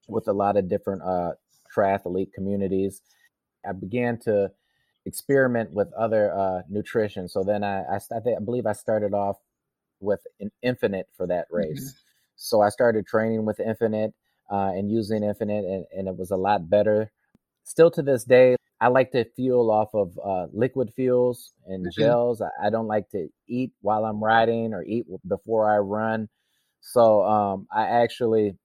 with 0.08 0.28
a 0.28 0.32
lot 0.32 0.56
of 0.56 0.68
different 0.68 1.02
uh, 1.02 1.32
triathlete 1.74 2.32
communities 2.32 3.00
I 3.66 3.72
began 3.72 4.18
to 4.20 4.50
experiment 5.06 5.72
with 5.72 5.92
other 5.94 6.32
uh, 6.34 6.62
nutrition. 6.68 7.28
So 7.28 7.42
then 7.42 7.64
I, 7.64 7.82
I, 7.82 7.96
I, 7.96 8.20
think, 8.20 8.38
I 8.38 8.44
believe 8.44 8.66
I 8.66 8.72
started 8.72 9.14
off 9.14 9.36
with 10.00 10.20
an 10.40 10.50
Infinit 10.64 11.04
for 11.16 11.26
that 11.26 11.46
race. 11.50 11.90
Mm-hmm. 11.90 11.98
So 12.36 12.60
I 12.60 12.68
started 12.68 13.06
training 13.06 13.44
with 13.44 13.58
Infinit 13.58 14.12
uh, 14.50 14.72
and 14.74 14.90
using 14.90 15.22
Infinit, 15.22 15.64
and, 15.64 15.84
and, 15.96 16.08
it 16.08 16.16
was 16.16 16.30
a 16.30 16.36
lot 16.36 16.68
better. 16.68 17.10
Still 17.64 17.90
to 17.92 18.02
this 18.02 18.24
day, 18.24 18.56
I 18.80 18.88
like 18.88 19.12
to 19.12 19.24
fuel 19.36 19.70
off 19.70 19.94
of 19.94 20.18
uh, 20.22 20.46
liquid 20.52 20.92
fuels 20.94 21.52
and 21.66 21.86
mm-hmm. 21.86 22.00
gels. 22.00 22.42
I, 22.42 22.66
I, 22.66 22.70
don't 22.70 22.88
like 22.88 23.08
to 23.10 23.28
eat 23.48 23.72
while 23.80 24.04
I'm 24.04 24.22
riding 24.22 24.74
or 24.74 24.82
eat 24.82 25.06
before 25.26 25.72
I 25.72 25.78
run. 25.78 26.28
So 26.80 27.24
um, 27.24 27.66
I 27.72 28.02
actually 28.02 28.56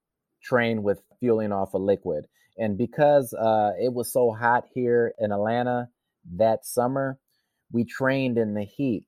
train 0.43 0.83
with 0.83 1.01
fueling 1.19 1.51
off 1.51 1.73
a 1.73 1.77
liquid. 1.77 2.25
And 2.57 2.77
because 2.77 3.33
uh, 3.33 3.71
it 3.79 3.93
was 3.93 4.11
so 4.11 4.31
hot 4.31 4.65
here 4.73 5.13
in 5.19 5.31
Atlanta 5.31 5.87
that 6.35 6.65
summer, 6.65 7.17
we 7.71 7.85
trained 7.85 8.37
in 8.37 8.53
the 8.53 8.65
heat. 8.65 9.05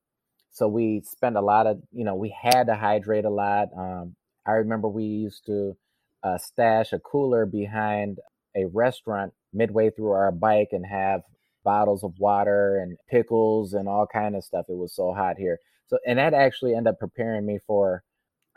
So 0.52 0.68
we 0.68 1.02
spent 1.06 1.36
a 1.36 1.42
lot 1.42 1.68
of, 1.68 1.82
you 1.92 2.06
know, 2.06 2.16
we 2.16 2.36
had 2.42 2.68
to 2.68 2.76
hydrate 2.76 3.26
a 3.26 3.30
lot. 3.30 3.70
Um, 3.78 4.16
I 4.46 4.52
remember 4.52 4.88
we 4.88 5.04
used 5.04 5.46
to 5.48 5.76
uh, 6.24 6.38
stash 6.38 6.94
a 6.94 7.00
cooler 7.00 7.46
behind 7.46 8.20
a 8.56 8.66
restaurant 8.66 9.34
midway 9.54 9.90
through 9.90 10.12
our 10.12 10.32
bike 10.32 10.70
and 10.72 10.86
have 10.86 11.22
bottles 11.64 12.04
of 12.04 12.18
water 12.18 12.80
and 12.80 12.98
pickles 13.10 13.74
and 13.74 13.88
all 13.88 14.08
kind 14.08 14.36
of 14.36 14.44
stuff. 14.44 14.66
It 14.70 14.78
was 14.78 14.94
so 14.94 15.14
hot 15.14 15.38
here. 15.38 15.60
So, 15.88 15.98
and 16.08 16.18
that 16.20 16.34
actually 16.34 16.74
ended 16.74 16.94
up 16.94 17.00
preparing 17.00 17.46
me 17.46 17.60
for 17.66 18.04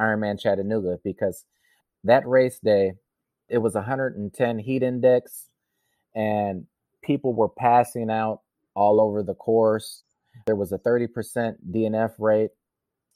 Ironman 0.01 0.41
Chattanooga 0.41 0.99
because 1.05 1.45
that 2.05 2.27
race 2.27 2.59
day, 2.59 2.93
it 3.49 3.59
was 3.59 3.75
110 3.75 4.59
heat 4.59 4.83
index 4.83 5.49
and 6.15 6.67
people 7.03 7.35
were 7.35 7.49
passing 7.49 8.11
out 8.11 8.41
all 8.75 9.01
over 9.01 9.23
the 9.23 9.35
course. 9.35 10.03
There 10.47 10.57
was 10.57 10.73
a 10.73 10.79
30% 10.79 11.09
DNF 11.71 12.13
rate. 12.19 12.51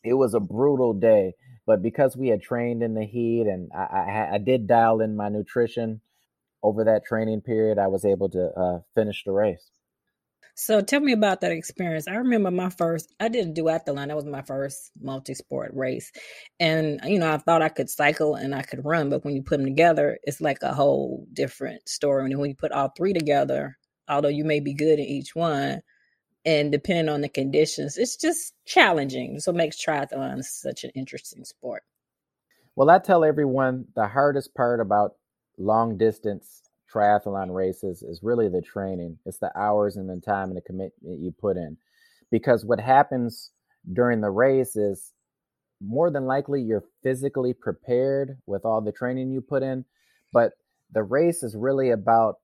It 0.05 0.14
was 0.14 0.35
a 0.35 0.41
brutal 0.41 0.93
day, 0.93 1.35
but 1.66 1.83
because 1.83 2.16
we 2.16 2.29
had 2.29 2.43
trained 2.43 2.83
in 2.83 2.95
the 2.95 3.05
heat 3.05 3.47
and 3.47 3.70
I, 3.74 3.83
I, 3.83 4.29
I 4.35 4.39
did 4.39 4.66
dial 4.66 5.01
in 5.01 5.16
my 5.16 5.29
nutrition 5.29 6.01
over 6.62 6.84
that 6.84 7.04
training 7.04 7.40
period, 7.40 7.78
I 7.78 7.86
was 7.86 8.04
able 8.04 8.28
to 8.30 8.50
uh, 8.56 8.78
finish 8.94 9.22
the 9.24 9.32
race. 9.32 9.70
So 10.54 10.80
tell 10.80 10.98
me 11.00 11.12
about 11.12 11.40
that 11.42 11.52
experience. 11.52 12.09
I 12.09 12.16
remember 12.16 12.50
my 12.50 12.68
first, 12.68 13.14
I 13.20 13.28
did 13.28 13.46
a 13.46 13.52
duathlon. 13.62 14.09
That 14.09 14.16
was 14.16 14.24
my 14.24 14.42
first 14.42 14.90
multi 15.00 15.34
sport 15.34 15.70
race. 15.72 16.11
And, 16.59 17.00
you 17.04 17.20
know, 17.20 17.32
I 17.32 17.36
thought 17.36 17.62
I 17.62 17.68
could 17.68 17.88
cycle 17.88 18.34
and 18.34 18.52
I 18.52 18.62
could 18.62 18.84
run, 18.84 19.09
but 19.09 19.24
when 19.24 19.36
you 19.36 19.42
put 19.42 19.59
them 19.59 19.66
together, 19.66 20.18
it's 20.24 20.40
like 20.40 20.59
a 20.62 20.74
whole 20.74 21.28
different 21.32 21.88
story. 21.88 22.24
And 22.24 22.40
when 22.40 22.50
you 22.50 22.56
put 22.56 22.72
all 22.72 22.92
three 22.96 23.12
together, 23.12 23.78
although 24.09 24.26
you 24.26 24.44
may 24.44 24.59
be 24.59 24.74
good 24.74 24.98
in 24.98 25.04
each 25.04 25.36
one, 25.36 25.80
and 26.44 26.72
depending 26.72 27.09
on 27.09 27.20
the 27.20 27.28
conditions, 27.28 27.96
it's 27.96 28.16
just 28.16 28.52
challenging. 28.64 29.38
So 29.38 29.52
it 29.52 29.56
makes 29.56 29.84
triathlon 29.84 30.42
such 30.42 30.82
an 30.82 30.90
interesting 30.96 31.44
sport. 31.44 31.84
Well, 32.74 32.90
I 32.90 32.98
tell 32.98 33.24
everyone 33.24 33.84
the 33.94 34.09
hardest 34.09 34.56
part 34.56 34.80
about 34.80 35.12
long 35.59 35.98
distance 35.98 36.62
triathlon 36.92 37.54
races 37.54 38.02
is 38.02 38.22
really 38.22 38.48
the 38.48 38.62
training. 38.62 39.18
It's 39.26 39.38
the 39.38 39.56
hours 39.59 39.96
and 39.96 40.09
the 40.09 40.20
time 40.20 40.48
and 40.48 40.56
the 40.56 40.62
commitment 40.62 41.20
you 41.20 41.32
put 41.38 41.56
in. 41.56 41.76
Because 42.30 42.64
what 42.64 42.80
happens 42.80 43.50
during 43.92 44.20
the 44.20 44.30
race 44.30 44.76
is 44.76 45.12
more 45.80 46.11
than 46.11 46.26
likely 46.26 46.61
you're 46.61 46.84
physically 47.02 47.52
prepared 47.52 48.38
with 48.46 48.64
all 48.64 48.80
the 48.80 48.92
training 48.92 49.30
you 49.30 49.40
put 49.40 49.62
in, 49.62 49.84
but 50.32 50.52
the 50.92 51.02
race 51.02 51.42
is 51.42 51.54
really 51.54 51.90
about 51.90 52.36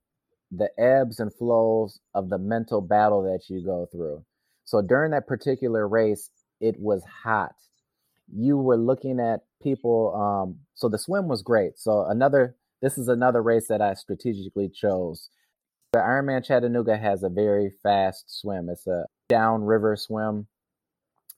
the 0.50 0.68
ebbs 0.78 1.18
and 1.18 1.34
flows 1.34 2.00
of 2.14 2.28
the 2.28 2.38
mental 2.38 2.80
battle 2.80 3.22
that 3.22 3.48
you 3.48 3.64
go 3.64 3.88
through. 3.90 4.24
So 4.64 4.82
during 4.82 5.10
that 5.10 5.26
particular 5.26 5.88
race, 5.88 6.30
it 6.60 6.78
was 6.78 7.02
hot. 7.24 7.54
You 8.32 8.56
were 8.56 8.76
looking 8.76 9.20
at 9.20 9.40
people. 9.62 10.14
Um, 10.14 10.60
so 10.74 10.88
the 10.88 10.98
swim 10.98 11.28
was 11.28 11.42
great. 11.42 11.78
So 11.78 12.06
another 12.06 12.56
this 12.84 12.98
is 12.98 13.08
another 13.08 13.42
race 13.42 13.66
that 13.68 13.80
I 13.80 13.94
strategically 13.94 14.68
chose. 14.68 15.30
The 15.94 16.00
Ironman 16.00 16.44
Chattanooga 16.44 16.98
has 16.98 17.22
a 17.22 17.30
very 17.30 17.70
fast 17.82 18.40
swim. 18.40 18.68
It's 18.68 18.86
a 18.86 19.06
downriver 19.26 19.96
swim, 19.96 20.46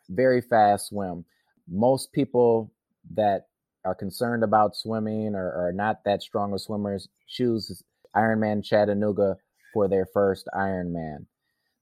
very 0.08 0.40
fast 0.40 0.88
swim. 0.88 1.24
Most 1.70 2.12
people 2.12 2.72
that 3.14 3.46
are 3.84 3.94
concerned 3.94 4.42
about 4.42 4.74
swimming 4.74 5.36
or 5.36 5.52
are 5.52 5.72
not 5.72 6.02
that 6.04 6.20
strong 6.20 6.52
of 6.52 6.60
swimmers 6.60 7.08
choose 7.28 7.80
Ironman 8.16 8.64
Chattanooga 8.64 9.36
for 9.72 9.86
their 9.86 10.06
first 10.06 10.48
Ironman. 10.52 11.26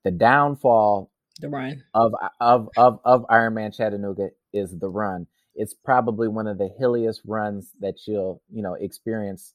The 0.05 0.11
downfall 0.11 1.11
the 1.41 1.49
run 1.49 1.83
of 1.95 2.13
of 2.39 2.69
of 2.77 3.01
of 3.07 3.25
Ironman 3.29 3.75
Chattanooga 3.75 4.29
is 4.53 4.79
the 4.79 4.91
run 4.91 5.27
it's 5.55 5.75
probably 5.75 6.29
one 6.29 6.47
of 6.49 6.59
the 6.59 6.71
hilliest 6.79 7.23
runs 7.27 7.73
that 7.81 7.97
you'll 8.07 8.43
you 8.53 8.63
know 8.63 8.75
experience 8.75 9.55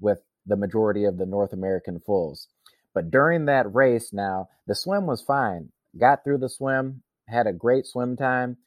with 0.00 0.18
the 0.46 0.56
majority 0.56 1.04
of 1.04 1.18
the 1.18 1.26
North 1.26 1.52
American 1.52 2.00
fulls. 2.00 2.48
But 2.94 3.10
during 3.10 3.46
that 3.46 3.72
race, 3.74 4.12
now 4.12 4.48
the 4.66 4.74
swim 4.74 5.06
was 5.06 5.22
fine. 5.22 5.70
Got 5.98 6.24
through 6.24 6.38
the 6.38 6.48
swim, 6.50 7.02
had 7.28 7.46
a 7.46 7.52
great 7.52 7.86
swim 7.86 8.16
time. 8.16 8.58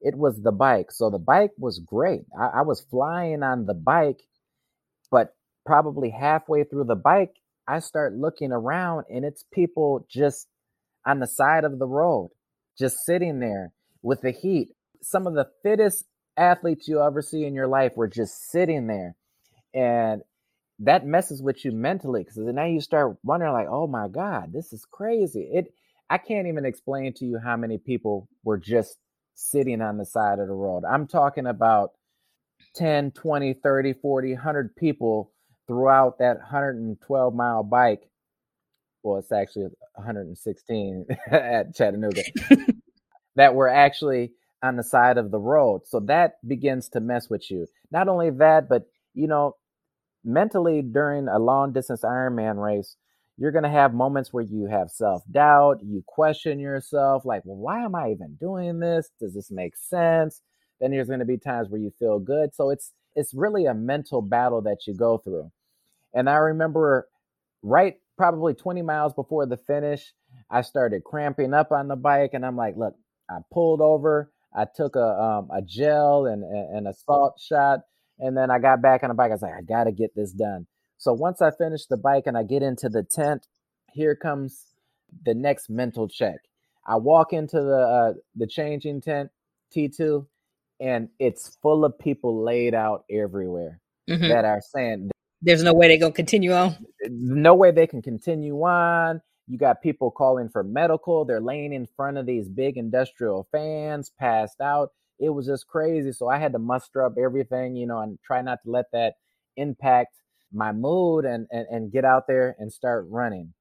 It 0.00 0.16
was 0.16 0.42
the 0.42 0.52
bike, 0.52 0.92
so 0.92 1.10
the 1.10 1.18
bike 1.18 1.52
was 1.58 1.80
great. 1.80 2.26
I, 2.38 2.60
I 2.60 2.62
was 2.62 2.82
flying 2.90 3.42
on 3.42 3.66
the 3.66 3.74
bike, 3.74 4.22
But 5.10 5.34
probably 5.66 6.10
halfway 6.10 6.64
through 6.64 6.84
the 6.84 6.96
bike, 6.96 7.34
I 7.68 7.80
start 7.80 8.14
looking 8.14 8.52
around 8.52 9.06
and 9.10 9.24
it's 9.24 9.44
people 9.52 10.06
just 10.10 10.48
on 11.06 11.20
the 11.20 11.26
side 11.26 11.64
of 11.64 11.78
the 11.78 11.86
road, 11.88 12.30
just 12.78 13.04
sitting 13.06 13.40
there 13.40 13.72
with 14.02 14.22
the 14.22 14.32
heat. 14.32 14.70
Some 15.02 15.26
of 15.26 15.34
the 15.34 15.48
fittest 15.62 16.06
athletes 16.36 16.88
you'll 16.88 17.02
ever 17.06 17.22
see 17.22 17.44
in 17.44 17.54
your 17.54 17.68
life 17.68 17.92
were 17.96 18.08
just 18.08 18.50
sitting 18.50 18.86
there. 18.86 19.16
And 19.74 20.22
that 20.80 21.06
messes 21.06 21.42
with 21.42 21.64
you 21.64 21.72
mentally 21.72 22.22
because 22.22 22.36
now 22.38 22.66
you 22.66 22.80
start 22.80 23.16
wondering, 23.24 23.52
like, 23.52 23.68
oh 23.68 23.86
my 23.86 24.08
God, 24.08 24.52
this 24.52 24.72
is 24.72 24.86
crazy. 24.90 25.48
It 25.52 25.72
I 26.10 26.18
can't 26.18 26.48
even 26.48 26.64
explain 26.64 27.14
to 27.14 27.24
you 27.24 27.38
how 27.38 27.56
many 27.56 27.78
people 27.78 28.28
were 28.44 28.58
just 28.58 28.98
sitting 29.34 29.82
on 29.82 29.98
the 29.98 30.06
side 30.06 30.38
of 30.38 30.48
the 30.48 30.54
road. 30.54 30.84
I'm 30.84 31.06
talking 31.06 31.46
about 31.46 31.92
10, 32.74 33.12
20, 33.12 33.54
30, 33.54 33.92
40, 33.94 34.34
100 34.34 34.76
people 34.76 35.32
throughout 35.66 36.18
that 36.18 36.38
112 36.38 37.34
mile 37.34 37.62
bike. 37.64 38.02
Well, 39.02 39.18
it's 39.18 39.32
actually 39.32 39.68
116 39.94 41.06
at 41.30 41.74
Chattanooga 41.74 42.22
that 43.36 43.54
were 43.54 43.68
actually 43.68 44.32
on 44.62 44.76
the 44.76 44.82
side 44.84 45.18
of 45.18 45.30
the 45.30 45.38
road. 45.38 45.82
So 45.86 46.00
that 46.00 46.34
begins 46.46 46.88
to 46.90 47.00
mess 47.00 47.28
with 47.30 47.50
you. 47.50 47.66
Not 47.90 48.08
only 48.08 48.30
that, 48.30 48.68
but 48.68 48.84
you 49.14 49.26
know, 49.26 49.56
mentally 50.24 50.82
during 50.82 51.28
a 51.28 51.38
long 51.38 51.72
distance 51.72 52.02
Ironman 52.02 52.62
race, 52.62 52.96
you're 53.38 53.52
going 53.52 53.64
to 53.64 53.70
have 53.70 53.92
moments 53.94 54.32
where 54.32 54.44
you 54.44 54.66
have 54.66 54.90
self 54.90 55.22
doubt, 55.30 55.80
you 55.84 56.02
question 56.06 56.58
yourself, 56.58 57.24
like, 57.24 57.42
well, 57.44 57.56
why 57.56 57.84
am 57.84 57.94
I 57.94 58.10
even 58.10 58.36
doing 58.40 58.80
this? 58.80 59.10
Does 59.20 59.34
this 59.34 59.50
make 59.50 59.76
sense? 59.76 60.40
Then 60.80 60.90
there's 60.90 61.08
going 61.08 61.20
to 61.20 61.26
be 61.26 61.38
times 61.38 61.68
where 61.68 61.80
you 61.80 61.92
feel 61.98 62.18
good. 62.18 62.54
So 62.54 62.70
it's 62.70 62.92
it's 63.14 63.34
really 63.34 63.66
a 63.66 63.74
mental 63.74 64.22
battle 64.22 64.62
that 64.62 64.86
you 64.86 64.94
go 64.94 65.18
through. 65.18 65.50
And 66.14 66.28
I 66.28 66.36
remember 66.36 67.08
right 67.62 67.96
probably 68.16 68.54
20 68.54 68.82
miles 68.82 69.12
before 69.14 69.46
the 69.46 69.56
finish, 69.56 70.12
I 70.50 70.62
started 70.62 71.04
cramping 71.04 71.54
up 71.54 71.72
on 71.72 71.88
the 71.88 71.96
bike 71.96 72.30
and 72.32 72.44
I'm 72.44 72.56
like, 72.56 72.76
look, 72.76 72.94
I 73.28 73.38
pulled 73.52 73.80
over, 73.80 74.30
I 74.56 74.64
took 74.74 74.96
a 74.96 75.00
um, 75.00 75.48
a 75.54 75.62
gel 75.62 76.26
and, 76.26 76.42
and 76.42 76.88
a 76.88 76.94
salt 76.94 77.38
shot, 77.40 77.80
and 78.18 78.36
then 78.36 78.50
I 78.50 78.58
got 78.58 78.80
back 78.80 79.02
on 79.02 79.08
the 79.08 79.14
bike. 79.14 79.30
I 79.30 79.34
was 79.34 79.42
like, 79.42 79.54
I 79.56 79.62
gotta 79.62 79.92
get 79.92 80.14
this 80.14 80.32
done. 80.32 80.66
So 80.98 81.12
once 81.12 81.42
I 81.42 81.50
finish 81.50 81.86
the 81.86 81.98
bike 81.98 82.24
and 82.26 82.38
I 82.38 82.42
get 82.42 82.62
into 82.62 82.88
the 82.88 83.02
tent, 83.02 83.46
here 83.92 84.16
comes 84.16 84.64
the 85.24 85.34
next 85.34 85.68
mental 85.68 86.08
check. 86.08 86.40
I 86.86 86.96
walk 86.96 87.32
into 87.32 87.60
the 87.60 87.78
uh, 87.78 88.12
the 88.34 88.46
changing 88.46 89.02
tent 89.02 89.30
T2 89.74 90.26
and 90.80 91.08
it's 91.18 91.56
full 91.62 91.84
of 91.84 91.98
people 91.98 92.42
laid 92.42 92.74
out 92.74 93.04
everywhere 93.10 93.80
mm-hmm. 94.08 94.28
that 94.28 94.44
are 94.44 94.60
saying 94.60 95.10
there's 95.42 95.62
no 95.62 95.74
way 95.74 95.88
they're 95.88 95.98
going 95.98 96.12
to 96.12 96.16
continue 96.16 96.52
on. 96.52 96.76
No 97.08 97.54
way 97.54 97.70
they 97.70 97.86
can 97.86 98.02
continue 98.02 98.60
on. 98.62 99.20
You 99.46 99.58
got 99.58 99.82
people 99.82 100.10
calling 100.10 100.48
for 100.48 100.64
medical. 100.64 101.24
They're 101.24 101.40
laying 101.40 101.72
in 101.72 101.86
front 101.96 102.18
of 102.18 102.26
these 102.26 102.48
big 102.48 102.76
industrial 102.76 103.48
fans, 103.52 104.10
passed 104.18 104.60
out. 104.60 104.90
It 105.18 105.30
was 105.30 105.46
just 105.46 105.66
crazy. 105.68 106.12
So 106.12 106.28
I 106.28 106.38
had 106.38 106.52
to 106.52 106.58
muster 106.58 107.04
up 107.04 107.14
everything, 107.18 107.76
you 107.76 107.86
know, 107.86 108.00
and 108.00 108.18
try 108.24 108.42
not 108.42 108.58
to 108.64 108.70
let 108.70 108.86
that 108.92 109.14
impact 109.56 110.14
my 110.52 110.72
mood 110.72 111.24
and, 111.24 111.46
and, 111.50 111.66
and 111.70 111.92
get 111.92 112.04
out 112.04 112.26
there 112.26 112.56
and 112.58 112.72
start 112.72 113.06
running. 113.08 113.54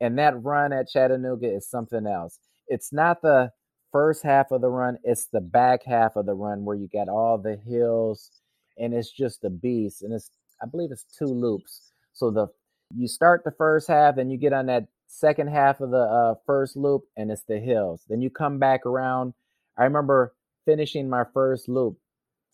And 0.00 0.18
that 0.18 0.42
run 0.42 0.72
at 0.72 0.88
Chattanooga 0.88 1.54
is 1.54 1.68
something 1.68 2.06
else. 2.06 2.38
It's 2.68 2.92
not 2.92 3.22
the 3.22 3.50
first 3.92 4.22
half 4.22 4.50
of 4.50 4.60
the 4.60 4.68
run, 4.68 4.98
it's 5.04 5.26
the 5.32 5.40
back 5.40 5.84
half 5.84 6.16
of 6.16 6.26
the 6.26 6.34
run 6.34 6.64
where 6.64 6.76
you 6.76 6.88
got 6.92 7.08
all 7.08 7.38
the 7.38 7.56
hills 7.56 8.30
and 8.76 8.92
it's 8.92 9.10
just 9.10 9.44
a 9.44 9.50
beast. 9.50 10.02
And 10.02 10.12
it's, 10.12 10.30
I 10.62 10.66
believe 10.66 10.90
it's 10.92 11.06
two 11.18 11.26
loops. 11.26 11.92
So 12.12 12.30
the, 12.30 12.48
you 12.94 13.08
start 13.08 13.42
the 13.44 13.54
first 13.56 13.88
half 13.88 14.18
and 14.18 14.30
you 14.30 14.38
get 14.38 14.52
on 14.52 14.66
that 14.66 14.86
second 15.06 15.48
half 15.48 15.80
of 15.80 15.90
the 15.90 15.98
uh, 15.98 16.34
first 16.46 16.76
loop 16.76 17.04
and 17.16 17.30
it's 17.30 17.44
the 17.44 17.58
hills. 17.58 18.04
Then 18.08 18.20
you 18.20 18.30
come 18.30 18.58
back 18.58 18.86
around. 18.86 19.34
I 19.78 19.84
remember 19.84 20.34
finishing 20.64 21.08
my 21.08 21.24
first 21.32 21.68
loop. 21.68 21.98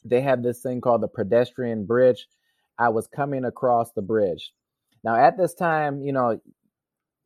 They 0.04 0.20
have 0.20 0.42
this 0.42 0.60
thing 0.62 0.80
called 0.80 1.02
the 1.02 1.08
pedestrian 1.08 1.86
bridge 1.86 2.26
I 2.78 2.88
was 2.88 3.06
coming 3.06 3.44
across 3.44 3.92
the 3.92 4.02
bridge. 4.02 4.52
Now, 5.04 5.16
at 5.16 5.36
this 5.36 5.54
time, 5.54 6.02
you 6.02 6.12
know, 6.12 6.40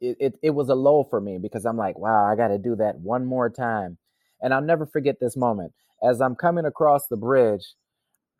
it, 0.00 0.16
it, 0.20 0.38
it 0.42 0.50
was 0.50 0.68
a 0.68 0.74
low 0.74 1.04
for 1.08 1.20
me 1.20 1.38
because 1.38 1.64
I'm 1.64 1.76
like, 1.76 1.98
wow, 1.98 2.26
I 2.30 2.36
got 2.36 2.48
to 2.48 2.58
do 2.58 2.76
that 2.76 2.98
one 2.98 3.24
more 3.24 3.48
time. 3.48 3.98
And 4.40 4.52
I'll 4.52 4.62
never 4.62 4.86
forget 4.86 5.16
this 5.20 5.36
moment. 5.36 5.72
As 6.02 6.20
I'm 6.20 6.34
coming 6.34 6.66
across 6.66 7.06
the 7.08 7.16
bridge, 7.16 7.74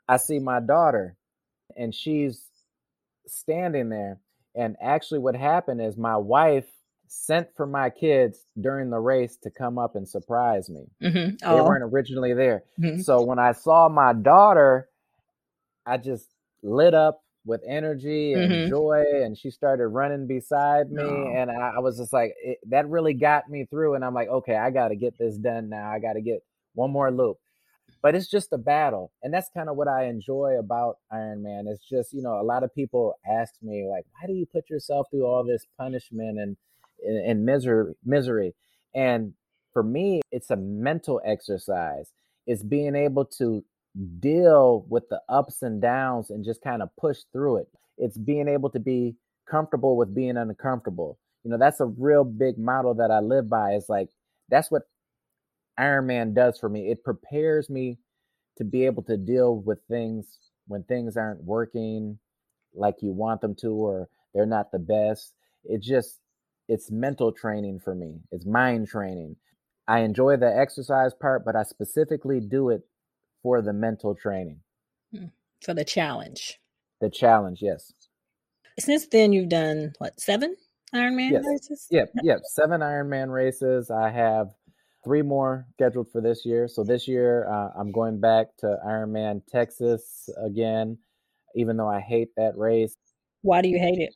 I 0.09 0.18
see 0.18 0.39
my 0.39 0.61
daughter 0.61 1.16
and 1.76 1.95
she's 1.95 2.45
standing 3.26 3.89
there. 3.89 4.20
And 4.55 4.76
actually, 4.80 5.18
what 5.18 5.37
happened 5.37 5.80
is 5.80 5.97
my 5.97 6.16
wife 6.16 6.66
sent 7.09 7.49
for 7.57 7.67
my 7.67 7.91
kids 7.91 8.47
during 8.61 8.91
the 8.91 8.99
race 8.99 9.37
to 9.43 9.51
come 9.51 9.79
up 9.79 9.97
and 9.97 10.09
surprise 10.09 10.69
me. 10.69 10.85
Mm-hmm. 11.03 11.37
Oh. 11.45 11.57
They 11.57 11.63
weren't 11.63 11.85
originally 11.85 12.35
there. 12.35 12.65
Mm-hmm. 12.81 13.01
So 13.01 13.23
when 13.23 13.39
I 13.39 13.53
saw 13.53 13.89
my 13.89 14.13
daughter, 14.13 14.89
I 15.85 15.99
just 15.99 16.29
lit 16.63 16.95
up 16.95 17.23
with 17.47 17.63
energy 17.67 18.33
and 18.33 18.51
mm-hmm. 18.51 18.69
joy 18.69 19.05
and 19.23 19.39
she 19.39 19.51
started 19.51 19.87
running 19.87 20.27
beside 20.27 20.91
me 20.91 21.03
oh. 21.03 21.33
and 21.35 21.49
I, 21.49 21.75
I, 21.77 21.79
was 21.79 21.97
just 21.97 22.13
like 22.13 22.35
it, 22.43 22.59
that 22.71 22.89
really 22.89 23.15
got 23.15 23.49
me 23.49 23.67
through 23.71 23.95
and 23.95 24.05
i'm 24.05 24.15
like 24.15 24.29
okay 24.29 24.57
i 24.57 24.71
got 24.71 24.89
to 24.89 24.97
get 24.97 25.17
this 25.17 25.37
done 25.37 25.69
now 25.69 25.89
i 25.89 26.01
got 26.01 26.15
to 26.15 26.21
get 26.21 26.43
one 26.75 26.91
more 26.91 27.11
loop 27.13 27.37
but 28.03 28.17
it's 28.17 28.29
just 28.29 28.53
a 28.53 28.59
battle 28.59 29.13
and 29.23 29.33
that's 29.33 29.49
kind 29.55 29.69
of 29.69 29.77
what 29.77 29.87
i 29.87 30.07
enjoy 30.07 30.57
about 30.59 30.97
Ironman 31.13 31.69
it's 31.69 31.89
just 31.89 32.13
you 32.13 32.21
know 32.21 32.41
a 32.41 32.43
lot 32.43 32.65
of 32.65 32.75
people 32.75 33.15
ask 33.31 33.55
me 33.63 33.87
like 33.89 34.05
why 34.13 34.27
do 34.27 34.33
you 34.33 34.47
put 34.47 34.69
yourself 34.69 35.07
through 35.11 35.25
all 35.25 35.45
this 35.45 35.67
punishment 35.79 36.39
and 36.41 36.57
and, 37.05 37.31
and 37.31 37.45
misery 37.45 37.95
misery 38.05 38.55
and 38.95 39.33
for 39.73 39.83
me 39.83 40.21
it's 40.31 40.51
a 40.51 40.57
mental 40.57 41.21
exercise 41.25 42.13
it's 42.47 42.63
being 42.63 42.95
able 42.95 43.25
to 43.25 43.65
deal 44.21 44.85
with 44.89 45.09
the 45.09 45.21
ups 45.29 45.63
and 45.63 45.81
downs 45.81 46.31
and 46.31 46.45
just 46.45 46.63
kind 46.63 46.83
of 46.83 46.95
push 46.97 47.19
through 47.33 47.59
it. 47.59 47.69
It's 47.99 48.19
being 48.19 48.49
able 48.49 48.71
to 48.71 48.81
be 48.81 49.17
comfortable 49.49 49.97
with 49.97 50.15
being 50.15 50.37
uncomfortable. 50.37 51.19
You 51.45 51.51
know, 51.51 51.59
that's 51.59 51.81
a 51.81 51.87
real 51.87 52.25
big 52.25 52.59
model 52.59 52.95
that 52.95 53.11
I 53.11 53.21
live 53.21 53.49
by. 53.49 53.75
Is 53.75 53.89
like 53.89 54.09
that's 54.49 54.71
what 54.71 54.83
Ironman 55.79 56.35
does 56.35 56.59
for 56.59 56.69
me. 56.69 56.91
It 56.91 57.05
prepares 57.05 57.71
me 57.71 57.99
to 58.59 58.65
be 58.65 58.85
able 58.87 59.03
to 59.05 59.17
deal 59.17 59.57
with 59.57 59.79
things 59.89 60.27
when 60.67 60.83
things 60.85 61.17
aren't 61.17 61.45
working 61.45 62.19
like 62.75 62.97
you 63.01 63.13
want 63.13 63.41
them 63.41 63.55
to 63.55 63.69
or 63.69 64.09
they're 64.35 64.47
not 64.47 64.73
the 64.73 64.79
best. 64.79 65.33
It 65.65 65.81
just 65.81 66.19
it's 66.69 66.91
mental 66.91 67.33
training 67.33 67.81
for 67.81 67.95
me. 67.95 68.21
It's 68.31 68.47
mind 68.47 68.89
training. 68.89 69.37
I 69.89 70.01
enjoy 70.01 70.37
the 70.37 70.53
exercise 70.57 71.14
part, 71.14 71.45
but 71.45 71.55
I 71.55 71.62
specifically 71.62 72.41
do 72.41 72.71
it 72.71 72.83
for 73.43 73.62
the 73.62 73.73
mental 73.73 74.14
training. 74.14 74.61
Hmm. 75.14 75.27
For 75.62 75.75
the 75.75 75.85
challenge. 75.85 76.59
The 77.01 77.11
challenge, 77.11 77.61
yes. 77.62 77.93
Since 78.79 79.09
then, 79.09 79.33
you've 79.33 79.49
done 79.49 79.93
what, 79.99 80.21
seven 80.21 80.57
Ironman 80.95 81.31
yes. 81.31 81.45
races? 81.47 81.87
Yep, 81.91 82.11
yep. 82.23 82.41
Seven 82.45 82.81
Ironman 82.81 83.33
races. 83.33 83.91
I 83.91 84.11
have 84.11 84.49
three 85.05 85.23
more 85.23 85.67
scheduled 85.75 86.11
for 86.11 86.21
this 86.21 86.45
year. 86.45 86.67
So 86.69 86.83
this 86.83 87.07
year, 87.07 87.49
uh, 87.49 87.69
I'm 87.79 87.93
going 87.93 88.21
back 88.21 88.49
to 88.59 88.79
Ironman 88.85 89.43
Texas 89.49 90.29
again, 90.45 90.99
even 91.55 91.77
though 91.77 91.89
I 91.89 92.01
hate 92.01 92.31
that 92.37 92.57
race. 92.57 92.97
Why 93.43 93.62
do 93.62 93.69
you 93.69 93.79
hate 93.79 93.99
it? 93.99 94.14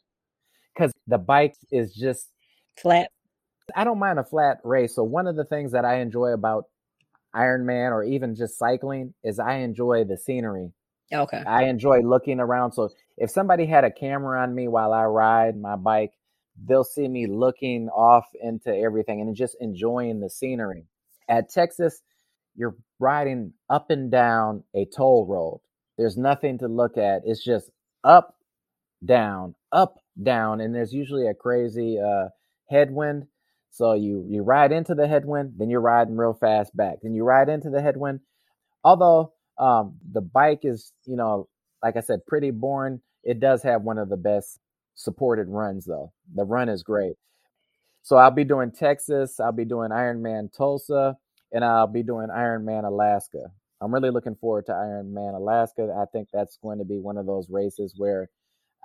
Because 0.74 0.92
the 1.06 1.18
bike 1.18 1.54
is 1.70 1.94
just 1.94 2.28
flat. 2.76 3.10
I 3.74 3.84
don't 3.84 3.98
mind 3.98 4.18
a 4.18 4.24
flat 4.24 4.58
race. 4.64 4.94
So 4.94 5.04
one 5.04 5.26
of 5.26 5.36
the 5.36 5.44
things 5.44 5.72
that 5.72 5.84
I 5.84 6.00
enjoy 6.00 6.28
about 6.28 6.64
Ironman 7.34 7.92
or 7.92 8.02
even 8.02 8.34
just 8.34 8.58
cycling 8.58 9.14
is 9.22 9.38
I 9.38 9.56
enjoy 9.58 10.04
the 10.04 10.16
scenery. 10.16 10.72
Okay. 11.12 11.42
I 11.46 11.64
enjoy 11.64 12.00
looking 12.00 12.40
around. 12.40 12.72
So 12.72 12.90
if 13.16 13.30
somebody 13.30 13.66
had 13.66 13.84
a 13.84 13.90
camera 13.90 14.42
on 14.42 14.54
me 14.54 14.68
while 14.68 14.92
I 14.92 15.04
ride 15.04 15.56
my 15.56 15.76
bike, 15.76 16.12
they'll 16.68 16.84
see 16.84 17.08
me 17.08 17.26
looking 17.26 17.88
off 17.88 18.26
into 18.40 18.74
everything 18.74 19.20
and 19.20 19.34
just 19.34 19.56
enjoying 19.60 20.20
the 20.20 20.30
scenery. 20.30 20.86
At 21.28 21.50
Texas, 21.50 22.02
you're 22.56 22.76
riding 22.98 23.52
up 23.68 23.90
and 23.90 24.10
down 24.10 24.64
a 24.74 24.84
toll 24.84 25.26
road. 25.26 25.60
There's 25.96 26.16
nothing 26.16 26.58
to 26.58 26.68
look 26.68 26.96
at. 26.96 27.22
It's 27.24 27.44
just 27.44 27.70
up, 28.04 28.36
down, 29.04 29.54
up, 29.72 29.98
down, 30.20 30.60
and 30.60 30.74
there's 30.74 30.92
usually 30.92 31.26
a 31.26 31.34
crazy 31.34 31.98
uh, 31.98 32.28
headwind 32.70 33.26
so 33.70 33.94
you 33.94 34.24
you 34.28 34.42
ride 34.42 34.72
into 34.72 34.94
the 34.94 35.06
headwind, 35.06 35.54
then 35.56 35.70
you're 35.70 35.80
riding 35.80 36.16
real 36.16 36.34
fast 36.34 36.76
back. 36.76 36.96
Then 37.02 37.14
you 37.14 37.24
ride 37.24 37.48
into 37.48 37.70
the 37.70 37.80
headwind. 37.80 38.20
Although 38.84 39.32
um, 39.58 39.96
the 40.10 40.20
bike 40.20 40.60
is, 40.64 40.92
you 41.06 41.16
know, 41.16 41.48
like 41.82 41.96
I 41.96 42.00
said, 42.00 42.26
pretty 42.26 42.50
boring. 42.50 43.00
It 43.22 43.38
does 43.40 43.62
have 43.62 43.82
one 43.82 43.98
of 43.98 44.08
the 44.08 44.16
best 44.16 44.58
supported 44.94 45.48
runs 45.48 45.84
though. 45.84 46.12
The 46.34 46.44
run 46.44 46.68
is 46.68 46.82
great. 46.82 47.14
So 48.02 48.16
I'll 48.16 48.30
be 48.30 48.44
doing 48.44 48.72
Texas, 48.72 49.38
I'll 49.38 49.52
be 49.52 49.64
doing 49.66 49.90
Ironman 49.90 50.52
Tulsa, 50.56 51.16
and 51.52 51.64
I'll 51.64 51.86
be 51.86 52.02
doing 52.02 52.28
Ironman 52.28 52.84
Alaska. 52.84 53.52
I'm 53.80 53.92
really 53.94 54.10
looking 54.10 54.36
forward 54.36 54.66
to 54.66 54.72
Ironman 54.72 55.34
Alaska. 55.36 55.94
I 55.96 56.06
think 56.12 56.28
that's 56.32 56.58
going 56.62 56.78
to 56.78 56.84
be 56.84 56.98
one 56.98 57.18
of 57.18 57.26
those 57.26 57.48
races 57.50 57.94
where 57.96 58.28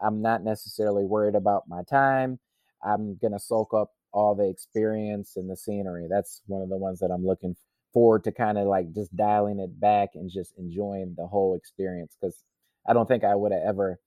I'm 0.02 0.22
not 0.22 0.44
necessarily 0.44 1.06
worried 1.06 1.36
about 1.36 1.64
my 1.68 1.84
time. 1.84 2.40
I'm 2.86 3.18
going 3.18 3.34
to 3.34 3.40
soak 3.40 3.74
up 3.74 3.92
all 4.12 4.36
the 4.36 4.50
experience 4.50 5.34
and 5.36 5.50
the 5.50 5.58
scenery. 5.58 6.08
That's 6.10 6.42
one 6.48 6.62
of 6.62 6.70
the 6.70 6.78
ones 6.78 7.00
that 7.00 7.12
I'm 7.12 7.26
looking 7.26 7.56
forward 7.94 8.24
to 8.26 8.32
kind 8.32 8.58
of 8.58 8.68
like 8.68 8.94
just 8.94 9.16
dialing 9.16 9.60
it 9.60 9.80
back 9.80 10.10
and 10.16 10.30
just 10.30 10.54
enjoying 10.58 11.16
the 11.18 11.28
whole 11.28 11.56
experience 11.56 12.16
because 12.20 12.42
I 12.88 12.94
don't 12.94 13.08
think 13.08 13.24
I 13.24 13.36
would 13.36 13.52
have 13.52 13.64
ever 13.66 14.00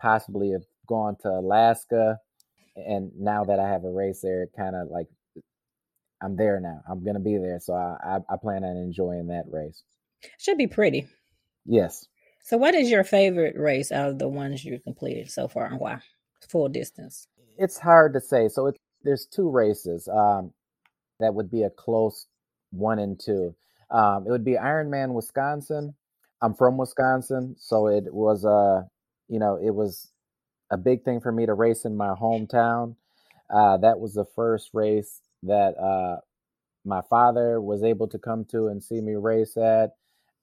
possibly 0.00 0.52
have 0.52 0.64
gone 0.86 1.16
to 1.22 1.28
Alaska. 1.28 2.18
And 2.76 3.10
now 3.18 3.44
that 3.44 3.58
I 3.58 3.68
have 3.68 3.84
a 3.84 3.90
race 3.90 4.20
there, 4.22 4.42
it 4.42 4.50
kind 4.56 4.76
of 4.76 4.88
like 4.88 5.08
I'm 6.22 6.36
there 6.36 6.60
now. 6.60 6.80
I'm 6.88 7.04
gonna 7.04 7.20
be 7.20 7.36
there, 7.36 7.60
so 7.60 7.74
I, 7.74 7.96
I, 8.02 8.34
I 8.34 8.36
plan 8.40 8.64
on 8.64 8.76
enjoying 8.76 9.28
that 9.28 9.44
race. 9.50 9.82
Should 10.38 10.58
be 10.58 10.66
pretty. 10.66 11.06
Yes. 11.64 12.06
So, 12.42 12.56
what 12.56 12.74
is 12.74 12.90
your 12.90 13.04
favorite 13.04 13.56
race 13.56 13.92
out 13.92 14.08
of 14.10 14.18
the 14.18 14.28
ones 14.28 14.64
you've 14.64 14.84
completed 14.84 15.30
so 15.30 15.48
far, 15.48 15.66
and 15.66 15.78
why? 15.78 16.00
Full 16.48 16.68
distance. 16.68 17.28
It's 17.58 17.78
hard 17.78 18.14
to 18.14 18.20
say. 18.20 18.48
So, 18.48 18.72
there's 19.02 19.26
two 19.26 19.50
races 19.50 20.08
um, 20.08 20.52
that 21.20 21.34
would 21.34 21.50
be 21.50 21.62
a 21.62 21.70
close 21.70 22.26
one 22.70 22.98
and 22.98 23.18
two. 23.20 23.54
Um, 23.90 24.26
it 24.26 24.30
would 24.30 24.44
be 24.44 24.54
Ironman 24.54 25.14
Wisconsin. 25.14 25.94
I'm 26.42 26.54
from 26.54 26.78
Wisconsin, 26.78 27.56
so 27.58 27.88
it 27.88 28.12
was 28.12 28.44
a, 28.44 28.88
you 29.28 29.38
know, 29.38 29.58
it 29.62 29.74
was 29.74 30.10
a 30.70 30.76
big 30.78 31.04
thing 31.04 31.20
for 31.20 31.32
me 31.32 31.46
to 31.46 31.54
race 31.54 31.84
in 31.84 31.96
my 31.96 32.14
hometown. 32.14 32.96
Uh, 33.50 33.78
that 33.78 34.00
was 34.00 34.14
the 34.14 34.26
first 34.36 34.70
race 34.74 35.22
that 35.44 35.76
uh, 35.78 36.20
my 36.84 37.02
father 37.10 37.60
was 37.60 37.84
able 37.84 38.08
to 38.08 38.18
come 38.18 38.44
to 38.46 38.68
and 38.68 38.82
see 38.82 39.00
me 39.00 39.14
race 39.14 39.56
at. 39.56 39.92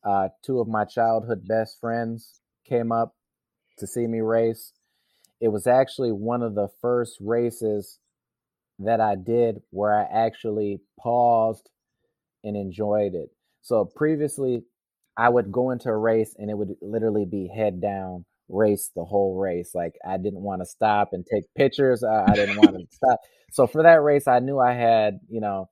Uh, 0.03 0.29
two 0.43 0.59
of 0.59 0.67
my 0.67 0.85
childhood 0.85 1.47
best 1.47 1.79
friends 1.79 2.41
came 2.67 2.91
up 2.91 3.15
to 3.79 3.87
see 3.87 4.07
me 4.07 4.21
race. 4.21 4.73
It 5.43 5.51
was 5.51 5.67
actually 5.67 6.13
one 6.13 6.41
of 6.41 6.55
the 6.55 6.69
first 6.79 7.17
races 7.19 7.99
that 8.79 9.01
I 9.01 9.15
did 9.15 9.61
where 9.71 9.93
I 9.93 10.03
actually 10.03 10.79
paused 10.97 11.69
and 12.45 12.55
enjoyed 12.55 13.13
it. 13.13 13.29
So 13.61 13.83
previously, 13.83 14.63
I 15.17 15.27
would 15.27 15.51
go 15.51 15.71
into 15.71 15.89
a 15.89 15.97
race 15.97 16.33
and 16.39 16.49
it 16.49 16.57
would 16.57 16.75
literally 16.81 17.25
be 17.25 17.49
head 17.53 17.81
down 17.81 18.23
race 18.47 18.89
the 18.95 19.03
whole 19.03 19.37
race. 19.37 19.75
Like 19.75 19.95
I 20.07 20.15
didn't 20.15 20.39
want 20.39 20.61
to 20.61 20.65
stop 20.65 21.09
and 21.11 21.25
take 21.25 21.43
pictures. 21.55 22.05
I, 22.05 22.33
didn't 22.33 22.55
want 22.55 22.77
to 22.77 22.85
stop. 22.89 23.19
So 23.51 23.67
for 23.67 23.83
that 23.83 24.01
race, 24.01 24.29
I 24.29 24.39
knew 24.39 24.59
I 24.59 24.71
had, 24.71 25.19
you 25.27 25.41
know, 25.41 25.69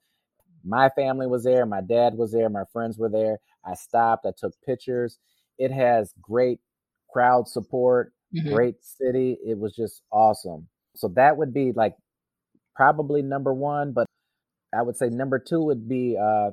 my 0.65 0.89
family 0.89 1.27
was 1.27 1.45
there, 1.45 1.65
my 1.65 1.79
dad 1.79 2.15
was 2.15 2.33
there, 2.33 2.49
my 2.49 2.65
friends 2.73 2.97
were 2.97 3.09
there. 3.09 3.37
I 3.65 3.75
stopped, 3.75 4.25
I 4.25 4.31
took 4.37 4.51
pictures. 4.65 5.17
It 5.57 5.71
has 5.71 6.13
great 6.21 6.59
crowd 7.09 7.47
support, 7.47 8.11
mm-hmm. 8.35 8.53
great 8.53 8.83
city. 8.83 9.37
It 9.45 9.57
was 9.57 9.75
just 9.75 10.01
awesome. 10.11 10.67
So 10.95 11.09
that 11.15 11.37
would 11.37 11.53
be 11.53 11.71
like 11.75 11.95
probably 12.75 13.21
number 13.21 13.53
one, 13.53 13.93
but 13.93 14.05
I 14.73 14.81
would 14.81 14.97
say 14.97 15.09
number 15.09 15.39
two 15.39 15.61
would 15.61 15.87
be 15.87 16.17
uh, 16.21 16.51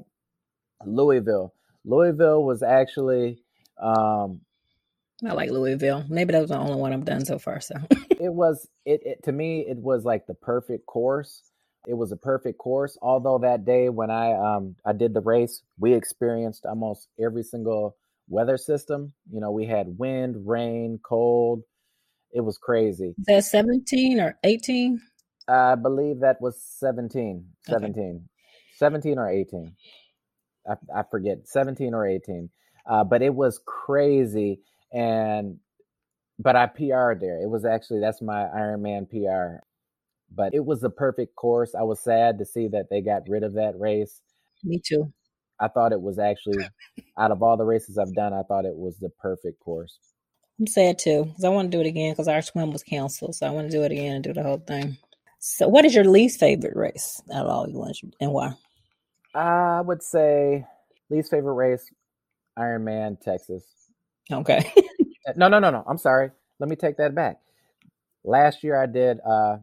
Louisville. 0.85 1.55
Louisville 1.85 2.43
was 2.45 2.62
actually 2.62 3.39
um, 3.81 4.41
I 5.26 5.33
like 5.33 5.51
Louisville. 5.51 6.05
Maybe 6.09 6.33
that 6.33 6.41
was 6.41 6.51
the 6.51 6.59
only 6.59 6.76
one 6.76 6.93
I've 6.93 7.05
done 7.05 7.24
so 7.24 7.39
far. 7.39 7.61
So 7.61 7.74
it 8.11 8.33
was 8.33 8.68
it, 8.85 9.01
it 9.05 9.22
to 9.24 9.33
me 9.33 9.64
it 9.68 9.79
was 9.79 10.05
like 10.05 10.26
the 10.26 10.35
perfect 10.35 10.87
course. 10.87 11.43
It 11.87 11.95
was 11.95 12.12
a 12.12 12.16
perfect 12.16 12.59
course. 12.59 12.99
Although 13.03 13.39
that 13.39 13.64
day 13.64 13.89
when 13.89 14.11
I 14.11 14.33
um 14.33 14.76
I 14.85 14.93
did 14.93 15.14
the 15.14 15.20
race, 15.20 15.62
we 15.79 15.95
experienced 15.95 16.66
almost 16.66 17.09
every 17.20 17.43
single 17.43 17.97
weather 18.29 18.57
system. 18.57 19.12
You 19.31 19.41
know, 19.41 19.51
we 19.51 19.66
had 19.66 19.99
wind, 19.99 20.47
rain, 20.47 21.01
cold. 21.03 21.62
It 22.33 22.43
was 22.43 22.59
crazy. 22.59 23.14
Is 23.18 23.24
that 23.26 23.45
17 23.45 24.20
or 24.20 24.39
18? 24.45 25.01
I 25.49 25.74
believe 25.74 26.20
that 26.20 26.41
was 26.41 26.62
17. 26.79 27.45
17. 27.62 27.91
Okay. 27.91 28.18
17 28.76 29.18
or 29.18 29.31
18. 29.31 29.74
I, 30.68 30.74
I 30.95 31.03
forget. 31.11 31.49
17 31.49 31.95
or 31.95 32.07
18. 32.07 32.51
Uh, 32.89 33.05
but 33.05 33.22
it 33.22 33.35
was 33.35 33.61
crazy 33.66 34.61
and 34.93 35.59
but 36.39 36.55
I 36.55 36.66
PR'd 36.66 37.20
there. 37.20 37.43
It 37.43 37.51
was 37.51 37.64
actually 37.64 38.01
that's 38.01 38.22
my 38.22 38.45
Ironman 38.45 39.09
PR. 39.11 39.64
But 40.31 40.55
it 40.55 40.64
was 40.64 40.81
the 40.81 40.91
perfect 40.91 41.35
course. 41.35 41.74
I 41.74 41.83
was 41.83 42.01
sad 42.01 42.39
to 42.39 42.45
see 42.45 42.68
that 42.68 42.87
they 42.91 43.01
got 43.01 43.29
rid 43.29 43.43
of 43.43 43.55
that 43.55 43.79
race. 43.79 44.20
Me 44.62 44.81
too. 44.85 45.12
I 45.61 45.69
thought 45.69 45.93
it 45.93 46.01
was 46.01 46.19
actually 46.19 46.65
out 47.19 47.31
of 47.31 47.43
all 47.43 47.57
the 47.57 47.65
races 47.65 47.99
I've 47.99 48.15
done, 48.15 48.33
I 48.33 48.43
thought 48.43 48.65
it 48.65 48.77
was 48.77 48.97
the 48.99 49.11
perfect 49.11 49.61
course. 49.61 49.99
I'm 50.61 50.67
sad 50.67 50.99
too 50.99 51.25
because 51.25 51.45
I 51.45 51.51
want 51.51 51.71
to 51.71 51.77
do 51.77 51.81
it 51.81 51.87
again 51.87 52.13
because 52.13 52.29
our 52.29 52.43
swim 52.43 52.73
was 52.73 52.83
canceled. 52.83 53.37
So 53.37 53.47
I 53.47 53.51
want 53.51 53.71
to 53.71 53.77
do 53.77 53.85
it 53.85 53.93
again 53.93 54.17
and 54.17 54.25
do 54.25 54.33
the 54.33 54.43
whole 54.43 54.59
thing. 54.59 54.97
So, 55.41 55.69
what 55.69 55.85
is 55.85 55.95
your 55.95 56.05
least 56.05 56.41
favorite 56.41 56.77
race 56.77 57.23
out 57.33 57.47
of 57.47 57.51
all 57.51 57.69
you 57.69 57.79
ones 57.79 58.01
and 58.21 58.33
why? 58.33 58.55
I 59.35 59.81
would 59.81 60.03
say 60.03 60.67
least 61.11 61.31
favorite 61.31 61.55
race, 61.55 61.89
Ironman 62.59 63.21
Texas. 63.21 63.65
Okay. 64.31 64.71
Uh, 65.27 65.33
no, 65.37 65.47
no, 65.47 65.59
no, 65.59 65.71
no. 65.71 65.85
I'm 65.87 65.99
sorry. 65.99 66.31
Let 66.59 66.71
me 66.71 66.77
take 66.77 66.97
that 66.97 67.15
back. 67.15 67.39
Last 68.25 68.65
year 68.65 68.81
I 68.81 68.87
did 68.87 69.21
uh, 69.21 69.59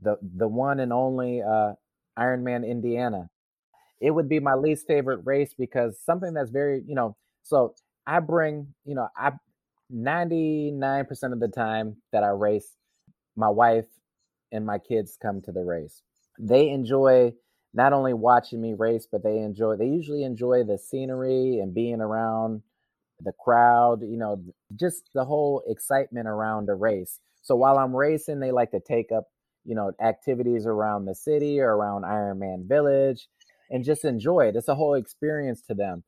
the 0.00 0.16
the 0.36 0.48
one 0.48 0.80
and 0.80 0.92
only 0.92 1.42
uh, 1.42 1.74
Ironman 2.18 2.66
Indiana. 2.66 3.28
It 4.04 4.12
would 4.12 4.28
be 4.28 4.40
my 4.40 4.54
least 4.54 4.86
favorite 4.86 5.22
race 5.24 5.54
because 5.58 5.98
something 6.04 6.34
that's 6.34 6.50
very, 6.50 6.82
you 6.86 6.94
know, 6.94 7.16
so 7.42 7.74
I 8.06 8.20
bring, 8.20 8.68
you 8.84 8.94
know, 8.94 9.08
I 9.16 9.32
99% 9.90 11.32
of 11.32 11.40
the 11.40 11.48
time 11.48 11.96
that 12.12 12.24
I 12.24 12.28
race, 12.28 12.74
my 13.36 13.48
wife 13.48 13.86
and 14.52 14.66
my 14.66 14.78
kids 14.78 15.18
come 15.20 15.40
to 15.42 15.52
the 15.52 15.64
race. 15.64 16.02
They 16.38 16.70
enjoy 16.70 17.34
not 17.74 17.92
only 17.92 18.14
watching 18.14 18.60
me 18.60 18.74
race, 18.74 19.06
but 19.10 19.22
they 19.24 19.38
enjoy 19.38 19.76
they 19.76 19.86
usually 19.88 20.24
enjoy 20.24 20.64
the 20.64 20.78
scenery 20.78 21.60
and 21.60 21.74
being 21.74 22.00
around 22.00 22.62
the 23.20 23.32
crowd, 23.40 24.02
you 24.02 24.16
know, 24.16 24.42
just 24.76 25.10
the 25.14 25.24
whole 25.24 25.62
excitement 25.68 26.28
around 26.28 26.68
a 26.68 26.74
race. 26.74 27.20
So 27.42 27.56
while 27.56 27.78
I'm 27.78 27.94
racing, 27.96 28.40
they 28.40 28.52
like 28.52 28.70
to 28.72 28.80
take 28.80 29.12
up, 29.12 29.24
you 29.64 29.74
know, 29.74 29.92
activities 30.00 30.66
around 30.66 31.06
the 31.06 31.14
city 31.14 31.60
or 31.60 31.76
around 31.76 32.02
Ironman 32.04 32.66
Village 32.68 33.28
and 33.74 33.84
just 33.84 34.04
enjoy 34.04 34.46
it. 34.46 34.54
It's 34.54 34.68
a 34.68 34.74
whole 34.76 34.94
experience 34.94 35.60
to 35.62 35.74
them. 35.74 36.04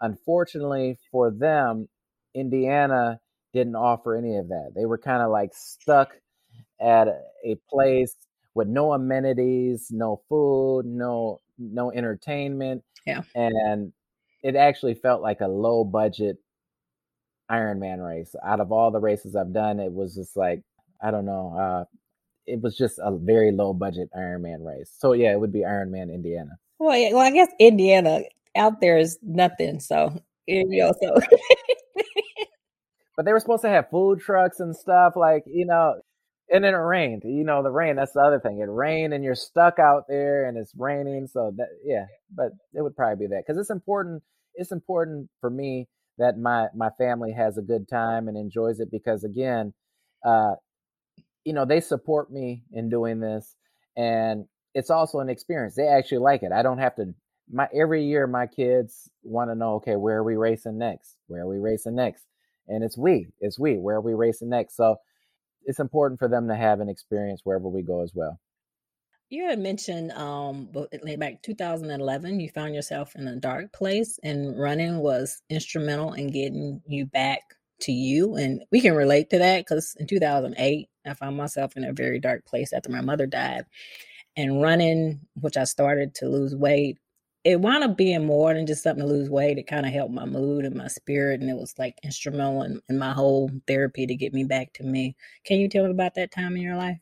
Unfortunately 0.00 0.96
for 1.10 1.32
them, 1.32 1.88
Indiana 2.32 3.18
didn't 3.52 3.74
offer 3.74 4.14
any 4.14 4.36
of 4.36 4.48
that. 4.48 4.70
They 4.76 4.86
were 4.86 4.98
kind 4.98 5.20
of 5.20 5.30
like 5.32 5.50
stuck 5.52 6.12
at 6.80 7.08
a 7.44 7.56
place 7.68 8.14
with 8.54 8.68
no 8.68 8.92
amenities, 8.92 9.88
no 9.90 10.22
food, 10.28 10.86
no 10.86 11.40
no 11.58 11.90
entertainment. 11.90 12.84
Yeah. 13.04 13.22
And 13.34 13.92
it 14.44 14.54
actually 14.54 14.94
felt 14.94 15.20
like 15.20 15.40
a 15.40 15.48
low 15.48 15.82
budget 15.82 16.36
Ironman 17.50 18.06
race. 18.06 18.36
Out 18.46 18.60
of 18.60 18.70
all 18.70 18.92
the 18.92 19.00
races 19.00 19.34
I've 19.34 19.52
done, 19.52 19.80
it 19.80 19.92
was 19.92 20.14
just 20.14 20.36
like 20.36 20.62
I 21.02 21.10
don't 21.10 21.26
know. 21.26 21.56
Uh, 21.58 21.84
it 22.46 22.60
was 22.62 22.76
just 22.76 23.00
a 23.02 23.10
very 23.10 23.50
low 23.50 23.72
budget 23.72 24.08
Ironman 24.16 24.64
race. 24.64 24.92
So 24.96 25.14
yeah, 25.14 25.32
it 25.32 25.40
would 25.40 25.52
be 25.52 25.62
Ironman 25.62 26.14
Indiana. 26.14 26.58
Well, 26.78 26.96
yeah, 26.96 27.12
well, 27.12 27.22
I 27.26 27.30
guess 27.30 27.48
Indiana 27.58 28.22
out 28.56 28.80
there 28.80 28.98
is 28.98 29.18
nothing. 29.22 29.80
So 29.80 30.14
you 30.46 30.64
know, 30.68 30.92
so. 31.02 31.14
but 33.16 33.24
they 33.24 33.32
were 33.32 33.40
supposed 33.40 33.62
to 33.62 33.68
have 33.68 33.90
food 33.90 34.20
trucks 34.20 34.60
and 34.60 34.76
stuff, 34.76 35.14
like 35.16 35.44
you 35.46 35.66
know, 35.66 36.00
and 36.52 36.64
then 36.64 36.74
it 36.74 36.78
rained. 36.78 37.22
You 37.24 37.44
know, 37.44 37.62
the 37.62 37.70
rain. 37.70 37.96
That's 37.96 38.12
the 38.12 38.20
other 38.20 38.40
thing. 38.40 38.58
It 38.60 38.68
rained, 38.70 39.12
and 39.14 39.24
you're 39.24 39.34
stuck 39.34 39.78
out 39.78 40.04
there, 40.08 40.46
and 40.48 40.56
it's 40.56 40.72
raining. 40.76 41.26
So 41.26 41.52
that 41.56 41.68
yeah, 41.84 42.06
but 42.34 42.52
it 42.74 42.82
would 42.82 42.96
probably 42.96 43.26
be 43.26 43.34
that 43.34 43.44
because 43.46 43.58
it's 43.60 43.70
important. 43.70 44.22
It's 44.54 44.72
important 44.72 45.30
for 45.40 45.50
me 45.50 45.88
that 46.18 46.38
my 46.38 46.66
my 46.74 46.90
family 46.98 47.32
has 47.32 47.58
a 47.58 47.62
good 47.62 47.88
time 47.88 48.28
and 48.28 48.36
enjoys 48.36 48.80
it 48.80 48.90
because 48.90 49.24
again 49.24 49.72
uh 50.26 50.54
you 51.44 51.52
know 51.52 51.64
they 51.64 51.80
support 51.80 52.30
me 52.30 52.62
in 52.72 52.90
doing 52.90 53.20
this 53.20 53.54
and 53.96 54.44
it's 54.78 54.90
also 54.90 55.18
an 55.18 55.28
experience. 55.28 55.74
They 55.74 55.88
actually 55.88 56.18
like 56.18 56.44
it. 56.44 56.52
I 56.52 56.62
don't 56.62 56.78
have 56.78 56.94
to 56.96 57.14
my 57.50 57.66
every 57.74 58.04
year 58.04 58.26
my 58.26 58.46
kids 58.46 59.10
want 59.22 59.50
to 59.50 59.54
know 59.54 59.74
okay 59.74 59.96
where 59.96 60.18
are 60.18 60.24
we 60.24 60.36
racing 60.36 60.78
next? 60.78 61.16
Where 61.26 61.42
are 61.42 61.48
we 61.48 61.58
racing 61.58 61.96
next? 61.96 62.24
And 62.68 62.84
it's 62.84 62.96
we 62.96 63.28
it's 63.40 63.58
we 63.58 63.74
where 63.74 63.96
are 63.96 64.00
we 64.00 64.14
racing 64.14 64.50
next? 64.50 64.76
So 64.76 64.96
it's 65.64 65.80
important 65.80 66.20
for 66.20 66.28
them 66.28 66.46
to 66.48 66.54
have 66.54 66.80
an 66.80 66.88
experience 66.88 67.40
wherever 67.42 67.68
we 67.68 67.82
go 67.82 68.02
as 68.02 68.12
well. 68.14 68.38
You 69.30 69.48
had 69.48 69.58
mentioned 69.58 70.12
um 70.12 70.68
back 71.18 71.42
2011 71.42 72.40
you 72.40 72.48
found 72.48 72.74
yourself 72.74 73.16
in 73.16 73.26
a 73.26 73.36
dark 73.36 73.72
place 73.72 74.18
and 74.22 74.58
running 74.58 74.98
was 74.98 75.42
instrumental 75.50 76.12
in 76.12 76.28
getting 76.28 76.82
you 76.86 77.04
back 77.06 77.40
to 77.80 77.92
you 77.92 78.36
and 78.36 78.62
we 78.70 78.80
can 78.80 78.94
relate 78.94 79.30
to 79.30 79.38
that 79.38 79.60
because 79.60 79.96
in 79.98 80.06
2008 80.06 80.88
I 81.06 81.14
found 81.14 81.36
myself 81.36 81.76
in 81.76 81.84
a 81.84 81.92
very 81.92 82.20
dark 82.20 82.44
place 82.44 82.72
after 82.72 82.90
my 82.90 83.00
mother 83.00 83.26
died 83.26 83.64
and 84.38 84.62
running 84.62 85.20
which 85.42 85.58
I 85.58 85.64
started 85.66 86.16
to 86.16 86.28
lose 86.28 86.56
weight 86.56 86.98
it 87.44 87.60
wound 87.60 87.84
up 87.84 87.96
being 87.98 88.26
more 88.26 88.54
than 88.54 88.66
just 88.66 88.84
something 88.84 89.04
to 89.06 89.10
lose 89.10 89.30
weight. 89.30 89.58
It 89.58 89.66
kind 89.68 89.86
of 89.86 89.92
helped 89.92 90.14
my 90.14 90.26
mood 90.26 90.66
and 90.66 90.76
my 90.76 90.88
spirit, 90.88 91.40
and 91.40 91.50
it 91.50 91.56
was 91.56 91.74
like 91.78 91.98
instrumental 92.04 92.62
in, 92.64 92.82
in 92.90 92.98
my 92.98 93.14
whole 93.14 93.50
therapy 93.66 94.06
to 94.06 94.16
get 94.16 94.34
me 94.34 94.44
back 94.44 94.74
to 94.74 94.84
me. 94.84 95.16
Can 95.44 95.58
you 95.60 95.68
tell 95.68 95.84
me 95.86 95.92
about 95.92 96.14
that 96.16 96.32
time 96.32 96.56
in 96.56 96.62
your 96.62 96.76
life? 96.76 96.98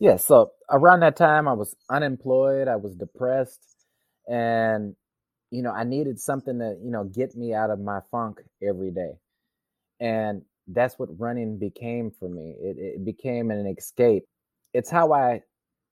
Yeah, 0.00 0.16
so 0.16 0.52
around 0.70 1.00
that 1.00 1.16
time, 1.16 1.48
I 1.48 1.54
was 1.54 1.74
unemployed, 1.90 2.68
I 2.68 2.76
was 2.76 2.94
depressed, 2.96 3.60
and 4.28 4.94
you 5.50 5.62
know, 5.62 5.72
I 5.72 5.84
needed 5.84 6.20
something 6.20 6.58
to 6.60 6.76
you 6.82 6.90
know 6.90 7.04
get 7.04 7.36
me 7.36 7.54
out 7.54 7.70
of 7.70 7.80
my 7.80 8.00
funk 8.10 8.40
every 8.62 8.90
day, 8.92 9.12
and 10.00 10.42
that's 10.68 10.98
what 10.98 11.08
running 11.20 11.58
became 11.58 12.12
for 12.18 12.28
me. 12.28 12.54
It, 12.60 12.76
it 12.78 13.04
became 13.04 13.50
an 13.50 13.66
escape. 13.66 14.24
It's 14.74 14.90
how 14.90 15.12
I 15.14 15.42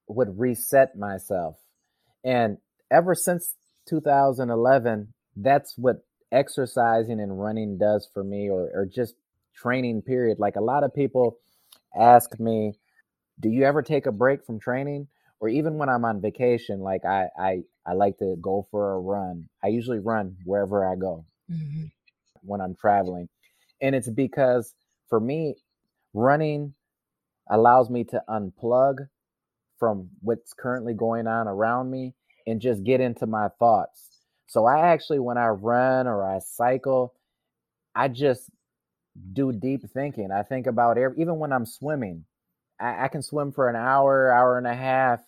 would 0.09 0.39
reset 0.39 0.97
myself, 0.97 1.57
and 2.25 2.59
ever 2.91 3.15
since 3.15 3.55
2011, 3.89 5.13
that's 5.37 5.75
what 5.77 6.05
exercising 6.33 7.21
and 7.21 7.41
running 7.41 7.79
does 7.79 8.09
for 8.13 8.25
me, 8.25 8.49
or 8.49 8.71
or 8.75 8.87
just 8.87 9.15
training. 9.55 10.03
Period. 10.03 10.39
Like 10.39 10.57
a 10.57 10.63
lot 10.63 10.85
of 10.85 10.95
people 10.95 11.39
ask 11.99 12.39
me 12.39 12.75
do 13.41 13.49
you 13.49 13.65
ever 13.65 13.83
take 13.83 14.07
a 14.07 14.13
break 14.13 14.45
from 14.45 14.59
training 14.59 15.07
or 15.41 15.49
even 15.49 15.75
when 15.75 15.89
i'm 15.89 16.05
on 16.05 16.21
vacation 16.21 16.81
like 16.81 17.05
i 17.05 17.27
i, 17.39 17.63
I 17.87 17.93
like 17.95 18.19
to 18.19 18.37
go 18.41 18.67
for 18.71 18.95
a 18.95 19.01
run 19.01 19.49
i 19.63 19.69
usually 19.69 19.99
run 19.99 20.37
wherever 20.45 20.91
i 20.91 20.97
go 20.97 21.25
mm-hmm. 21.51 21.85
when 22.43 22.61
i'm 22.61 22.75
traveling 22.75 23.29
and 23.81 23.95
it's 23.95 24.09
because 24.09 24.75
for 25.09 25.21
me 25.21 25.55
running 26.13 26.75
allows 27.51 27.91
me 27.91 28.05
to 28.05 28.23
unplug 28.29 29.09
from 29.85 30.11
what's 30.23 30.55
currently 30.55 30.95
going 30.95 31.29
on 31.29 31.49
around 31.49 31.91
me 31.91 32.15
and 32.47 32.61
just 32.63 32.85
get 32.85 33.01
into 33.01 33.27
my 33.27 33.49
thoughts 33.61 34.21
so 34.49 34.67
i 34.67 34.89
actually 34.89 35.21
when 35.21 35.39
i 35.39 35.49
run 35.49 36.07
or 36.09 36.25
i 36.25 36.39
cycle 36.41 37.15
i 37.95 38.09
just 38.09 38.51
do 39.33 39.53
deep 39.53 39.83
thinking 39.95 40.31
i 40.33 40.43
think 40.43 40.67
about 40.67 40.99
every, 40.99 41.21
even 41.21 41.39
when 41.39 41.53
i'm 41.53 41.67
swimming 41.67 42.25
I, 42.81 43.05
I 43.05 43.09
can 43.09 43.23
swim 43.23 43.53
for 43.53 43.69
an 43.69 43.77
hour, 43.77 44.33
hour 44.33 44.59
and 44.59 44.67
a 44.67 44.75
half, 44.75 45.21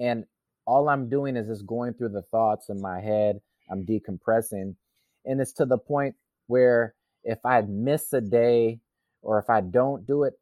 and 0.00 0.24
all 0.66 0.88
I'm 0.88 1.10
doing 1.10 1.36
is 1.36 1.48
just 1.48 1.66
going 1.66 1.94
through 1.94 2.10
the 2.10 2.22
thoughts 2.22 2.70
in 2.70 2.80
my 2.80 3.00
head. 3.00 3.40
I'm 3.70 3.84
decompressing. 3.86 4.76
And 5.24 5.40
it's 5.40 5.52
to 5.54 5.66
the 5.66 5.78
point 5.78 6.16
where 6.48 6.94
if 7.24 7.44
I 7.46 7.62
miss 7.62 8.12
a 8.14 8.22
day 8.22 8.80
or 9.22 9.40
if 9.40 9.50
I 9.50 9.62
don't 9.62 10.06
do 10.06 10.24
it, 10.24 10.34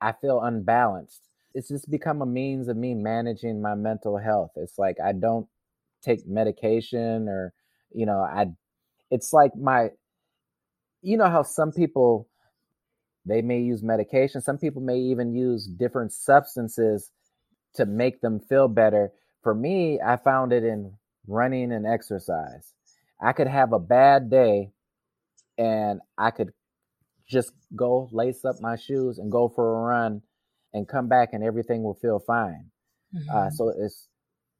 I 0.00 0.12
feel 0.12 0.40
unbalanced. 0.42 1.29
It's 1.54 1.68
just 1.68 1.90
become 1.90 2.22
a 2.22 2.26
means 2.26 2.68
of 2.68 2.76
me 2.76 2.94
managing 2.94 3.60
my 3.60 3.74
mental 3.74 4.18
health. 4.18 4.52
It's 4.56 4.78
like 4.78 4.96
I 5.04 5.12
don't 5.12 5.46
take 6.02 6.26
medication 6.26 7.28
or, 7.28 7.52
you 7.92 8.06
know, 8.06 8.20
I, 8.20 8.46
it's 9.10 9.32
like 9.32 9.56
my, 9.56 9.90
you 11.02 11.16
know, 11.16 11.28
how 11.28 11.42
some 11.42 11.72
people 11.72 12.28
they 13.26 13.42
may 13.42 13.60
use 13.60 13.82
medication. 13.82 14.40
Some 14.40 14.58
people 14.58 14.82
may 14.82 14.98
even 14.98 15.34
use 15.34 15.66
different 15.66 16.12
substances 16.12 17.10
to 17.74 17.86
make 17.86 18.20
them 18.20 18.40
feel 18.40 18.68
better. 18.68 19.12
For 19.42 19.54
me, 19.54 20.00
I 20.04 20.16
found 20.16 20.52
it 20.52 20.64
in 20.64 20.94
running 21.26 21.72
and 21.72 21.86
exercise. 21.86 22.72
I 23.20 23.32
could 23.32 23.46
have 23.46 23.72
a 23.72 23.78
bad 23.78 24.30
day 24.30 24.70
and 25.58 26.00
I 26.16 26.30
could 26.30 26.52
just 27.28 27.52
go 27.76 28.08
lace 28.12 28.44
up 28.44 28.56
my 28.60 28.76
shoes 28.76 29.18
and 29.18 29.30
go 29.30 29.48
for 29.48 29.78
a 29.78 29.82
run 29.82 30.22
and 30.72 30.88
come 30.88 31.08
back 31.08 31.30
and 31.32 31.42
everything 31.42 31.82
will 31.82 31.94
feel 31.94 32.18
fine. 32.18 32.70
Uh, 33.14 33.18
mm-hmm. 33.18 33.36
Uh, 33.36 33.50
so 33.50 33.72
it's, 33.78 34.08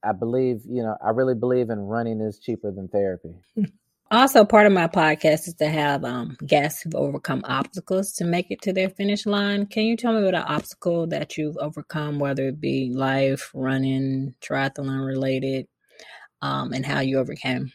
I 0.03 0.13
believe, 0.13 0.63
you 0.67 0.83
know, 0.83 0.97
I 1.05 1.11
really 1.11 1.35
believe 1.35 1.71
in 1.71 1.79
running 1.79 2.21
is 2.21 2.39
cheaper 2.39 2.73
than 2.73 2.89
therapy. 2.89 3.35
Also, 4.13 4.45
part 4.45 4.67
of 4.67 4.73
my 4.73 4.89
podcast 4.89 5.47
is 5.47 5.55
to 5.61 5.69
have 5.69 6.05
um, 6.05 6.37
guests 6.45 6.83
who've 6.83 6.97
overcome 6.97 7.43
obstacles 7.45 8.11
to 8.15 8.25
make 8.25 8.51
it 8.51 8.61
to 8.63 8.73
their 8.73 8.91
finish 8.91 9.25
line. 9.25 9.67
Can 9.67 9.85
you 9.85 9.97
tell 9.97 10.13
me 10.13 10.19
about 10.19 10.35
an 10.35 10.53
obstacle 10.53 11.07
that 11.09 11.39
you've 11.39 11.57
overcome, 11.59 12.19
whether 12.19 12.49
it 12.49 12.61
be 12.61 12.91
life, 12.93 13.53
running, 13.55 14.35
triathlon 14.41 15.07
related, 15.07 15.69
um, 16.43 16.73
and 16.73 16.85
how 16.85 16.99
you 16.99 17.21
overcame? 17.21 17.71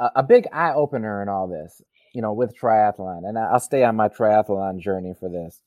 A, 0.00 0.08
a 0.16 0.22
big 0.22 0.46
eye 0.54 0.72
opener 0.72 1.20
in 1.20 1.28
all 1.28 1.46
this, 1.48 1.82
you 2.14 2.22
know, 2.22 2.32
with 2.32 2.58
triathlon, 2.58 3.28
and 3.28 3.38
I'll 3.38 3.60
stay 3.60 3.84
on 3.84 3.94
my 3.94 4.08
triathlon 4.08 4.80
journey 4.80 5.12
for 5.20 5.28
this. 5.28 5.60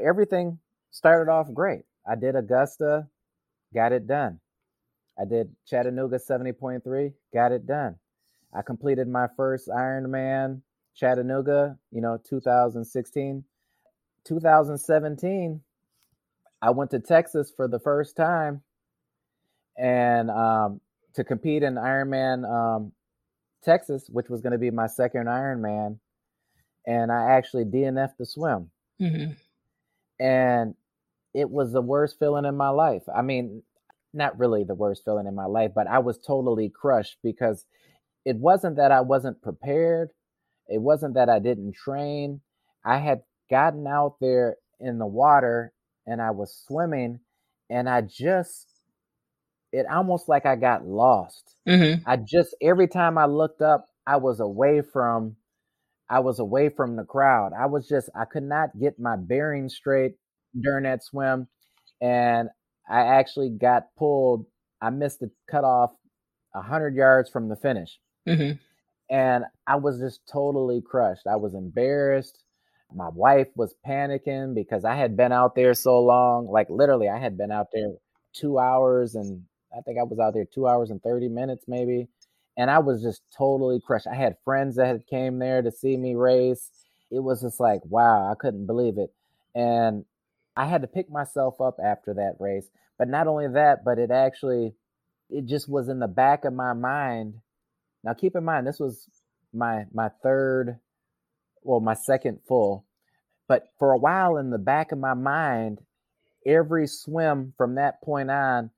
Everything 0.00 0.58
started 0.94 1.30
off 1.30 1.52
great. 1.52 1.82
I 2.08 2.14
did 2.14 2.36
Augusta, 2.36 3.08
got 3.74 3.90
it 3.90 4.06
done. 4.06 4.38
I 5.20 5.24
did 5.24 5.50
Chattanooga 5.66 6.18
70.3, 6.18 7.12
got 7.32 7.50
it 7.50 7.66
done. 7.66 7.96
I 8.54 8.62
completed 8.62 9.08
my 9.08 9.26
first 9.36 9.68
Ironman 9.68 10.60
Chattanooga, 10.94 11.76
you 11.90 12.00
know, 12.00 12.18
2016. 12.28 13.44
2017, 14.24 15.60
I 16.62 16.70
went 16.70 16.92
to 16.92 17.00
Texas 17.00 17.52
for 17.54 17.66
the 17.66 17.80
first 17.80 18.16
time 18.16 18.62
and 19.76 20.30
um, 20.30 20.80
to 21.14 21.24
compete 21.24 21.64
in 21.64 21.74
Ironman 21.74 22.48
um, 22.48 22.92
Texas, 23.64 24.08
which 24.08 24.28
was 24.28 24.40
going 24.40 24.52
to 24.52 24.58
be 24.58 24.70
my 24.70 24.86
second 24.86 25.26
Ironman. 25.26 25.98
And 26.86 27.10
I 27.10 27.32
actually 27.32 27.64
DNF'd 27.64 28.14
the 28.16 28.26
swim. 28.26 28.70
Mm-hmm. 29.00 29.32
And 30.24 30.74
it 31.34 31.50
was 31.50 31.72
the 31.72 31.82
worst 31.82 32.18
feeling 32.18 32.44
in 32.44 32.56
my 32.56 32.70
life. 32.70 33.02
I 33.14 33.22
mean, 33.22 33.62
not 34.12 34.38
really 34.38 34.64
the 34.64 34.74
worst 34.74 35.02
feeling 35.04 35.26
in 35.26 35.34
my 35.34 35.46
life, 35.46 35.72
but 35.74 35.88
I 35.88 35.98
was 35.98 36.18
totally 36.18 36.70
crushed 36.70 37.18
because 37.22 37.66
it 38.24 38.36
wasn't 38.36 38.76
that 38.76 38.92
I 38.92 39.00
wasn't 39.00 39.42
prepared. 39.42 40.10
It 40.68 40.80
wasn't 40.80 41.14
that 41.14 41.28
I 41.28 41.40
didn't 41.40 41.74
train. 41.74 42.40
I 42.84 42.98
had 42.98 43.22
gotten 43.50 43.86
out 43.86 44.16
there 44.20 44.56
in 44.80 44.98
the 44.98 45.06
water 45.06 45.72
and 46.06 46.22
I 46.22 46.30
was 46.30 46.56
swimming 46.66 47.20
and 47.68 47.88
I 47.88 48.02
just 48.02 48.68
it 49.72 49.86
almost 49.90 50.28
like 50.28 50.46
I 50.46 50.54
got 50.54 50.86
lost. 50.86 51.56
Mm-hmm. 51.68 52.08
I 52.08 52.16
just 52.16 52.54
every 52.62 52.86
time 52.86 53.18
I 53.18 53.26
looked 53.26 53.60
up, 53.60 53.88
I 54.06 54.16
was 54.16 54.38
away 54.38 54.82
from 54.82 55.36
I 56.08 56.20
was 56.20 56.38
away 56.38 56.68
from 56.68 56.96
the 56.96 57.04
crowd. 57.04 57.52
I 57.58 57.66
was 57.66 57.88
just 57.88 58.08
I 58.14 58.24
could 58.24 58.44
not 58.44 58.78
get 58.78 59.00
my 59.00 59.16
bearings 59.16 59.74
straight 59.74 60.14
during 60.60 60.84
that 60.84 61.02
swim 61.02 61.48
and 62.00 62.50
I 62.88 63.00
actually 63.00 63.50
got 63.50 63.94
pulled. 63.96 64.46
I 64.80 64.90
missed 64.90 65.20
the 65.20 65.30
cutoff 65.50 65.92
100 66.52 66.94
yards 66.94 67.30
from 67.30 67.48
the 67.48 67.56
finish. 67.56 67.98
Mm-hmm. 68.28 68.58
And 69.10 69.44
I 69.66 69.76
was 69.76 69.98
just 69.98 70.20
totally 70.30 70.80
crushed. 70.80 71.26
I 71.26 71.36
was 71.36 71.54
embarrassed. 71.54 72.42
My 72.94 73.08
wife 73.08 73.48
was 73.56 73.74
panicking 73.86 74.54
because 74.54 74.84
I 74.84 74.96
had 74.96 75.16
been 75.16 75.32
out 75.32 75.54
there 75.54 75.74
so 75.74 76.00
long. 76.00 76.46
Like 76.46 76.68
literally, 76.70 77.08
I 77.08 77.18
had 77.18 77.36
been 77.36 77.50
out 77.50 77.68
there 77.72 77.92
two 78.32 78.58
hours 78.58 79.14
and 79.14 79.44
I 79.76 79.80
think 79.80 79.98
I 79.98 80.04
was 80.04 80.18
out 80.18 80.34
there 80.34 80.44
two 80.44 80.68
hours 80.68 80.90
and 80.90 81.02
30 81.02 81.28
minutes 81.28 81.64
maybe. 81.66 82.08
And 82.56 82.70
I 82.70 82.78
was 82.78 83.02
just 83.02 83.22
totally 83.36 83.80
crushed. 83.80 84.06
I 84.06 84.14
had 84.14 84.36
friends 84.44 84.76
that 84.76 84.86
had 84.86 85.06
came 85.06 85.38
there 85.38 85.60
to 85.60 85.72
see 85.72 85.96
me 85.96 86.14
race. 86.14 86.70
It 87.10 87.20
was 87.20 87.40
just 87.40 87.58
like, 87.58 87.80
wow, 87.84 88.30
I 88.30 88.34
couldn't 88.36 88.66
believe 88.66 88.98
it. 88.98 89.12
And 89.54 90.04
I 90.56 90.66
had 90.66 90.82
to 90.82 90.88
pick 90.88 91.10
myself 91.10 91.60
up 91.60 91.76
after 91.84 92.14
that 92.14 92.36
race. 92.40 92.68
But 92.98 93.08
not 93.08 93.26
only 93.26 93.48
that, 93.48 93.84
but 93.84 93.98
it 93.98 94.10
actually, 94.10 94.74
it 95.30 95.46
just 95.46 95.68
was 95.68 95.88
in 95.88 95.98
the 95.98 96.08
back 96.08 96.44
of 96.44 96.52
my 96.52 96.74
mind 96.74 97.34
now 98.04 98.12
keep 98.14 98.36
in 98.36 98.44
mind 98.44 98.66
this 98.66 98.78
was 98.78 99.08
my 99.52 99.86
my 99.92 100.10
third, 100.22 100.78
well, 101.62 101.80
my 101.80 101.94
second 101.94 102.40
full. 102.46 102.86
But 103.48 103.68
for 103.78 103.92
a 103.92 103.98
while 103.98 104.36
in 104.36 104.50
the 104.50 104.58
back 104.58 104.92
of 104.92 104.98
my 104.98 105.14
mind, 105.14 105.80
every 106.46 106.86
swim 106.86 107.54
from 107.56 107.76
that 107.76 108.02
point 108.02 108.30
on, 108.30 108.70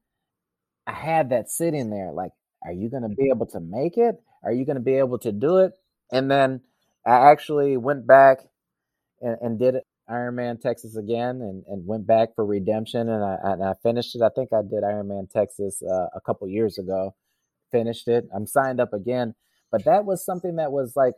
I 0.87 0.93
had 0.93 1.31
that 1.31 1.51
sitting 1.51 1.91
there 1.91 2.13
like, 2.13 2.33
are 2.65 2.73
you 2.73 2.89
going 2.91 3.03
to 3.03 3.09
be 3.09 3.31
able 3.31 3.47
to 3.47 3.61
make 3.61 3.99
it? 3.99 4.17
Are 4.45 4.53
you 4.53 4.65
going 4.65 4.77
to 4.77 4.83
be 4.83 4.95
able 4.97 5.19
to 5.21 5.33
do 5.33 5.59
it? 5.59 5.73
And 6.13 6.31
then 6.31 6.63
I 7.07 7.31
actually 7.31 7.77
went 7.77 8.07
back 8.07 8.41
and, 9.21 9.37
and 9.41 9.59
did 9.59 9.77
Ironman 10.11 10.61
Texas 10.61 10.97
again 10.97 11.41
and, 11.41 11.65
and 11.69 11.87
went 11.87 12.07
back 12.07 12.31
for 12.37 12.47
redemption 12.47 13.09
and 13.09 13.25
I, 13.25 13.37
and 13.43 13.65
I 13.65 13.75
finished 13.83 14.15
it. 14.15 14.23
I 14.23 14.29
think 14.29 14.51
I 14.53 14.63
did 14.63 14.83
Ironman 14.85 15.31
Texas 15.31 15.83
uh, 15.83 16.07
a 16.15 16.21
couple 16.25 16.49
years 16.49 16.79
ago 16.79 17.15
finished 17.71 18.09
it. 18.09 18.29
I'm 18.35 18.47
signed 18.47 18.81
up 18.81 18.93
again. 18.93 19.35
But 19.71 19.85
that 19.85 20.05
was 20.05 20.25
something 20.25 20.57
that 20.57 20.73
was 20.73 20.95
like, 20.97 21.15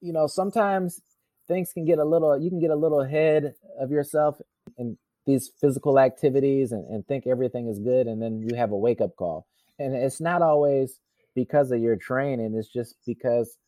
you 0.00 0.12
know, 0.12 0.26
sometimes 0.26 1.00
things 1.48 1.72
can 1.72 1.84
get 1.84 1.98
a 1.98 2.04
little, 2.04 2.38
you 2.40 2.50
can 2.50 2.60
get 2.60 2.70
a 2.70 2.76
little 2.76 3.00
ahead 3.00 3.54
of 3.80 3.90
yourself 3.90 4.38
in 4.76 4.98
these 5.24 5.50
physical 5.60 5.98
activities 5.98 6.72
and, 6.72 6.86
and 6.88 7.06
think 7.06 7.26
everything 7.26 7.68
is 7.68 7.78
good. 7.78 8.06
And 8.06 8.20
then 8.20 8.40
you 8.40 8.56
have 8.56 8.72
a 8.72 8.76
wake 8.76 9.00
up 9.00 9.16
call. 9.16 9.46
And 9.78 9.94
it's 9.94 10.20
not 10.20 10.42
always 10.42 10.98
because 11.34 11.70
of 11.70 11.80
your 11.80 11.96
training, 11.96 12.54
it's 12.56 12.72
just 12.72 12.96
because 13.06 13.58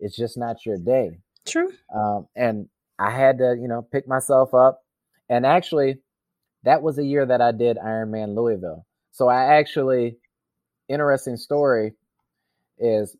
it's 0.00 0.16
just 0.16 0.36
not 0.36 0.66
your 0.66 0.76
day. 0.76 1.18
True. 1.46 1.70
Um, 1.94 2.26
and 2.34 2.68
I 2.98 3.10
had 3.10 3.38
to, 3.38 3.56
you 3.60 3.68
know, 3.68 3.82
pick 3.82 4.06
myself 4.06 4.54
up. 4.54 4.80
And 5.28 5.46
actually, 5.46 5.96
that 6.64 6.82
was 6.82 6.98
a 6.98 7.04
year 7.04 7.26
that 7.26 7.40
I 7.40 7.52
did 7.52 7.76
Ironman 7.76 8.36
Louisville. 8.36 8.86
So 9.12 9.28
I 9.28 9.58
actually 9.58 10.16
interesting 10.88 11.36
story 11.36 11.92
is 12.78 13.16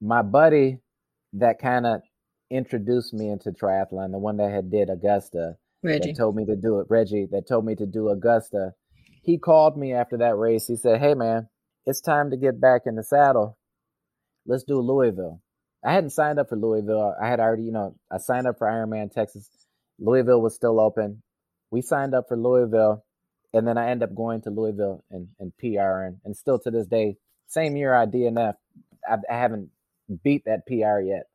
my 0.00 0.22
buddy 0.22 0.78
that 1.34 1.60
kind 1.60 1.86
of 1.86 2.00
introduced 2.50 3.12
me 3.12 3.28
into 3.28 3.50
triathlon, 3.50 4.12
the 4.12 4.18
one 4.18 4.36
that 4.36 4.52
had 4.52 4.70
did 4.70 4.90
Augusta, 4.90 5.56
Reggie. 5.82 6.12
that 6.12 6.16
told 6.16 6.36
me 6.36 6.44
to 6.46 6.56
do 6.56 6.80
it, 6.80 6.86
Reggie, 6.88 7.26
that 7.32 7.48
told 7.48 7.64
me 7.64 7.74
to 7.74 7.86
do 7.86 8.08
Augusta. 8.08 8.72
He 9.22 9.38
called 9.38 9.76
me 9.76 9.92
after 9.92 10.16
that 10.18 10.36
race. 10.36 10.66
He 10.66 10.76
said, 10.76 11.00
Hey 11.00 11.14
man, 11.14 11.48
it's 11.84 12.00
time 12.00 12.30
to 12.30 12.36
get 12.36 12.60
back 12.60 12.82
in 12.86 12.94
the 12.96 13.02
saddle. 13.02 13.58
Let's 14.46 14.64
do 14.64 14.80
Louisville. 14.80 15.42
I 15.86 15.92
hadn't 15.92 16.10
signed 16.10 16.40
up 16.40 16.48
for 16.48 16.56
Louisville. 16.56 17.14
I 17.22 17.28
had 17.28 17.38
already, 17.38 17.62
you 17.62 17.70
know, 17.72 17.94
I 18.10 18.18
signed 18.18 18.48
up 18.48 18.58
for 18.58 18.66
Ironman 18.66 19.12
Texas. 19.12 19.48
Louisville 20.00 20.42
was 20.42 20.52
still 20.54 20.80
open. 20.80 21.22
We 21.70 21.80
signed 21.80 22.12
up 22.12 22.26
for 22.28 22.36
Louisville, 22.36 23.04
and 23.54 23.66
then 23.66 23.78
I 23.78 23.90
end 23.90 24.02
up 24.02 24.12
going 24.12 24.42
to 24.42 24.50
Louisville 24.50 25.04
and, 25.12 25.28
and 25.38 25.52
and 26.24 26.36
still 26.36 26.58
to 26.58 26.72
this 26.72 26.88
day, 26.88 27.18
same 27.46 27.76
year 27.76 27.94
I 27.94 28.06
DNF, 28.06 28.54
I, 29.08 29.14
I 29.30 29.38
haven't 29.38 29.70
beat 30.24 30.44
that 30.46 30.66
PR 30.66 31.00
yet. 31.00 31.28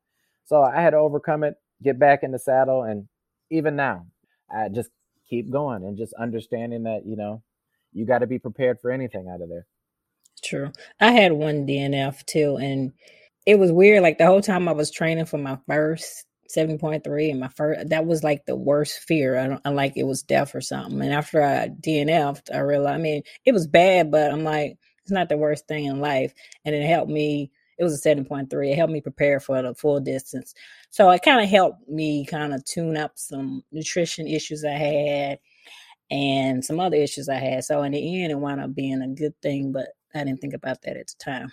So 0.46 0.62
I 0.62 0.82
had 0.82 0.90
to 0.92 0.98
overcome 0.98 1.46
it, 1.46 1.56
get 1.82 1.98
back 1.98 2.24
in 2.24 2.32
the 2.32 2.40
saddle, 2.40 2.84
and 2.84 3.08
even 3.50 3.78
now, 3.78 4.08
I 4.54 4.68
just 4.68 4.90
keep 5.30 5.50
going 5.50 5.84
and 5.86 5.98
just 5.98 6.14
understanding 6.16 6.84
that 6.84 7.06
you 7.06 7.16
know 7.16 7.42
you 7.94 8.06
got 8.06 8.20
to 8.20 8.28
be 8.28 8.40
prepared 8.40 8.80
for 8.82 8.92
anything 8.92 9.30
out 9.34 9.42
of 9.42 9.48
there. 9.48 9.66
True. 10.44 10.72
I 11.00 11.12
had 11.12 11.32
one 11.34 11.66
DNF 11.66 12.26
too, 12.26 12.58
and 12.58 12.92
it 13.46 13.60
was 13.60 13.72
weird. 13.72 14.04
Like 14.04 14.18
the 14.18 14.26
whole 14.26 14.42
time 14.42 14.68
I 14.68 14.74
was 14.74 14.92
training 14.92 15.26
for 15.26 15.38
my 15.38 15.58
first 15.68 16.26
7.3 16.56 17.32
and 17.32 17.40
my 17.40 17.48
first 17.48 17.90
that 17.90 18.06
was 18.06 18.24
like 18.24 18.46
the 18.46 18.56
worst 18.56 19.00
fear. 19.00 19.38
I 19.38 19.48
don't 19.48 19.62
I 19.66 19.70
like 19.70 19.94
it 19.96 20.04
was 20.04 20.22
death 20.22 20.54
or 20.54 20.62
something. 20.62 21.02
And 21.02 21.14
after 21.14 21.42
I 21.42 21.70
DNF'd, 21.70 22.52
I 22.54 22.60
realized 22.60 22.96
I 22.96 23.02
mean, 23.02 23.24
it 23.46 23.54
was 23.54 23.68
bad, 23.68 24.12
but 24.12 24.32
I'm 24.32 24.44
like, 24.44 24.78
it's 25.04 25.12
not 25.12 25.30
the 25.30 25.38
worst 25.38 25.68
thing 25.68 25.86
in 25.86 26.00
life. 26.00 26.34
And 26.66 26.76
it 26.76 26.86
helped 26.86 27.12
me, 27.12 27.52
it 27.78 27.84
was 27.84 28.06
a 28.06 28.10
7.3. 28.10 28.72
It 28.72 28.76
helped 28.76 28.94
me 28.94 29.02
prepare 29.02 29.40
for 29.40 29.62
the 29.62 29.74
full 29.74 30.00
distance. 30.00 30.54
So 30.90 31.10
it 31.12 31.24
kind 31.24 31.42
of 31.42 31.50
helped 31.50 31.88
me 31.90 32.26
kind 32.26 32.54
of 32.54 32.64
tune 32.66 32.98
up 32.98 33.14
some 33.16 33.64
nutrition 33.72 34.28
issues 34.28 34.64
I 34.64 34.72
had 34.72 35.40
and 36.12 36.64
some 36.64 36.80
other 36.80 36.98
issues 36.98 37.30
I 37.30 37.36
had. 37.36 37.64
So 37.64 37.82
in 37.84 37.94
the 37.94 38.24
end, 38.24 38.32
it 38.32 38.36
wound 38.36 38.62
up 38.62 38.76
being 38.76 39.02
a 39.02 39.08
good 39.08 39.34
thing, 39.42 39.72
but 39.72 39.88
I 40.14 40.24
didn't 40.24 40.42
think 40.42 40.54
about 40.54 40.82
that 40.84 40.98
at 40.98 41.08
the 41.08 41.16
time. 41.24 41.52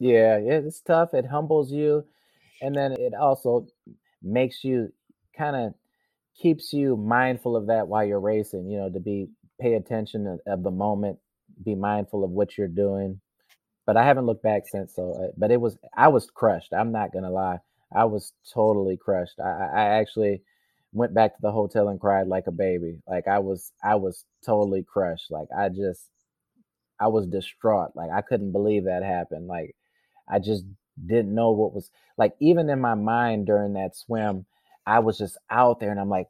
Yeah, 0.00 0.38
it's 0.38 0.82
tough. 0.82 1.14
It 1.14 1.26
humbles 1.26 1.72
you. 1.72 2.04
And 2.62 2.76
then 2.76 2.94
it 2.94 3.14
also 3.14 3.68
makes 4.22 4.64
you 4.64 4.92
kind 5.38 5.56
of 5.56 5.74
keeps 6.40 6.72
you 6.72 6.96
mindful 6.96 7.56
of 7.56 7.68
that 7.68 7.88
while 7.88 8.04
you're 8.04 8.20
racing, 8.20 8.68
you 8.70 8.78
know, 8.78 8.90
to 8.90 9.00
be 9.00 9.28
pay 9.60 9.74
attention 9.74 10.26
of, 10.26 10.40
of 10.46 10.64
the 10.64 10.72
moment, 10.72 11.18
be 11.64 11.76
mindful 11.76 12.24
of 12.24 12.30
what 12.30 12.58
you're 12.58 12.68
doing. 12.68 13.20
But 13.86 13.96
I 13.98 14.04
haven't 14.04 14.26
looked 14.26 14.44
back 14.44 14.64
since. 14.66 14.94
So, 14.96 15.12
uh, 15.12 15.32
but 15.38 15.50
it 15.52 15.60
was, 15.60 15.78
I 15.96 16.08
was 16.08 16.30
crushed. 16.30 16.72
I'm 16.74 16.92
not 16.92 17.12
to 17.24 17.30
lie. 17.30 17.58
I 17.94 18.04
was 18.06 18.32
totally 18.54 18.96
crushed. 18.98 19.40
I, 19.40 19.50
I 19.74 19.84
actually 20.00 20.42
went 20.92 21.14
back 21.14 21.34
to 21.36 21.42
the 21.42 21.52
hotel 21.52 21.88
and 21.88 22.00
cried 22.00 22.28
like 22.28 22.46
a 22.48 22.52
baby. 22.52 22.98
Like 23.08 23.28
I 23.28 23.40
was, 23.40 23.72
I 23.84 23.96
was 23.96 24.24
totally 24.46 24.84
crushed. 24.84 25.30
Like 25.30 25.48
I 25.56 25.68
just, 25.70 26.08
I 27.00 27.08
was 27.08 27.26
distraught. 27.26 27.92
Like 27.94 28.10
I 28.10 28.22
couldn't 28.22 28.52
believe 28.52 28.84
that 28.84 29.02
happened. 29.02 29.46
Like 29.48 29.74
I 30.30 30.38
just 30.38 30.64
didn't 31.06 31.34
know 31.34 31.50
what 31.52 31.74
was 31.74 31.90
like 32.18 32.34
even 32.40 32.68
in 32.70 32.80
my 32.80 32.94
mind 32.94 33.46
during 33.46 33.74
that 33.74 33.96
swim, 33.96 34.46
I 34.86 35.00
was 35.00 35.18
just 35.18 35.38
out 35.50 35.80
there 35.80 35.90
and 35.90 36.00
I'm 36.00 36.10
like, 36.10 36.28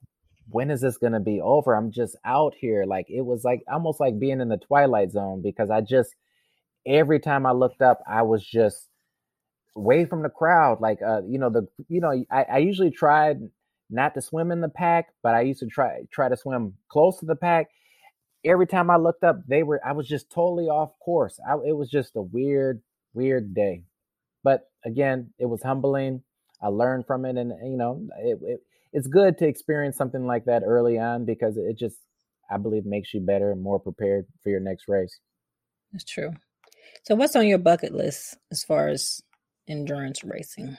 when 0.49 0.71
is 0.71 0.81
this 0.81 0.99
going 0.99 1.13
to 1.13 1.21
be 1.21 1.41
over? 1.41 1.75
I'm 1.75 1.93
just 1.93 2.17
out 2.25 2.55
here. 2.59 2.85
Like 2.87 3.07
it 3.09 3.23
was 3.23 3.45
like 3.45 3.63
almost 3.71 4.01
like 4.01 4.19
being 4.19 4.41
in 4.41 4.49
the 4.49 4.57
twilight 4.59 5.13
zone 5.13 5.43
because 5.43 5.71
I 5.71 5.81
just 5.81 6.15
every 6.87 7.21
time 7.21 7.47
I 7.47 7.53
looked 7.53 7.83
up, 7.83 8.03
I 8.09 8.23
was 8.23 8.45
just 8.45 8.89
away 9.77 10.05
from 10.05 10.23
the 10.23 10.29
crowd. 10.29 10.81
Like 10.81 11.01
uh, 11.07 11.23
you 11.27 11.39
know, 11.39 11.51
the 11.51 11.69
you 11.89 12.01
know, 12.01 12.13
I, 12.31 12.45
I 12.45 12.59
usually 12.59 12.91
tried 12.91 13.39
not 13.91 14.15
to 14.15 14.21
swim 14.23 14.51
in 14.53 14.61
the 14.61 14.69
pack, 14.69 15.09
but 15.23 15.35
I 15.35 15.43
used 15.43 15.61
to 15.61 15.67
try 15.67 16.03
try 16.13 16.29
to 16.29 16.37
swim 16.37 16.75
close 16.89 17.19
to 17.21 17.27
the 17.27 17.37
pack. 17.37 17.69
Every 18.45 18.67
time 18.67 18.91
I 18.91 18.97
looked 18.97 19.25
up, 19.25 19.41
they 19.49 19.63
were 19.63 19.81
I 19.87 19.93
was 19.93 20.09
just 20.09 20.31
totally 20.31 20.69
off 20.69 20.93
course. 21.01 21.39
I, 21.49 21.55
it 21.67 21.77
was 21.77 21.91
just 21.91 22.17
a 22.17 22.23
weird, 22.23 22.83
weird 23.15 23.55
day. 23.55 23.85
But 24.43 24.69
again, 24.85 25.33
it 25.39 25.47
was 25.47 25.63
humbling. 25.63 26.23
I 26.63 26.69
learned 26.69 27.07
from 27.07 27.25
it, 27.25 27.37
and 27.37 27.53
you 27.65 27.77
know, 27.77 28.07
it, 28.19 28.39
it, 28.43 28.61
it's 28.93 29.07
good 29.07 29.39
to 29.39 29.47
experience 29.47 29.97
something 29.97 30.27
like 30.27 30.45
that 30.47 30.63
early 30.65 30.99
on 30.99 31.25
because 31.25 31.57
it 31.57 31.79
just, 31.79 31.97
I 32.51 32.59
believe, 32.59 32.85
makes 32.85 33.15
you 33.15 33.21
better 33.21 33.53
and 33.53 33.63
more 33.63 33.79
prepared 33.79 34.27
for 34.43 34.51
your 34.51 34.61
next 34.61 34.85
race. 34.89 35.19
That's 35.93 36.05
true. 36.05 36.33
So, 37.05 37.15
what's 37.15 37.37
on 37.37 37.47
your 37.47 37.59
bucket 37.59 37.95
list 37.95 38.37
as 38.51 38.63
far 38.63 38.89
as 38.89 39.21
endurance 39.69 40.23
racing? 40.25 40.77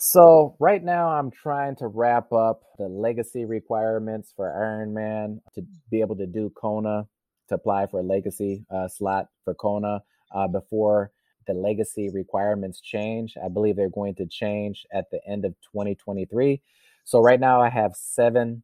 So 0.00 0.54
right 0.60 0.82
now 0.82 1.10
I'm 1.10 1.32
trying 1.32 1.74
to 1.76 1.88
wrap 1.88 2.32
up 2.32 2.62
the 2.78 2.86
legacy 2.86 3.44
requirements 3.44 4.32
for 4.36 4.46
Ironman 4.48 5.40
to 5.56 5.62
be 5.90 6.00
able 6.00 6.14
to 6.16 6.26
do 6.26 6.50
Kona 6.50 7.08
to 7.48 7.54
apply 7.56 7.88
for 7.88 7.98
a 7.98 8.04
legacy 8.04 8.64
uh, 8.70 8.86
slot 8.86 9.26
for 9.44 9.54
Kona 9.54 10.02
uh, 10.32 10.46
before 10.46 11.10
the 11.48 11.54
legacy 11.54 12.10
requirements 12.12 12.80
change. 12.80 13.34
I 13.42 13.48
believe 13.48 13.74
they're 13.74 13.88
going 13.88 14.14
to 14.16 14.26
change 14.26 14.86
at 14.92 15.10
the 15.10 15.20
end 15.26 15.44
of 15.44 15.54
2023. 15.72 16.62
So 17.04 17.20
right 17.20 17.40
now 17.40 17.60
I 17.60 17.70
have 17.70 17.96
seven 17.96 18.62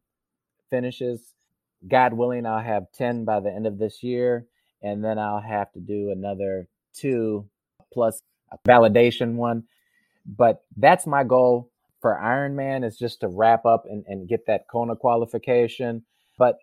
finishes. 0.69 1.33
God 1.85 2.13
willing, 2.13 2.45
I'll 2.45 2.63
have 2.63 2.91
10 2.93 3.25
by 3.25 3.41
the 3.41 3.51
end 3.51 3.67
of 3.67 3.77
this 3.77 4.03
year. 4.03 4.45
And 4.81 5.03
then 5.03 5.17
I'll 5.17 5.41
have 5.41 5.71
to 5.73 5.79
do 5.79 6.11
another 6.11 6.67
two 6.93 7.49
plus 7.91 8.21
a 8.51 8.57
validation 8.67 9.33
one. 9.33 9.63
But 10.25 10.61
that's 10.77 11.07
my 11.07 11.23
goal 11.23 11.71
for 12.01 12.19
Ironman 12.23 12.85
is 12.85 12.97
just 12.97 13.21
to 13.21 13.27
wrap 13.27 13.65
up 13.65 13.85
and, 13.89 14.05
and 14.07 14.29
get 14.29 14.45
that 14.45 14.67
Kona 14.71 14.95
qualification. 14.95 16.03
But 16.37 16.57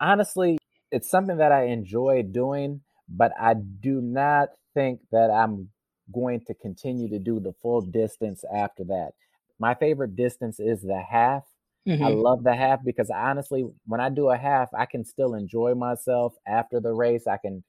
honestly, 0.00 0.58
it's 0.92 1.10
something 1.10 1.38
that 1.38 1.50
I 1.50 1.64
enjoy 1.64 2.22
doing, 2.22 2.82
but 3.08 3.32
I 3.40 3.54
do 3.54 4.00
not 4.00 4.50
think 4.74 5.00
that 5.12 5.30
I'm 5.30 5.68
going 6.12 6.40
to 6.46 6.54
continue 6.54 7.08
to 7.08 7.18
do 7.18 7.40
the 7.40 7.54
full 7.62 7.80
distance 7.80 8.44
after 8.54 8.84
that. 8.84 9.12
My 9.58 9.74
favorite 9.74 10.16
distance 10.16 10.60
is 10.60 10.82
the 10.82 11.00
half. 11.00 11.44
Mm-hmm. 11.86 12.04
I 12.04 12.08
love 12.08 12.44
the 12.44 12.54
half 12.54 12.84
because 12.84 13.10
honestly, 13.10 13.64
when 13.86 14.00
I 14.00 14.08
do 14.08 14.30
a 14.30 14.36
half, 14.36 14.68
I 14.74 14.86
can 14.86 15.04
still 15.04 15.34
enjoy 15.34 15.74
myself 15.74 16.34
after 16.46 16.80
the 16.80 16.92
race. 16.92 17.26
I 17.26 17.36
can 17.36 17.62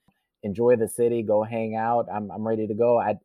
enjoy 0.44 0.76
the 0.76 0.88
city, 0.88 1.22
go 1.22 1.44
hang 1.44 1.76
out. 1.76 2.08
I'm, 2.14 2.32
I'm 2.32 2.48
ready 2.48 2.68
to 2.68 2.74
go. 2.74 3.00
I, 3.00 3.16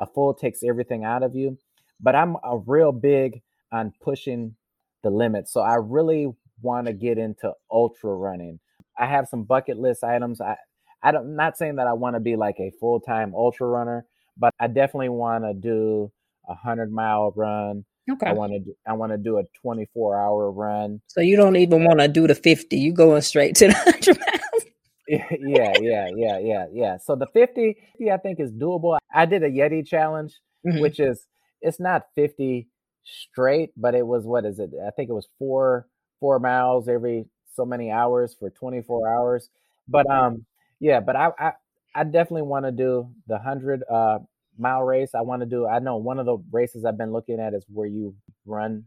a 0.00 0.06
full 0.06 0.34
takes 0.34 0.62
everything 0.62 1.04
out 1.04 1.22
of 1.22 1.34
you, 1.34 1.58
but 2.00 2.14
I'm 2.14 2.36
a 2.44 2.58
real 2.66 2.92
big 2.92 3.42
on 3.72 3.92
pushing 4.00 4.56
the 5.02 5.10
limits. 5.10 5.52
So 5.52 5.60
I 5.60 5.76
really 5.76 6.28
want 6.62 6.86
to 6.86 6.92
get 6.92 7.18
into 7.18 7.52
ultra 7.70 8.14
running. 8.14 8.58
I 8.98 9.06
have 9.06 9.28
some 9.28 9.44
bucket 9.44 9.78
list 9.78 10.04
items. 10.04 10.40
I, 10.40 10.56
I 11.02 11.12
don't, 11.12 11.22
I'm 11.22 11.36
not 11.36 11.56
saying 11.56 11.76
that 11.76 11.86
I 11.86 11.92
want 11.92 12.16
to 12.16 12.20
be 12.20 12.36
like 12.36 12.56
a 12.58 12.72
full 12.80 13.00
time 13.00 13.34
ultra 13.34 13.66
runner, 13.66 14.06
but 14.36 14.52
I 14.60 14.66
definitely 14.66 15.08
want 15.10 15.44
to 15.44 15.54
do 15.54 16.10
a 16.48 16.54
hundred 16.54 16.92
mile 16.92 17.32
run. 17.36 17.84
Okay. 18.10 18.26
I 18.26 18.32
want 18.32 18.52
to 18.52 18.58
do, 18.58 18.74
I 18.86 18.92
want 18.94 19.12
to 19.12 19.18
do 19.18 19.38
a 19.38 19.44
24 19.62 20.18
hour 20.18 20.50
run. 20.50 21.00
So 21.06 21.20
you 21.20 21.36
don't 21.36 21.56
even 21.56 21.84
want 21.84 22.00
to 22.00 22.08
do 22.08 22.26
the 22.26 22.34
50. 22.34 22.76
You 22.76 22.92
going 22.92 23.22
straight 23.22 23.54
to 23.56 23.68
the 23.68 23.74
100 23.84 24.18
miles. 24.18 24.64
yeah, 25.08 25.72
yeah, 25.80 26.08
yeah, 26.14 26.38
yeah, 26.38 26.66
yeah. 26.72 26.96
So 26.98 27.16
the 27.16 27.26
50, 27.32 27.76
I 28.12 28.16
think 28.16 28.40
is 28.40 28.52
doable. 28.52 28.98
I 29.12 29.26
did 29.26 29.42
a 29.42 29.50
Yeti 29.50 29.86
challenge, 29.86 30.34
mm-hmm. 30.66 30.80
which 30.80 31.00
is 31.00 31.26
it's 31.60 31.80
not 31.80 32.06
50 32.14 32.68
straight, 33.04 33.70
but 33.76 33.94
it 33.94 34.06
was 34.06 34.24
what 34.24 34.44
is 34.44 34.58
it? 34.58 34.70
I 34.86 34.90
think 34.90 35.10
it 35.10 35.14
was 35.14 35.28
four 35.38 35.86
four 36.20 36.38
miles 36.38 36.88
every 36.88 37.26
so 37.54 37.64
many 37.64 37.90
hours 37.90 38.36
for 38.38 38.50
24 38.50 39.08
hours. 39.08 39.50
But 39.88 40.08
um 40.08 40.46
yeah, 40.80 41.00
but 41.00 41.16
I 41.16 41.30
I, 41.38 41.52
I 41.94 42.04
definitely 42.04 42.42
want 42.42 42.64
to 42.64 42.72
do 42.72 43.08
the 43.28 43.38
hundred 43.38 43.82
uh, 43.90 44.18
mile 44.58 44.82
race. 44.82 45.14
I 45.14 45.20
want 45.20 45.40
to 45.42 45.46
do. 45.46 45.66
I 45.66 45.78
know 45.78 45.96
one 45.96 46.18
of 46.18 46.26
the 46.26 46.38
races 46.50 46.84
I've 46.84 46.98
been 46.98 47.12
looking 47.12 47.38
at 47.38 47.54
is 47.54 47.64
where 47.68 47.86
you 47.86 48.14
run 48.46 48.84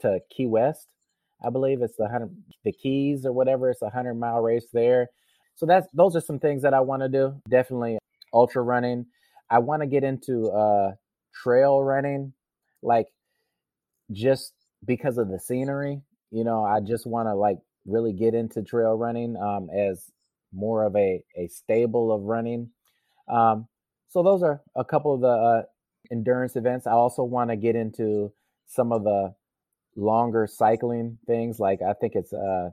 to 0.00 0.20
Key 0.30 0.46
West. 0.46 0.88
I 1.44 1.50
believe 1.50 1.82
it's 1.82 1.96
the 1.96 2.08
hundred 2.08 2.36
the 2.64 2.72
Keys 2.72 3.24
or 3.24 3.32
whatever. 3.32 3.70
It's 3.70 3.82
a 3.82 3.90
hundred 3.90 4.14
mile 4.14 4.40
race 4.40 4.66
there. 4.72 5.08
So 5.54 5.66
that's 5.66 5.86
those 5.94 6.16
are 6.16 6.20
some 6.20 6.38
things 6.38 6.62
that 6.62 6.74
I 6.74 6.80
want 6.80 7.02
to 7.02 7.08
do. 7.08 7.40
Definitely 7.48 7.98
ultra 8.32 8.62
running. 8.62 9.06
I 9.50 9.58
want 9.58 9.82
to 9.82 9.86
get 9.86 10.04
into 10.04 10.48
uh, 10.48 10.92
trail 11.34 11.82
running, 11.82 12.32
like 12.82 13.08
just 14.10 14.54
because 14.84 15.18
of 15.18 15.28
the 15.28 15.38
scenery. 15.38 16.00
You 16.30 16.44
know, 16.44 16.64
I 16.64 16.80
just 16.80 17.06
want 17.06 17.28
to 17.28 17.34
like 17.34 17.58
really 17.84 18.12
get 18.12 18.34
into 18.34 18.62
trail 18.62 18.94
running 18.94 19.36
um, 19.36 19.68
as 19.70 20.10
more 20.52 20.84
of 20.84 20.94
a, 20.96 21.22
a 21.36 21.48
stable 21.48 22.12
of 22.12 22.22
running. 22.22 22.70
Um, 23.28 23.68
so 24.08 24.22
those 24.22 24.42
are 24.42 24.62
a 24.76 24.84
couple 24.84 25.14
of 25.14 25.20
the 25.20 25.28
uh, 25.28 25.62
endurance 26.10 26.56
events. 26.56 26.86
I 26.86 26.92
also 26.92 27.22
want 27.22 27.50
to 27.50 27.56
get 27.56 27.76
into 27.76 28.32
some 28.66 28.92
of 28.92 29.04
the 29.04 29.34
longer 29.96 30.46
cycling 30.46 31.18
things. 31.26 31.58
Like 31.58 31.80
I 31.82 31.94
think 31.94 32.14
it's, 32.14 32.32
uh, 32.32 32.70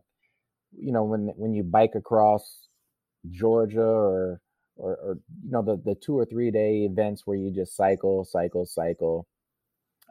you 0.78 0.92
know, 0.92 1.04
when 1.04 1.32
when 1.36 1.54
you 1.54 1.64
bike 1.64 1.94
across 1.96 2.68
Georgia 3.30 3.82
or 3.82 4.42
or, 4.76 4.96
or 4.96 5.18
you 5.44 5.52
know 5.52 5.62
the 5.62 5.78
the 5.84 5.96
two 5.96 6.18
or 6.18 6.26
three 6.26 6.52
day 6.52 6.88
events 6.90 7.24
where 7.26 7.38
you 7.38 7.52
just 7.54 7.76
cycle, 7.76 8.26
cycle, 8.26 8.66
cycle, 8.66 9.28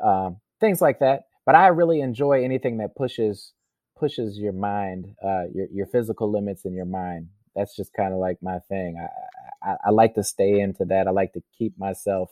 um, 0.05 0.39
things 0.61 0.81
like 0.81 1.01
that. 1.01 1.23
But 1.47 1.55
I 1.55 1.69
really 1.69 2.01
enjoy 2.01 2.45
anything 2.45 2.79
that 2.79 2.97
pushes 2.97 3.53
pushes 3.99 4.39
your 4.39 4.53
mind, 4.53 5.15
uh, 5.25 5.45
your 5.55 5.67
your 5.73 5.87
physical 5.87 6.31
limits 6.31 6.65
in 6.65 6.75
your 6.75 6.87
mind. 6.87 7.29
That's 7.59 7.77
just 7.77 7.93
kind 7.93 8.15
of 8.15 8.21
like 8.21 8.39
my 8.41 8.61
thing. 8.69 8.97
I, 8.97 9.71
I 9.71 9.77
I 9.87 9.91
like 9.91 10.15
to 10.15 10.23
stay 10.23 10.61
into 10.61 10.85
that. 10.87 11.09
I 11.09 11.11
like 11.11 11.33
to 11.33 11.43
keep 11.59 11.79
myself 11.79 12.31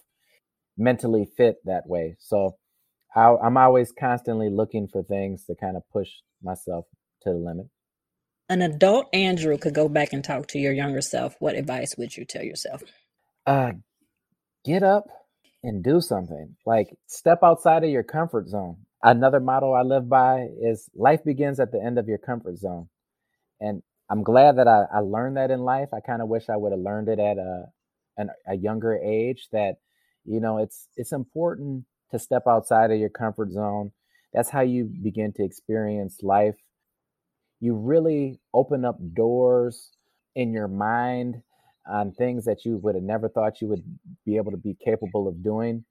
mentally 0.79 1.29
fit 1.37 1.57
that 1.65 1.87
way. 1.87 2.17
So 2.21 2.57
I, 3.15 3.35
I'm 3.43 3.57
always 3.57 3.93
constantly 3.99 4.51
looking 4.51 4.89
for 4.89 5.03
things 5.03 5.45
to 5.47 5.55
kind 5.55 5.77
of 5.77 5.83
push 5.93 6.09
myself 6.43 6.87
to 7.23 7.31
the 7.31 7.37
limit. 7.37 7.67
An 8.49 8.63
adult 8.63 9.09
Andrew 9.13 9.59
could 9.59 9.75
go 9.75 9.89
back 9.89 10.13
and 10.13 10.23
talk 10.23 10.47
to 10.49 10.59
your 10.59 10.73
younger 10.73 11.01
self. 11.01 11.35
What 11.41 11.57
advice 11.57 11.97
would 11.99 12.17
you 12.17 12.25
tell 12.25 12.45
yourself? 12.45 12.83
Uh, 13.45 13.73
get 14.65 14.85
up 14.85 15.09
and 15.65 15.83
do 15.83 16.01
something. 16.01 16.57
Like 16.65 16.97
step 17.07 17.41
outside 17.43 17.83
of 17.83 17.91
your 17.91 18.05
comfort 18.05 18.49
zone. 18.49 18.77
Another 19.03 19.41
motto 19.41 19.73
I 19.73 19.83
live 19.83 20.09
by 20.09 20.47
is 20.63 20.89
life 20.95 21.25
begins 21.25 21.59
at 21.59 21.73
the 21.73 21.83
end 21.83 21.99
of 21.99 22.07
your 22.07 22.19
comfort 22.19 22.59
zone. 22.59 22.89
And 23.61 23.83
I'm 24.09 24.23
glad 24.23 24.59
that 24.59 24.69
I, 24.69 24.85
I 24.93 25.01
learned 25.01 25.37
that 25.37 25.51
in 25.51 25.61
life. 25.61 25.89
I 25.93 26.01
kind 26.01 26.23
of 26.23 26.29
wish 26.29 26.49
I 26.49 26.57
would 26.57 26.73
have 26.73 26.81
learned 26.81 27.09
it 27.09 27.19
at 27.19 27.39
a, 27.39 27.67
an, 28.17 28.31
a 28.47 28.57
younger 28.57 28.97
age 28.97 29.49
that, 29.53 29.77
you 30.25 30.41
know, 30.41 30.59
it's, 30.59 30.89
it's 30.97 31.13
important 31.13 31.85
to 32.11 32.19
step 32.19 32.45
outside 32.47 32.91
of 32.91 32.99
your 32.99 33.09
comfort 33.09 33.51
zone. 33.51 33.91
That's 34.33 34.51
how 34.51 34.61
you 34.61 34.85
begin 35.03 35.33
to 35.35 35.45
experience 35.45 36.19
life. 36.23 36.57
You 37.61 37.75
really 37.75 38.41
open 38.55 38.85
up 38.85 38.99
doors 39.15 39.91
in 40.35 40.53
your 40.53 40.69
mind 40.69 41.43
on 41.89 42.13
things 42.13 42.45
that 42.45 42.65
you 42.65 42.77
would 42.79 42.95
have 42.95 43.05
never 43.05 43.29
thought 43.29 43.61
you 43.61 43.69
would 43.69 43.83
be 44.25 44.37
able 44.37 44.51
to 44.51 44.57
be 44.57 44.77
capable 44.85 45.27
of 45.27 45.43
doing. 45.43 45.85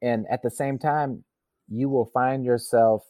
And 0.00 0.26
at 0.30 0.42
the 0.42 0.50
same 0.50 0.78
time, 0.78 1.24
you 1.68 1.88
will 1.88 2.10
find 2.12 2.44
yourself 2.44 3.04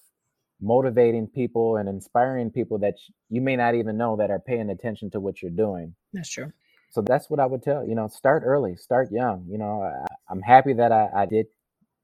motivating 0.62 1.26
people 1.26 1.76
and 1.76 1.88
inspiring 1.88 2.50
people 2.50 2.78
that 2.78 2.94
you 3.28 3.40
may 3.40 3.56
not 3.56 3.74
even 3.74 3.96
know 3.96 4.16
that 4.16 4.30
are 4.30 4.38
paying 4.38 4.70
attention 4.70 5.10
to 5.10 5.20
what 5.20 5.42
you're 5.42 5.50
doing. 5.50 5.94
That's 6.12 6.30
true. 6.30 6.52
So 6.90 7.02
that's 7.02 7.28
what 7.28 7.40
I 7.40 7.46
would 7.46 7.62
tell, 7.62 7.86
you 7.86 7.94
know, 7.94 8.08
start 8.08 8.42
early, 8.44 8.76
start 8.76 9.10
young. 9.10 9.46
You 9.48 9.58
know, 9.58 9.82
I, 9.82 10.32
am 10.32 10.42
happy 10.42 10.74
that 10.74 10.92
I, 10.92 11.08
I 11.14 11.26
did 11.26 11.46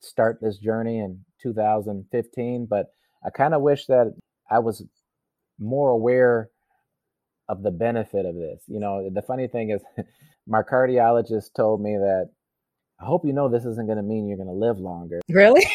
start 0.00 0.38
this 0.40 0.58
journey 0.58 0.98
in 0.98 1.24
2015, 1.42 2.66
but 2.68 2.86
I 3.24 3.30
kind 3.30 3.54
of 3.54 3.62
wish 3.62 3.86
that 3.86 4.14
I 4.50 4.58
was 4.60 4.82
more 5.58 5.90
aware 5.90 6.50
of 7.48 7.62
the 7.62 7.70
benefit 7.70 8.26
of 8.26 8.34
this. 8.34 8.62
You 8.66 8.80
know, 8.80 9.08
the 9.12 9.22
funny 9.22 9.46
thing 9.46 9.70
is, 9.70 9.82
my 10.46 10.62
cardiologist 10.62 11.54
told 11.54 11.82
me 11.82 11.96
that 11.96 12.30
I 13.00 13.04
hope 13.04 13.24
you 13.24 13.32
know 13.32 13.48
this 13.48 13.64
isn't 13.64 13.86
going 13.86 13.98
to 13.98 14.02
mean 14.02 14.26
you're 14.26 14.36
going 14.36 14.48
to 14.48 14.52
live 14.52 14.78
longer. 14.78 15.20
Really? 15.28 15.66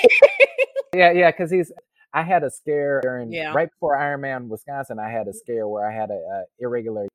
yeah, 0.94 1.12
yeah, 1.12 1.32
because 1.32 1.52
he's. 1.52 1.72
I 2.14 2.24
had 2.24 2.44
a 2.44 2.52
scare 2.52 3.02
during 3.02 3.32
yeah. 3.32 3.54
right 3.54 3.70
before 3.70 3.98
Ironman 3.98 4.48
Wisconsin. 4.48 5.00
I 5.00 5.10
had 5.10 5.28
a 5.28 5.34
scare 5.34 5.68
where 5.68 5.90
I 5.90 5.94
had 5.94 6.12
a, 6.12 6.14
a 6.14 6.44
irregular 6.60 7.08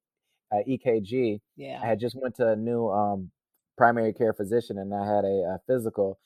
uh, 0.53 0.63
EKG. 0.69 1.41
Yeah, 1.57 1.81
I 1.83 1.87
had 1.87 2.01
just 2.01 2.17
went 2.21 2.35
to 2.37 2.49
a 2.49 2.57
new 2.57 2.89
um, 2.89 3.31
primary 3.77 4.13
care 4.13 4.33
physician 4.33 4.79
and 4.79 4.93
I 4.93 5.07
had 5.07 5.25
a, 5.25 5.57
a 5.57 5.61
physical, 5.67 6.19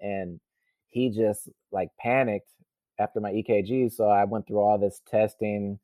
and 0.00 0.40
he 0.88 1.10
just 1.10 1.48
like 1.70 1.90
panicked 2.00 2.50
after 2.98 3.20
my 3.20 3.30
EKG. 3.30 3.92
So 3.92 4.08
I 4.08 4.24
went 4.24 4.48
through 4.48 4.60
all 4.60 4.78
this 4.78 5.00
testing, 5.08 5.78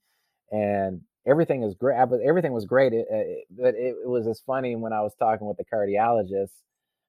and 0.50 1.02
everything 1.26 1.62
is 1.62 1.74
great. 1.74 1.96
But 2.10 2.20
everything 2.26 2.52
was 2.52 2.66
great. 2.66 2.92
It, 2.92 3.06
it, 3.08 3.44
but 3.50 3.74
it, 3.74 3.94
it, 4.04 4.08
was 4.08 4.26
just 4.26 4.44
funny 4.44 4.74
when 4.74 4.92
I 4.92 5.02
was 5.02 5.14
talking 5.16 5.46
with 5.46 5.58
the 5.58 5.64
cardiologist. 5.64 6.50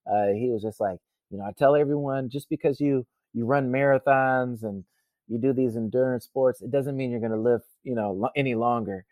Uh, 0.06 0.34
he 0.38 0.50
was 0.52 0.62
just 0.62 0.80
like, 0.80 1.00
you 1.32 1.40
know, 1.40 1.46
I 1.46 1.54
tell 1.58 1.76
everyone 1.76 2.30
just 2.30 2.50
because 2.50 2.80
you 2.80 3.06
you 3.34 3.46
run 3.46 3.72
marathons 3.72 4.62
and 4.62 4.84
you 5.28 5.40
do 5.40 5.54
these 5.54 5.76
endurance 5.76 6.26
sports, 6.26 6.62
it 6.62 6.72
doesn't 6.72 6.98
mean 6.98 7.12
you're 7.12 7.20
going 7.20 7.32
to 7.32 7.38
live, 7.38 7.62
you 7.84 7.96
know, 7.96 8.30
any 8.36 8.56
longer. 8.56 9.06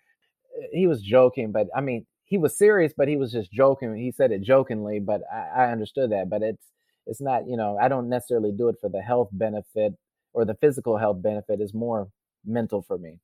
Uh, 0.57 0.67
he 0.71 0.87
was 0.87 1.01
joking, 1.01 1.51
but 1.51 1.67
I 1.75 1.81
mean, 1.81 2.05
he 2.25 2.37
was 2.37 2.57
serious, 2.57 2.93
but 2.95 3.07
he 3.07 3.17
was 3.17 3.31
just 3.31 3.51
joking. 3.51 3.95
He 3.95 4.11
said 4.11 4.31
it 4.31 4.41
jokingly, 4.41 4.99
but 4.99 5.21
I, 5.31 5.65
I 5.65 5.71
understood 5.71 6.11
that. 6.11 6.29
But 6.29 6.43
it's 6.43 6.71
it's 7.07 7.21
not, 7.21 7.47
you 7.47 7.57
know, 7.57 7.77
I 7.77 7.87
don't 7.87 8.09
necessarily 8.09 8.51
do 8.51 8.69
it 8.69 8.77
for 8.81 8.89
the 8.89 9.01
health 9.01 9.29
benefit 9.31 9.93
or 10.33 10.45
the 10.45 10.55
physical 10.55 10.97
health 10.97 11.21
benefit. 11.21 11.59
It's 11.61 11.73
more 11.73 12.09
mental 12.45 12.81
for 12.81 12.97
me. 12.97 13.19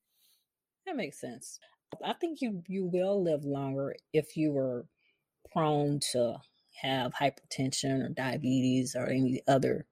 That 0.85 0.95
makes 0.95 1.19
sense. 1.19 1.59
I 2.03 2.13
think 2.13 2.41
you 2.41 2.63
you 2.67 2.85
will 2.85 3.21
live 3.21 3.45
longer 3.45 3.95
if 4.13 4.35
you 4.35 4.51
were 4.51 4.87
prone 5.51 5.99
to 6.13 6.37
have 6.81 7.13
hypertension 7.13 8.03
or 8.05 8.09
diabetes 8.09 8.95
or 8.95 9.07
any 9.07 9.41
other 9.47 9.87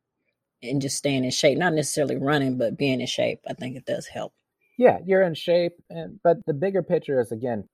and 0.63 0.81
just 0.81 0.97
staying 0.97 1.23
in 1.23 1.31
shape, 1.31 1.57
not 1.57 1.73
necessarily 1.73 2.15
running, 2.15 2.57
but 2.57 2.77
being 2.77 3.01
in 3.01 3.07
shape. 3.07 3.39
I 3.47 3.53
think 3.53 3.75
it 3.75 3.85
does 3.85 4.07
help. 4.07 4.33
Yeah, 4.77 4.97
you're 5.05 5.23
in 5.23 5.35
shape 5.35 5.73
and 5.89 6.19
but 6.23 6.37
the 6.45 6.53
bigger 6.53 6.83
picture 6.83 7.19
is 7.19 7.31
again, 7.31 7.67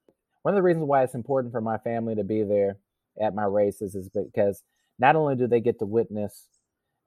one 0.44 0.54
of 0.54 0.58
the 0.58 0.64
reasons 0.64 0.86
why 0.86 1.04
it's 1.04 1.16
important 1.16 1.52
for 1.52 1.62
my 1.62 1.78
family 1.80 2.16
to 2.16 2.24
be 2.24 2.44
there 2.44 2.78
at 3.22 3.36
my 3.36 3.46
races 3.46 3.96
is 3.96 4.10
because 4.10 4.64
not 5.00 5.16
only 5.16 5.36
do 5.36 5.48
they 5.48 5.60
get 5.60 5.80
to 5.80 5.86
witness 5.86 6.48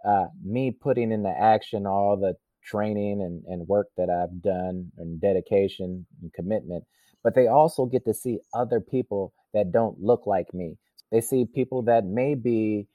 uh, 0.05 0.27
me 0.45 0.71
putting 0.71 1.13
into 1.13 1.31
action 1.31 1.87
all 1.87 2.17
the 2.17 2.35
training 2.65 3.23
and, 3.23 3.43
and 3.47 3.69
work 3.69 3.89
that 3.97 4.11
I've 4.11 4.43
done 4.43 4.91
and 4.99 5.21
dedication 5.21 6.07
and 6.23 6.33
commitment, 6.33 6.85
but 7.23 7.35
they 7.35 7.47
also 7.47 7.87
get 7.87 8.05
to 8.07 8.15
see 8.15 8.39
other 8.53 8.81
people 8.81 9.33
that 9.55 9.73
don't 9.73 10.01
look 10.01 10.27
like 10.27 10.53
me. 10.53 10.77
They 11.11 11.21
see 11.21 11.47
people 11.47 11.83
that 11.83 12.05
may 12.05 12.35
be 12.35 12.87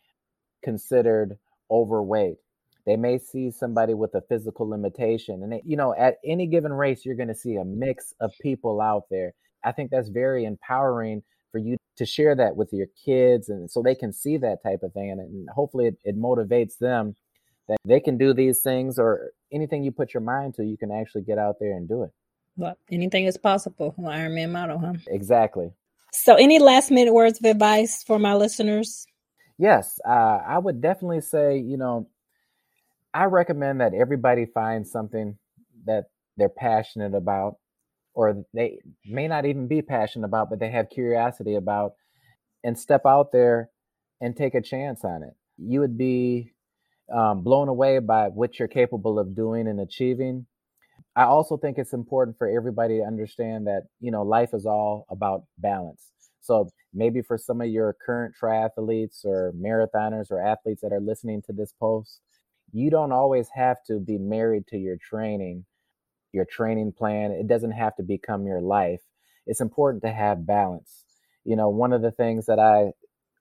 considered 0.63 1.37
overweight. 1.71 2.37
They 2.89 2.95
may 2.95 3.19
see 3.19 3.51
somebody 3.51 3.93
with 3.93 4.15
a 4.15 4.21
physical 4.21 4.67
limitation. 4.67 5.43
And, 5.43 5.51
they, 5.51 5.61
you 5.63 5.77
know, 5.77 5.93
at 5.95 6.15
any 6.25 6.47
given 6.47 6.73
race, 6.73 7.05
you're 7.05 7.13
going 7.13 7.27
to 7.27 7.35
see 7.35 7.55
a 7.55 7.63
mix 7.63 8.15
of 8.19 8.31
people 8.41 8.81
out 8.81 9.03
there. 9.11 9.33
I 9.63 9.73
think 9.73 9.91
that's 9.91 10.09
very 10.09 10.43
empowering 10.43 11.21
for 11.51 11.59
you 11.59 11.77
to 11.97 12.05
share 12.07 12.33
that 12.37 12.55
with 12.55 12.73
your 12.73 12.87
kids 13.05 13.49
and 13.49 13.69
so 13.69 13.83
they 13.83 13.93
can 13.93 14.11
see 14.11 14.37
that 14.37 14.63
type 14.63 14.79
of 14.81 14.91
thing. 14.93 15.11
And, 15.11 15.19
and 15.19 15.49
hopefully 15.51 15.85
it, 15.85 15.97
it 16.03 16.17
motivates 16.17 16.79
them 16.79 17.15
that 17.67 17.77
they 17.85 17.99
can 17.99 18.17
do 18.17 18.33
these 18.33 18.61
things 18.61 18.97
or 18.97 19.33
anything 19.53 19.83
you 19.83 19.91
put 19.91 20.11
your 20.11 20.21
mind 20.21 20.55
to, 20.55 20.63
you 20.63 20.75
can 20.75 20.91
actually 20.91 21.21
get 21.21 21.37
out 21.37 21.57
there 21.59 21.73
and 21.73 21.87
do 21.87 22.01
it. 22.01 22.09
Well, 22.57 22.75
anything 22.89 23.25
is 23.25 23.37
possible. 23.37 23.93
Ironman 23.99 24.49
motto, 24.49 24.79
huh? 24.79 24.93
Exactly. 25.05 25.69
So, 26.11 26.33
any 26.33 26.57
last 26.57 26.89
minute 26.89 27.13
words 27.13 27.37
of 27.39 27.45
advice 27.45 28.01
for 28.01 28.17
my 28.17 28.33
listeners? 28.33 29.05
Yes, 29.59 29.99
uh, 30.07 30.39
I 30.47 30.57
would 30.57 30.81
definitely 30.81 31.21
say, 31.21 31.59
you 31.59 31.77
know, 31.77 32.07
I 33.13 33.25
recommend 33.25 33.81
that 33.81 33.93
everybody 33.93 34.45
find 34.45 34.87
something 34.87 35.37
that 35.85 36.05
they're 36.37 36.49
passionate 36.49 37.15
about, 37.15 37.55
or 38.13 38.45
they 38.53 38.79
may 39.05 39.27
not 39.27 39.45
even 39.45 39.67
be 39.67 39.81
passionate 39.81 40.25
about, 40.25 40.49
but 40.49 40.59
they 40.59 40.69
have 40.69 40.89
curiosity 40.89 41.55
about, 41.55 41.93
and 42.63 42.77
step 42.77 43.05
out 43.05 43.31
there 43.31 43.69
and 44.21 44.35
take 44.35 44.53
a 44.55 44.61
chance 44.61 45.03
on 45.03 45.23
it. 45.23 45.33
You 45.57 45.79
would 45.79 45.97
be 45.97 46.53
um, 47.13 47.41
blown 47.41 47.67
away 47.67 47.99
by 47.99 48.27
what 48.27 48.59
you're 48.59 48.67
capable 48.67 49.17
of 49.17 49.35
doing 49.35 49.67
and 49.67 49.79
achieving. 49.79 50.45
I 51.15 51.23
also 51.23 51.57
think 51.57 51.77
it's 51.77 51.93
important 51.93 52.37
for 52.37 52.47
everybody 52.47 52.97
to 52.99 53.03
understand 53.03 53.67
that, 53.67 53.83
you 53.99 54.11
know, 54.11 54.23
life 54.23 54.53
is 54.53 54.65
all 54.65 55.05
about 55.09 55.43
balance. 55.57 56.11
So 56.41 56.69
maybe 56.93 57.21
for 57.21 57.37
some 57.37 57.61
of 57.61 57.67
your 57.67 57.95
current 58.05 58.35
triathletes 58.41 59.25
or 59.25 59.53
marathoners 59.53 60.31
or 60.31 60.41
athletes 60.41 60.81
that 60.81 60.93
are 60.93 61.01
listening 61.01 61.41
to 61.43 61.53
this 61.53 61.73
post, 61.79 62.21
you 62.73 62.89
don't 62.89 63.11
always 63.11 63.49
have 63.55 63.77
to 63.87 63.99
be 63.99 64.17
married 64.17 64.67
to 64.67 64.77
your 64.77 64.97
training, 64.97 65.65
your 66.33 66.45
training 66.45 66.93
plan. 66.93 67.31
It 67.31 67.47
doesn't 67.47 67.71
have 67.71 67.95
to 67.97 68.03
become 68.03 68.45
your 68.45 68.61
life. 68.61 69.01
It's 69.47 69.61
important 69.61 70.03
to 70.03 70.11
have 70.11 70.45
balance. 70.45 71.05
You 71.45 71.55
know, 71.55 71.69
one 71.69 71.93
of 71.93 72.01
the 72.01 72.11
things 72.11 72.45
that 72.47 72.59
I 72.59 72.91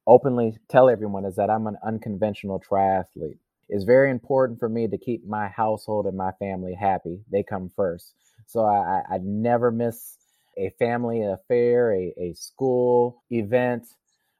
openly 0.06 0.56
tell 0.68 0.88
everyone 0.88 1.24
is 1.26 1.36
that 1.36 1.50
I'm 1.50 1.66
an 1.66 1.76
unconventional 1.86 2.60
triathlete 2.60 3.38
it's 3.68 3.84
very 3.84 4.10
important 4.10 4.58
for 4.58 4.68
me 4.68 4.88
to 4.88 4.98
keep 4.98 5.26
my 5.26 5.48
household 5.48 6.06
and 6.06 6.16
my 6.16 6.32
family 6.38 6.74
happy. 6.74 7.20
They 7.30 7.42
come 7.42 7.70
first. 7.76 8.14
So 8.46 8.64
I, 8.64 9.02
I 9.10 9.18
never 9.22 9.70
miss 9.70 10.16
a 10.56 10.70
family 10.78 11.22
affair, 11.22 11.92
a, 11.92 12.14
a 12.18 12.34
school 12.34 13.22
event, 13.30 13.86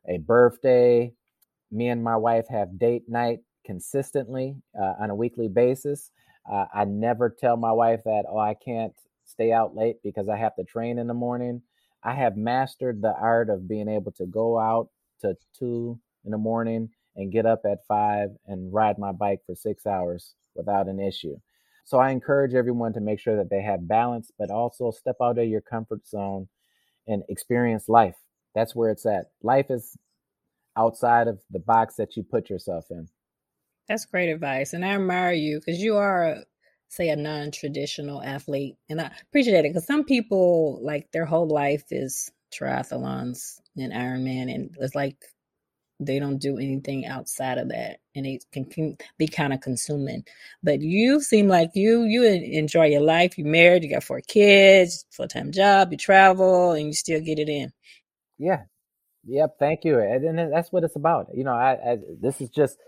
a 0.09 0.19
birthday. 0.19 1.13
Me 1.71 1.89
and 1.89 2.03
my 2.03 2.17
wife 2.17 2.47
have 2.49 2.79
date 2.79 3.05
night 3.09 3.41
consistently 3.69 4.57
uh, 4.81 4.95
on 4.99 5.11
a 5.11 5.15
weekly 5.15 5.47
basis. 5.47 6.11
Uh, 6.51 6.65
I 6.75 6.87
never 6.87 7.29
tell 7.29 7.59
my 7.59 7.71
wife 7.71 8.01
that, 8.05 8.25
oh, 8.27 8.39
I 8.39 8.55
can't 8.55 8.95
stay 9.27 9.53
out 9.53 9.77
late 9.77 9.97
because 10.03 10.29
I 10.29 10.39
have 10.39 10.57
to 10.57 10.65
train 10.65 10.99
in 10.99 11.07
the 11.07 11.15
morning. 11.15 11.61
I 12.03 12.15
have 12.15 12.37
mastered 12.37 13.03
the 13.03 13.13
art 13.13 13.51
of 13.51 13.69
being 13.69 13.89
able 13.89 14.13
to 14.13 14.25
go 14.25 14.59
out 14.59 14.89
to 15.21 15.37
two 15.59 16.01
in 16.25 16.31
the 16.31 16.39
morning 16.39 16.89
and 17.15 17.31
get 17.31 17.45
up 17.45 17.63
at 17.71 17.87
five 17.87 18.31
and 18.47 18.73
ride 18.73 18.99
my 18.99 19.13
bike 19.13 19.41
for 19.45 19.55
six 19.55 19.87
hours 19.87 20.35
without 20.55 20.89
an 20.89 20.99
issue. 20.99 21.37
So 21.85 21.99
I 21.99 22.11
encourage 22.11 22.55
everyone 22.55 22.95
to 22.95 23.01
make 23.01 23.21
sure 23.21 23.37
that 23.37 23.51
they 23.51 23.63
have 23.63 23.87
balance, 23.87 24.31
but 24.39 24.51
also 24.51 24.91
step 24.91 25.17
out 25.21 25.39
of 25.39 25.47
your 25.47 25.61
comfort 25.61 26.07
zone 26.07 26.49
and 27.07 27.23
experience 27.29 27.89
life. 27.89 28.17
That's 28.55 28.75
where 28.75 28.91
it's 28.91 29.05
at. 29.05 29.27
Life 29.43 29.67
is 29.71 29.97
outside 30.77 31.29
of 31.29 31.41
the 31.51 31.59
box 31.59 31.97
that 31.97 32.17
you 32.17 32.23
put 32.23 32.49
yourself 32.49 32.87
in. 32.91 33.09
That's 33.89 34.05
great 34.05 34.31
advice. 34.31 34.73
And 34.73 34.85
I 34.85 34.91
admire 34.95 35.33
you 35.33 35.61
because 35.61 35.81
you 35.81 35.97
are, 35.97 36.37
say, 36.89 37.09
a 37.09 37.17
non 37.17 37.51
traditional 37.51 38.23
athlete. 38.23 38.77
And 38.89 39.01
I 39.01 39.11
appreciate 39.23 39.65
it 39.65 39.71
because 39.71 39.87
some 39.87 40.05
people, 40.05 40.81
like, 40.83 41.11
their 41.13 41.25
whole 41.25 41.49
life 41.49 41.85
is 41.91 42.31
triathlons 42.53 43.61
and 43.77 43.93
Ironman. 43.93 44.55
And 44.55 44.77
it's 44.81 44.95
like 44.95 45.17
they 46.01 46.19
don't 46.19 46.39
do 46.39 46.59
anything 46.59 47.07
outside 47.07 47.59
of 47.59 47.69
that 47.69 47.99
and 48.15 48.27
it 48.27 48.45
can, 48.53 48.97
be 49.19 49.27
kind 49.27 49.53
of 49.53 49.61
consuming 49.61 50.25
but 50.63 50.81
you 50.81 51.21
seem 51.21 51.49
like 51.49 51.71
you 51.75 52.05
you 52.05 52.25
enjoy 52.25 52.87
your 52.87 53.01
life 53.01 53.37
You're 53.37 53.49
married 53.49 53.83
you 53.83 53.91
got 53.91 54.05
four 54.05 54.21
kids 54.21 55.05
full-time 55.11 55.51
job 55.51 55.91
you 55.91 55.99
travel 55.99 56.73
and 56.73 56.87
you 56.87 56.93
still 56.93 57.21
get 57.21 57.39
it 57.39 57.49
in 57.49 57.73
yeah 58.39 58.63
yep 59.25 59.57
thank 59.59 59.85
you 59.85 59.99
and 59.99 60.39
that's 60.53 60.71
what 60.71 60.85
it's 60.85 60.97
about 60.97 61.29
you 61.35 61.45
know 61.45 61.53
I, 61.55 61.73
I 61.73 61.99
this 62.21 62.41
is 62.41 62.51
just 62.51 62.79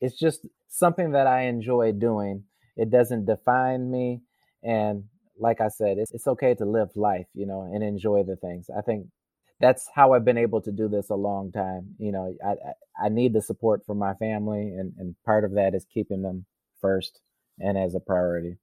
it's 0.00 0.18
just 0.18 0.46
something 0.68 1.12
that 1.12 1.26
i 1.26 1.42
enjoy 1.42 1.92
doing 1.92 2.44
it 2.76 2.90
doesn't 2.90 3.26
define 3.26 3.90
me 3.90 4.20
and 4.62 5.04
like 5.38 5.60
i 5.60 5.68
said 5.68 5.98
it's, 5.98 6.12
it's 6.12 6.26
okay 6.26 6.54
to 6.54 6.64
live 6.64 6.88
life 6.94 7.26
you 7.34 7.46
know 7.46 7.62
and 7.62 7.82
enjoy 7.82 8.22
the 8.22 8.36
things 8.36 8.68
i 8.76 8.80
think 8.80 9.06
that's 9.60 9.88
how 9.94 10.12
I've 10.12 10.24
been 10.24 10.38
able 10.38 10.60
to 10.62 10.72
do 10.72 10.88
this 10.88 11.10
a 11.10 11.14
long 11.14 11.50
time. 11.50 11.94
You 11.98 12.12
know, 12.12 12.36
I 12.44 12.54
I 13.06 13.08
need 13.08 13.32
the 13.32 13.42
support 13.42 13.84
from 13.84 13.98
my 13.98 14.14
family, 14.14 14.74
and 14.78 14.92
and 14.98 15.16
part 15.24 15.44
of 15.44 15.54
that 15.54 15.74
is 15.74 15.84
keeping 15.92 16.22
them 16.22 16.46
first 16.80 17.20
and 17.58 17.76
as 17.76 17.94
a 17.94 18.00
priority. 18.00 18.56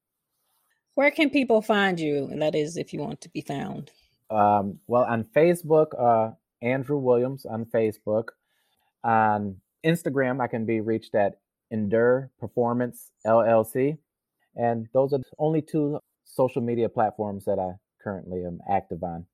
Where 0.93 1.11
can 1.11 1.29
people 1.29 1.61
find 1.61 1.99
you? 1.99 2.27
And 2.31 2.41
that 2.41 2.55
is 2.55 2.77
if 2.77 2.93
you 2.93 2.99
want 2.99 3.21
to 3.21 3.29
be 3.29 3.41
found. 3.41 3.91
Um, 4.29 4.79
well, 4.88 5.03
on 5.03 5.25
Facebook, 5.36 5.88
uh, 5.99 6.31
Andrew 6.61 6.97
Williams 6.97 7.45
on 7.45 7.65
Facebook. 7.65 8.29
On 9.03 9.57
Instagram, 9.86 10.41
I 10.41 10.47
can 10.47 10.65
be 10.65 10.81
reached 10.81 11.15
at 11.15 11.39
Endure 11.71 12.31
Performance 12.39 13.11
LLC, 13.25 13.97
and 14.55 14.88
those 14.93 15.13
are 15.13 15.19
the 15.19 15.23
only 15.39 15.61
two 15.61 15.99
social 16.23 16.61
media 16.61 16.89
platforms 16.89 17.45
that 17.45 17.59
I 17.59 17.73
currently 18.01 18.43
am 18.45 18.59
active 18.69 19.03
on. 19.03 19.25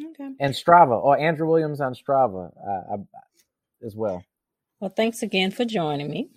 Okay. 0.00 0.30
And 0.40 0.54
Strava, 0.54 1.02
or 1.02 1.18
Andrew 1.18 1.46
Williams 1.46 1.80
on 1.80 1.94
Strava 1.94 2.50
uh, 2.66 2.96
as 3.84 3.94
well. 3.94 4.24
Well, 4.80 4.92
thanks 4.94 5.22
again 5.22 5.50
for 5.50 5.64
joining 5.64 6.10
me. 6.10 6.30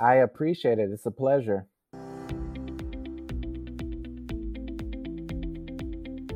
I 0.00 0.16
appreciate 0.16 0.78
it. 0.78 0.90
It's 0.90 1.06
a 1.06 1.10
pleasure. 1.10 1.66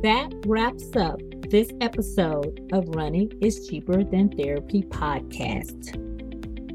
That 0.02 0.30
wraps 0.46 0.94
up 0.94 1.20
this 1.50 1.70
episode 1.80 2.68
of 2.72 2.88
Running 2.88 3.32
is 3.40 3.66
Cheaper 3.68 4.04
Than 4.04 4.28
Therapy 4.28 4.82
podcast. 4.82 6.05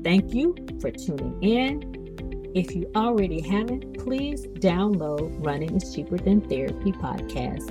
Thank 0.04 0.34
you 0.34 0.56
for 0.80 0.90
tuning 0.90 1.38
in. 1.44 2.52
If 2.56 2.76
you 2.76 2.90
already 2.96 3.40
haven't, 3.42 4.00
please 4.00 4.48
download 4.48 5.46
Running 5.46 5.76
is 5.76 5.94
Cheaper 5.94 6.18
Than 6.18 6.42
Therapy 6.42 6.92
podcast 6.92 7.70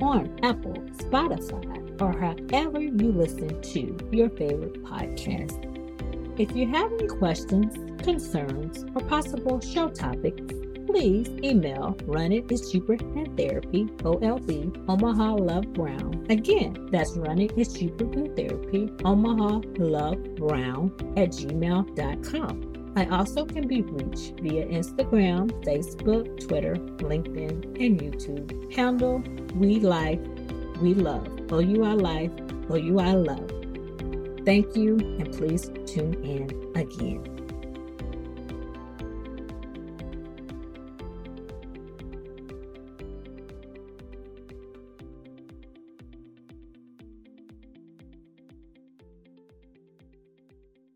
on 0.00 0.38
Apple, 0.42 0.74
Spotify, 0.96 2.00
or 2.00 2.12
however 2.12 2.80
you 2.80 3.12
listen 3.12 3.60
to 3.60 3.98
your 4.12 4.30
favorite 4.30 4.82
podcast. 4.84 5.68
If 6.38 6.56
you 6.56 6.68
have 6.68 6.92
any 6.92 7.08
questions, 7.08 7.74
concerns, 8.02 8.84
or 8.94 9.06
possible 9.08 9.60
show 9.60 9.88
topics, 9.88 10.54
please 10.92 11.26
email 11.42 11.96
Run 12.04 12.32
It 12.32 12.52
is 12.52 12.70
Cheaper 12.70 12.98
Than 12.98 13.34
Therapy, 13.34 13.84
OLB, 14.04 14.84
Omaha 14.90 15.36
Love 15.36 15.72
Brown. 15.72 16.26
Again, 16.28 16.90
that's 16.92 17.16
Run 17.16 17.38
It 17.38 17.56
is 17.56 17.72
Cheaper 17.72 18.04
Than 18.04 18.36
Therapy, 18.36 18.90
Omaha 19.02 19.62
Love 19.78 20.22
Brown 20.34 20.92
at 21.16 21.30
gmail.com. 21.30 22.92
I 22.94 23.06
also 23.06 23.46
can 23.46 23.66
be 23.66 23.80
reached 23.80 24.38
via 24.40 24.66
Instagram, 24.66 25.50
Facebook, 25.64 26.46
Twitter, 26.46 26.74
LinkedIn, 26.98 27.82
and 27.82 27.98
YouTube. 27.98 28.74
Handle 28.74 29.22
We 29.54 29.80
Life, 29.80 30.20
We 30.82 30.92
Love. 30.92 31.26
OUI 31.50 31.94
Life, 31.94 32.32
OUI 32.70 33.14
Love. 33.14 33.50
Thank 34.44 34.76
you, 34.76 34.98
and 34.98 35.32
please 35.32 35.70
tune 35.86 36.22
in 36.22 36.72
again. 36.76 37.31